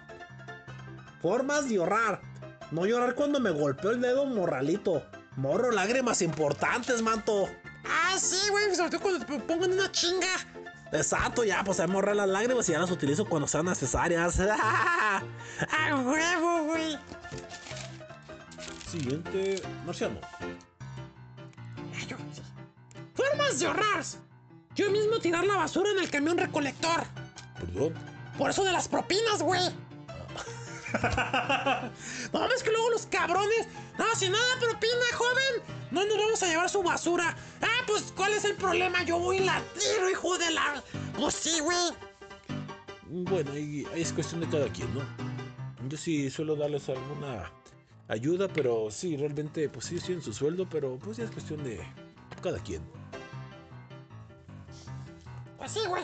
[1.21, 2.21] Formas de ahorrar.
[2.71, 5.03] No llorar cuando me golpeó el dedo morralito.
[5.35, 7.49] Morro lágrimas importantes, manto.
[7.85, 8.73] Ah, sí, güey.
[8.75, 10.27] Sobre todo cuando te pongan una chinga.
[10.91, 14.39] Exacto, ya, pues ahí morré las lágrimas y ya las utilizo cuando sean necesarias.
[14.49, 15.21] A
[15.95, 16.97] huevo, güey.
[18.89, 20.19] Siguiente, Marciano.
[23.19, 24.05] Formas de ahorrar.
[24.75, 27.03] Yo mismo tirar la basura en el camión recolector.
[27.59, 27.93] Perdón.
[28.37, 29.59] Por eso de las propinas, güey.
[32.33, 33.67] no mames que luego los cabrones.
[33.97, 35.75] No, si nada propina, joven.
[35.91, 37.35] No nos vamos a llevar su basura.
[37.61, 39.03] Ah, pues, ¿cuál es el problema?
[39.03, 40.81] Yo voy y la tiro, hijo de la.
[41.17, 41.77] Pues sí, güey.
[43.09, 45.01] Bueno, ahí, ahí es cuestión de cada quien, ¿no?
[45.89, 47.51] Yo sí suelo darles alguna
[48.07, 51.61] ayuda, pero sí, realmente, pues sí, sí en su sueldo, pero pues ya es cuestión
[51.65, 51.81] de
[52.41, 52.98] cada quien.
[55.59, 56.03] Pues sí, güey.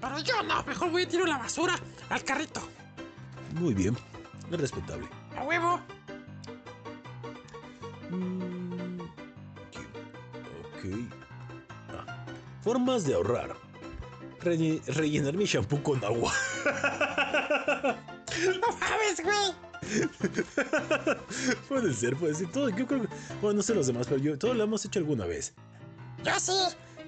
[0.00, 1.74] Pero yo no, mejor voy y tiro la basura
[2.08, 2.60] al carrito.
[3.54, 3.96] Muy bien,
[4.50, 5.08] es respetable.
[5.36, 5.80] A huevo.
[8.10, 9.00] Mm.
[10.60, 10.84] Ok.
[11.90, 12.24] Ah,
[12.62, 13.54] Formas de ahorrar.
[14.40, 16.32] Relle- rellenar mi shampoo con agua.
[18.60, 19.52] No mames, güey.
[21.68, 22.50] puede ser, puede ser.
[22.50, 23.08] Todo, yo creo que.
[23.42, 25.52] Bueno, no sé los demás, pero yo todo lo hemos hecho alguna vez.
[26.24, 26.52] Yo sí.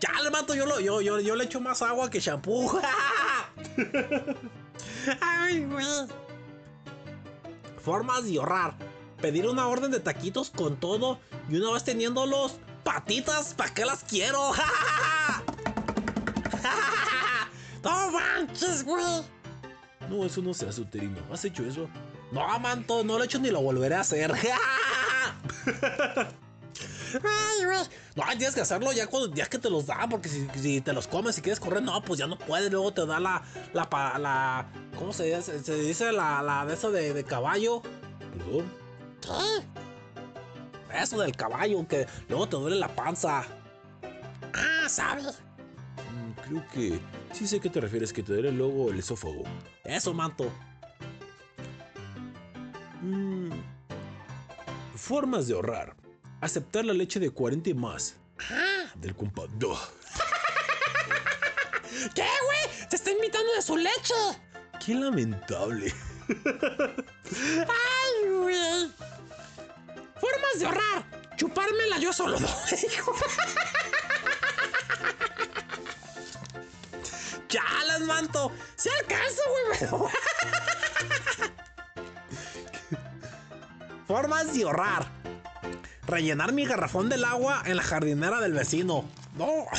[0.03, 2.73] Ya, le mato, yo, lo, yo, yo, yo le echo más agua que shampoo.
[5.21, 5.87] Ay, güey.
[7.81, 8.75] Formas de ahorrar.
[9.21, 14.03] Pedir una orden de taquitos con todo y una vez teniéndolos, patitas, ¿para qué las
[14.03, 14.51] quiero?
[17.85, 19.05] No manches, güey.
[20.09, 21.19] No, eso no se hace, uterino.
[21.33, 21.89] ¿Has hecho eso?
[22.31, 24.33] No, manto, no lo he hecho ni lo volveré a hacer.
[27.15, 27.79] Ay, güey.
[28.17, 30.93] No, tienes que hacerlo ya cuando ya que te los dan, porque si, si te
[30.93, 32.71] los comes y quieres correr, no, pues ya no puedes.
[32.71, 34.67] Luego te da la, la,
[34.99, 35.63] ¿cómo se dice?
[35.63, 37.83] Se dice la, la de eso de, de caballo.
[39.21, 39.65] ¿Qué?
[40.99, 43.45] Eso del caballo, que luego te duele la panza.
[44.55, 45.23] Ah, sabe.
[45.23, 47.01] Mm, Creo que
[47.33, 49.43] sí sé a qué te refieres, que te duele luego el esófago.
[49.85, 50.51] Eso, manto.
[53.01, 53.51] Mm,
[54.95, 55.97] Formas de ahorrar.
[56.43, 58.17] Aceptar la leche de 40 y más.
[58.97, 59.45] Del compa.
[59.59, 59.79] Duh.
[62.17, 62.89] ¿Qué, güey?
[62.91, 64.15] Te está invitando de su leche.
[64.85, 65.95] Qué lamentable.
[67.39, 68.91] Ay, güey.
[70.21, 71.05] Formas de ahorrar.
[71.37, 72.37] Chupármela yo solo.
[77.47, 78.51] ¡Chalas, manto!
[78.75, 79.79] Sí alcanzo, güey.
[84.09, 85.22] Formas de ahorrar.
[86.13, 89.07] Rellenar mi garrafón del agua en la jardinera del vecino.
[89.35, 89.47] No.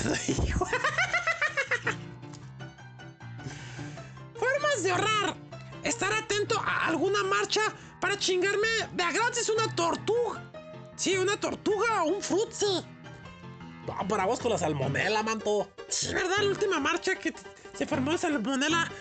[4.34, 5.36] Formas de ahorrar.
[5.84, 7.62] Estar atento a alguna marcha
[8.02, 10.42] para chingarme de a gratis una tortuga.
[10.96, 12.84] Sí, una tortuga o un frutzi.
[13.86, 15.70] No, para vos con la salmonela, manto.
[15.88, 16.38] Sí, ¿verdad?
[16.40, 17.32] La última marcha que
[17.78, 18.92] se formó salmonela.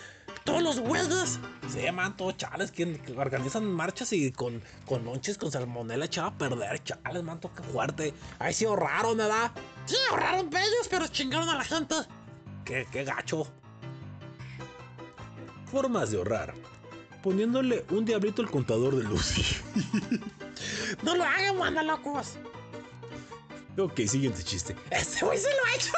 [0.43, 1.39] Todos los güeyes.
[1.69, 6.83] Sí, manto, chales, que organizan marchas y con, con lonches con salmonela echada a perder,
[6.83, 8.13] chales, manto, qué fuerte.
[8.39, 9.51] Ahí sí ahorraron, ¿verdad?
[9.85, 11.95] Sí, ahorraron bellos, pero chingaron a la gente.
[12.65, 13.47] Qué, qué gacho.
[15.71, 16.53] Formas de ahorrar.
[17.23, 19.61] Poniéndole un diablito al contador de luz.
[21.01, 22.37] No lo hagan, manda locos.
[23.77, 24.75] ok, siguiente chiste.
[24.91, 25.91] Ese güey se lo ha hecho.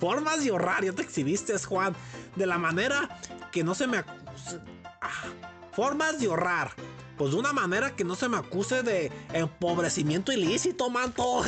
[0.00, 1.94] Formas de ahorrar, ya te exhibiste, Juan.
[2.34, 3.20] De la manera
[3.52, 4.58] que no se me acuse.
[5.02, 5.26] Ah,
[5.72, 6.72] formas de ahorrar.
[7.18, 11.44] Pues de una manera que no se me acuse de empobrecimiento ilícito, manto.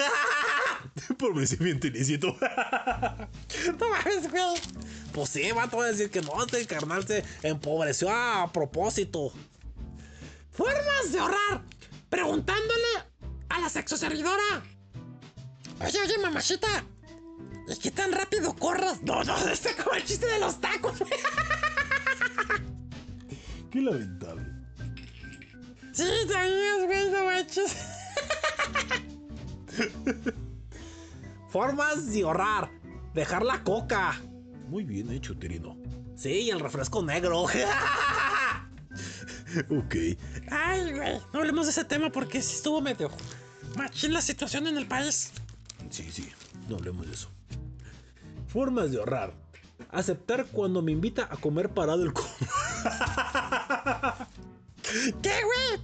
[1.19, 2.37] Por vencimiento ilícito.
[3.79, 4.61] No mames, güey.
[5.13, 9.33] Pues sí, manto, va a decir que no, este carnal se empobreció a propósito.
[10.51, 11.63] Formas de ahorrar.
[12.11, 12.89] Preguntándole
[13.49, 14.63] a la sexoservidora.
[15.81, 16.85] Oye, oye, mamachita.
[17.69, 19.03] ¿Y qué tan rápido corres?
[19.03, 20.99] No, no, este es como el chiste de los tacos.
[20.99, 21.13] güey.
[23.71, 24.47] Qué lamentable.
[25.93, 27.75] Sí, también, güey, no manches.
[31.49, 32.71] Formas de ahorrar.
[33.15, 34.21] Dejar la coca.
[34.69, 35.77] Muy bien hecho, Terino.
[36.17, 37.45] Sí, y el refresco negro.
[39.69, 39.95] Ok.
[40.51, 41.21] Ay, güey.
[41.33, 43.11] No hablemos de ese tema porque sí estuvo medio
[43.77, 45.31] machín la situación en el país.
[45.91, 46.31] Sí, sí.
[46.69, 47.29] No hablemos de eso.
[48.53, 49.33] Formas de ahorrar.
[49.91, 52.13] Aceptar cuando me invita a comer parado el
[55.23, 55.81] ¿Qué, güey?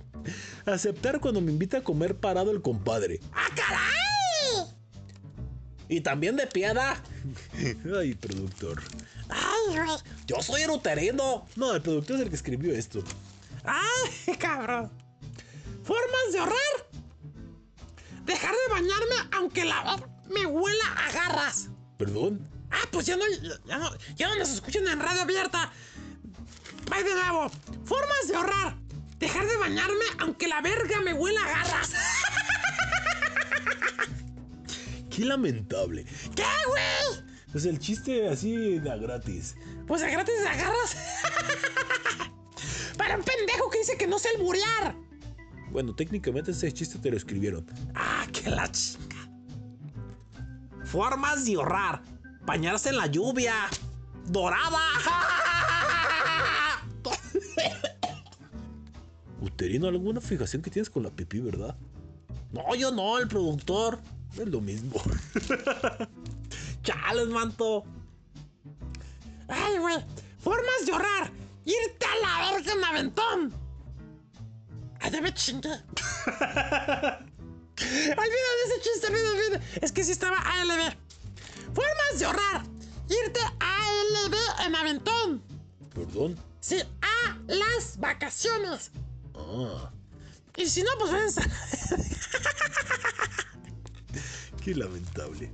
[0.66, 3.20] Aceptar cuando me invita a comer parado el compadre.
[3.32, 3.98] ¡Ah, caray!
[5.88, 7.02] y también de piedra.
[7.98, 8.82] Ay, productor.
[9.28, 9.88] Ay, güey.
[10.26, 11.46] Yo soy eruterino.
[11.56, 13.02] No, el productor es el que escribió esto.
[13.64, 14.90] Ay, cabrón.
[15.82, 16.56] Formas de ahorrar.
[18.24, 21.70] Dejar de bañarme aunque la me huela a garras.
[21.96, 22.46] ¿Perdón?
[22.70, 23.24] Ah, pues ya no,
[23.66, 25.72] ya no, ya no nos escuchan en radio abierta.
[26.90, 27.50] Bye de nuevo.
[27.84, 28.76] Formas de ahorrar.
[29.18, 31.90] Dejar de bañarme aunque la verga me huela a garras.
[35.10, 36.04] Qué lamentable.
[36.34, 37.24] ¿Qué, güey?
[37.50, 39.56] Pues el chiste así da gratis.
[39.86, 40.96] Pues de gratis de agarras.
[42.98, 44.94] Para un pendejo que dice que no sé alburear.
[45.70, 47.66] Bueno, técnicamente ese chiste te lo escribieron.
[47.94, 49.28] Ah, que la chinga.
[50.84, 52.02] Formas de ahorrar.
[52.48, 53.68] Bañarse en la lluvia.
[54.24, 54.80] Dorada.
[59.42, 61.76] Uterino, alguna fijación que tienes con la pipí, ¿verdad?
[62.50, 64.00] No, yo no, el productor.
[64.38, 64.98] Es lo mismo.
[66.82, 67.84] Chales, manto.
[69.48, 69.98] Ay, güey.
[70.38, 71.30] Formas de ahorrar.
[71.66, 73.52] Irte a la verga en aventón.
[75.00, 75.68] Ay, ya me chingué.
[75.68, 75.84] olvida
[78.16, 78.24] de
[78.64, 79.60] ese chiste, olvida, olvida.
[79.82, 80.96] Es que sí estaba ALB.
[81.78, 82.62] Formas de ahorrar.
[83.08, 84.34] Irte a ALB
[84.66, 85.42] en aventón.
[85.94, 86.36] ¿Perdón?
[86.58, 88.90] Sí, a las vacaciones.
[89.36, 89.88] Ah,
[90.56, 91.28] Y si no, pues ven.
[94.64, 95.52] qué lamentable.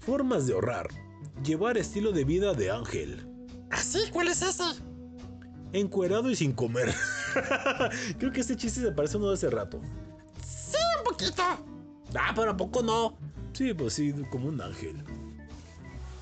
[0.00, 0.88] Formas de ahorrar.
[1.42, 3.26] Llevar estilo de vida de ángel.
[3.70, 4.10] ¿Así?
[4.12, 4.64] ¿Cuál es ese?
[5.72, 6.94] Encuerado y sin comer.
[8.18, 9.80] Creo que este chiste se parece a uno de hace rato.
[10.46, 11.42] Sí, un poquito.
[12.14, 13.16] Ah, pero ¿a poco no?
[13.52, 15.02] Sí, pues sí, como un ángel.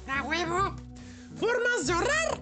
[0.09, 0.75] A huevo.
[1.37, 2.41] Formas de ahorrar.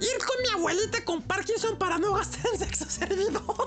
[0.00, 3.42] Ir con mi abuelita con Parkinson para no gastar en sexo servidor.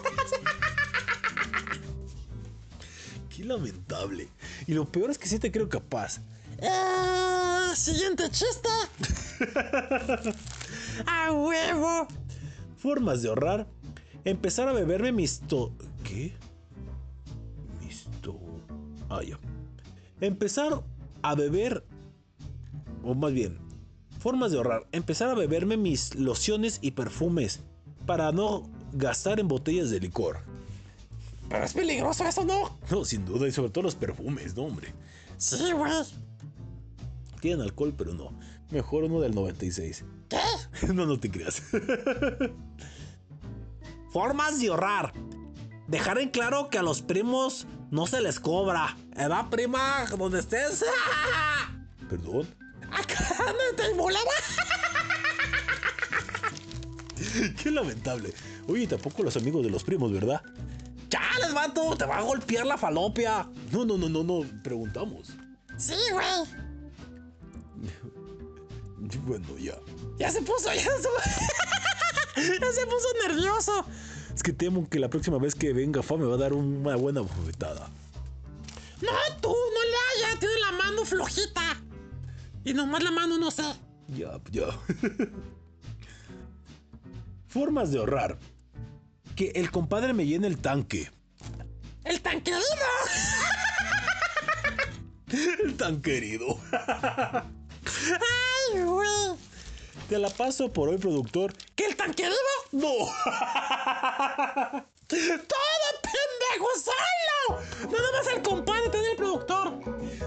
[3.35, 4.29] Qué lamentable.
[4.67, 6.19] Y lo peor es que sí te creo capaz.
[6.59, 8.69] Eh, siguiente chiste.
[11.05, 12.07] A huevo.
[12.77, 13.67] Formas de ahorrar.
[14.25, 15.71] Empezar a beberme mis to...
[16.03, 16.33] ¿Qué?
[19.09, 19.21] Ah.
[20.21, 20.83] Empezar
[21.21, 21.83] a beber...
[23.03, 23.69] O más bien...
[24.19, 24.85] Formas de ahorrar.
[24.91, 27.61] Empezar a beberme mis lociones y perfumes.
[28.05, 30.39] Para no gastar en botellas de licor.
[31.47, 32.77] Pero es peligroso eso, ¿no?
[32.91, 33.47] No, sin duda.
[33.47, 34.93] Y sobre todo los perfumes, no, hombre.
[35.37, 35.91] Sí, güey.
[37.39, 38.33] Tienen alcohol, pero no.
[38.71, 40.03] Mejor uno del 96.
[40.27, 40.87] ¿Qué?
[40.93, 41.63] no, no te creas.
[44.11, 45.13] Formas de ahorrar.
[45.87, 48.95] Dejar en claro que a los primos no se les cobra.
[49.15, 50.05] ¿Verdad, prima?
[50.17, 50.85] Donde estés.
[52.09, 52.47] ¿Perdón?
[52.91, 54.31] Acá no te volaba.
[57.61, 58.33] Qué lamentable.
[58.67, 60.41] Oye, tampoco los amigos de los primos, ¿verdad?
[61.09, 61.95] Chales, vato.
[61.95, 63.47] Te va a golpear la falopia.
[63.71, 64.45] No, no, no, no, no.
[64.63, 65.29] Preguntamos.
[65.77, 66.25] Sí, güey.
[69.25, 69.75] Bueno, ya.
[70.19, 73.85] Ya se puso, ya se, ya se puso nervioso.
[74.39, 76.95] Es que temo que la próxima vez que venga Fa me va a dar una
[76.95, 77.89] buena bofetada.
[79.01, 79.11] No,
[79.41, 80.39] tú, no le hayas.
[80.39, 81.75] Tiene la mano flojita.
[82.63, 83.63] Y nomás la mano, no sé.
[84.07, 84.67] Ya, ya.
[87.49, 88.39] Formas de ahorrar.
[89.35, 91.11] Que el compadre me llene el tanque.
[92.05, 92.63] ¡El tanquerido!
[95.65, 96.57] El tan querido.
[96.71, 99.48] ¡Ay, güey!
[100.09, 101.53] Te la paso por hoy, productor.
[101.75, 102.35] ¿Que el tanquerido?
[102.71, 102.89] ¡No!
[105.07, 105.21] ¡Todo
[106.01, 107.59] pendejo solo!
[107.91, 109.79] Nada más el compadre tiene el productor.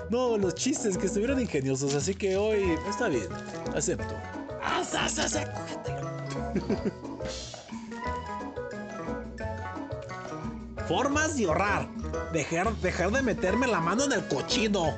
[0.09, 3.27] No, los chistes que estuvieron ingeniosos, así que hoy está bien.
[3.75, 4.15] Acepto.
[4.63, 6.13] ¡Ah, sa, sa, sa, cógetelo!
[10.87, 11.89] Formas de ahorrar.
[12.33, 14.97] Dejar, dejar de meterme la mano en el cochino.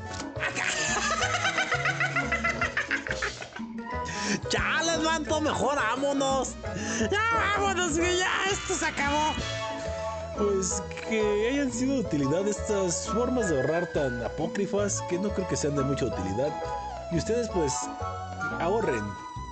[0.54, 0.63] ya
[5.14, 6.54] les manto, mejor vámonos.
[7.10, 7.20] ¡Ya
[7.56, 8.18] vámonos, güey!
[8.18, 9.32] ¡Ya esto se acabó!
[10.36, 15.46] Pues que hayan sido de utilidad estas formas de ahorrar tan apócrifas que no creo
[15.46, 16.52] que sean de mucha utilidad.
[17.12, 17.72] Y ustedes pues
[18.60, 19.04] ahorren.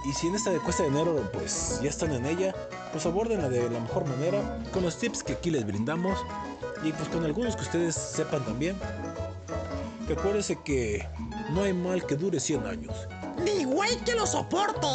[0.04, 2.52] Y si en esta cuesta de enero pues ya están en ella,
[2.90, 6.18] pues abórdenla de la mejor manera con los tips que aquí les brindamos
[6.82, 8.76] y pues con algunos que ustedes sepan también.
[10.08, 11.08] Recuérdense que
[11.52, 13.06] no hay mal que dure 100 años.
[13.44, 14.86] ¡Ni güey que lo soporte!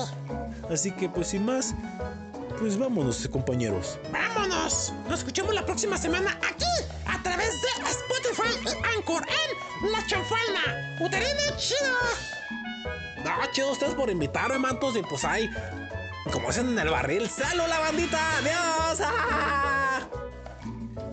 [0.72, 1.74] Así que pues sin más,
[2.60, 3.98] pues vámonos compañeros.
[4.12, 4.94] ¡Vámonos!
[5.08, 6.66] Nos escuchamos la próxima semana aquí,
[7.06, 9.26] a través de Spotify y Anchor
[9.82, 10.98] en La Chanfalna.
[11.00, 11.98] ¡Uterina chido!
[13.24, 15.50] No, chido ustedes por invitarme, mantos, y pues ahí,
[16.32, 18.38] como hacen en el barril, ¡salud la bandita!
[18.38, 19.02] ¡Adiós!
[19.04, 20.00] ¡Ah!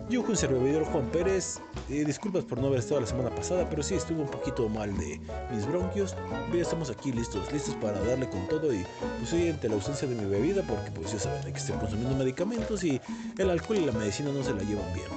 [0.09, 1.59] Yo un servidor Juan Pérez.
[1.89, 4.95] Eh, disculpas por no haber estado la semana pasada, pero sí estuve un poquito mal
[4.97, 5.19] de
[5.51, 6.15] mis bronquios.
[6.45, 8.73] Pero ya estamos aquí listos, listos para darle con todo.
[8.73, 8.85] Y
[9.19, 11.79] pues hoy ante la ausencia de mi bebida, porque pues ya saben, hay que estar
[11.79, 12.99] consumiendo medicamentos y
[13.37, 15.07] el alcohol y la medicina no se la llevan bien.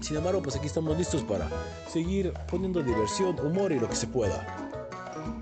[0.00, 1.48] Sin embargo, pues aquí estamos listos para
[1.90, 4.46] seguir poniendo diversión, humor y lo que se pueda.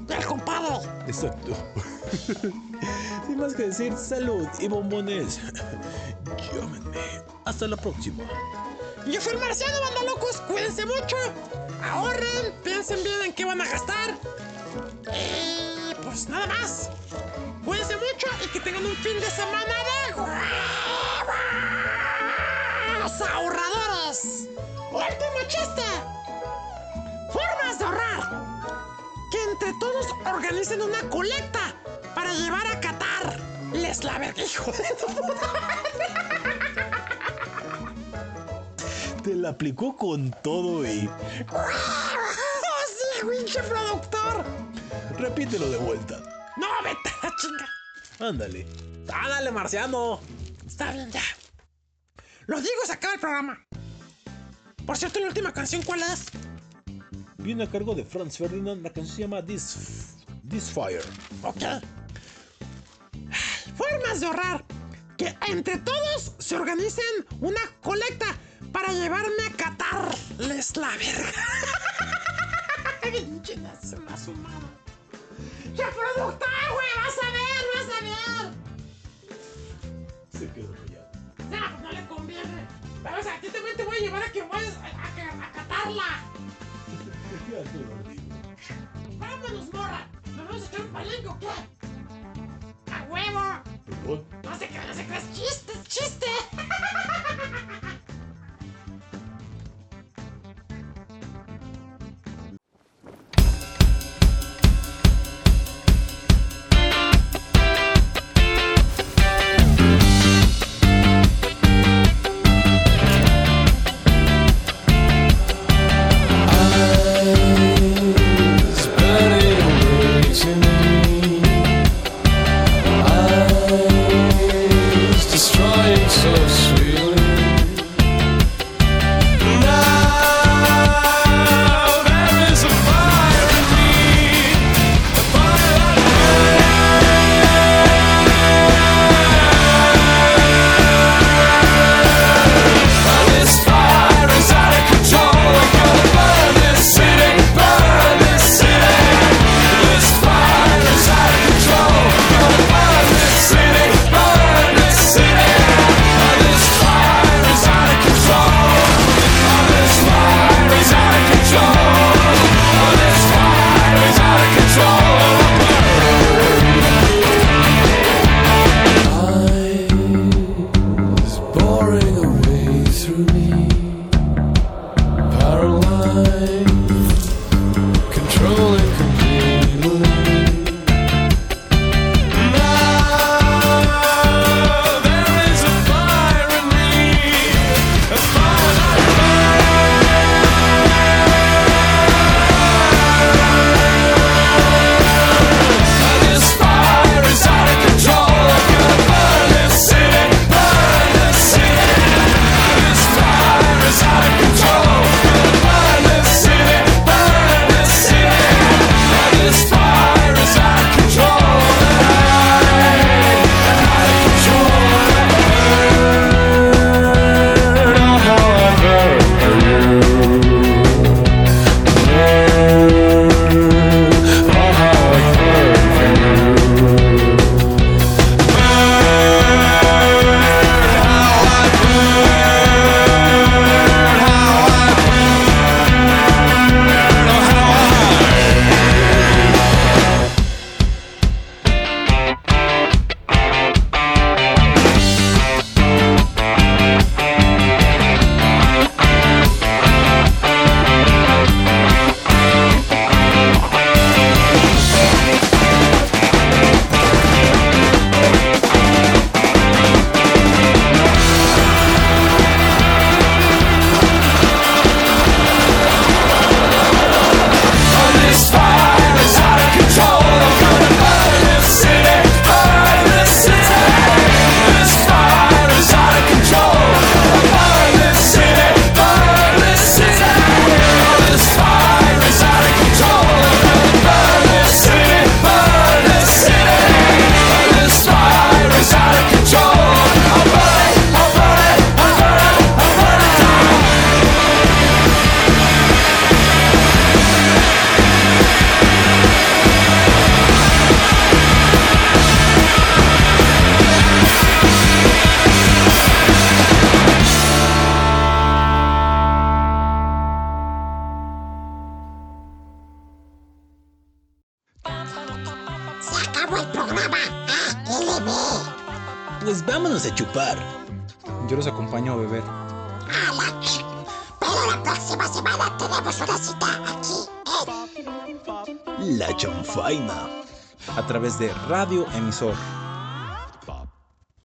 [0.08, 0.88] ¡El compadre!
[1.06, 1.52] Exacto.
[3.26, 5.40] Sin más que decir, salud y bombones.
[6.54, 6.98] Llámenme.
[7.44, 8.24] Hasta la próxima.
[9.06, 10.38] Yo fui el marciano, banda locos.
[10.48, 11.16] Cuídense mucho.
[11.82, 12.52] Ahorren.
[12.64, 14.18] Piensen bien en qué van a gastar.
[15.14, 16.90] Y pues nada más.
[17.64, 20.36] Cuídense mucho y que tengan un fin de semana de huevos
[23.20, 24.48] ahorradores.
[24.90, 25.84] Último chiste.
[27.32, 28.22] Formas de ahorrar.
[29.30, 31.72] Que entre todos organicen una colecta
[32.14, 33.38] para llevar a Qatar.
[33.72, 35.52] Les la hijo de tu puta
[39.26, 41.10] Te la aplicó con todo y.
[41.52, 41.64] ¡Oh,
[42.86, 44.44] sí, pinche productor!
[45.18, 46.22] Repítelo de vuelta.
[46.56, 47.68] ¡No, vete a la chinga!
[48.20, 48.64] Ándale.
[49.12, 50.20] Ándale, marciano.
[50.64, 51.24] Está bien, ya.
[52.46, 53.66] Lo digo, se acaba el programa.
[54.86, 56.26] Por cierto, la última canción, ¿cuál es?
[57.38, 58.80] Viene a cargo de Franz Ferdinand.
[58.84, 61.02] La canción se llama This, This Fire.
[61.42, 61.62] Ok.
[63.76, 64.64] Formas de ahorrar.
[65.16, 67.04] Que entre todos se organicen
[67.40, 68.26] una colecta
[68.76, 70.14] para llevarme a Qatar.
[70.36, 71.42] Les la verga.
[73.10, 74.68] Pinche nazi más humano.
[75.74, 76.90] ¡Qué productor, güey!
[77.00, 78.52] ¡Vas a ver, vas a ver!
[80.30, 81.10] Se quedó callado.
[81.50, 82.66] Ya, pues no le conviene.
[83.02, 86.08] Vamos, a ti también te voy a llevar a que vayas a, a, a catarla.
[89.18, 90.06] Vámonos, morra.
[90.36, 91.48] ¿Nos vamos a echar un palenque o qué?
[92.92, 93.62] ¡A huevo!
[93.86, 94.26] Perdón.
[94.42, 95.32] No se crean, no se crean.
[95.32, 96.26] ¡Chiste, chiste!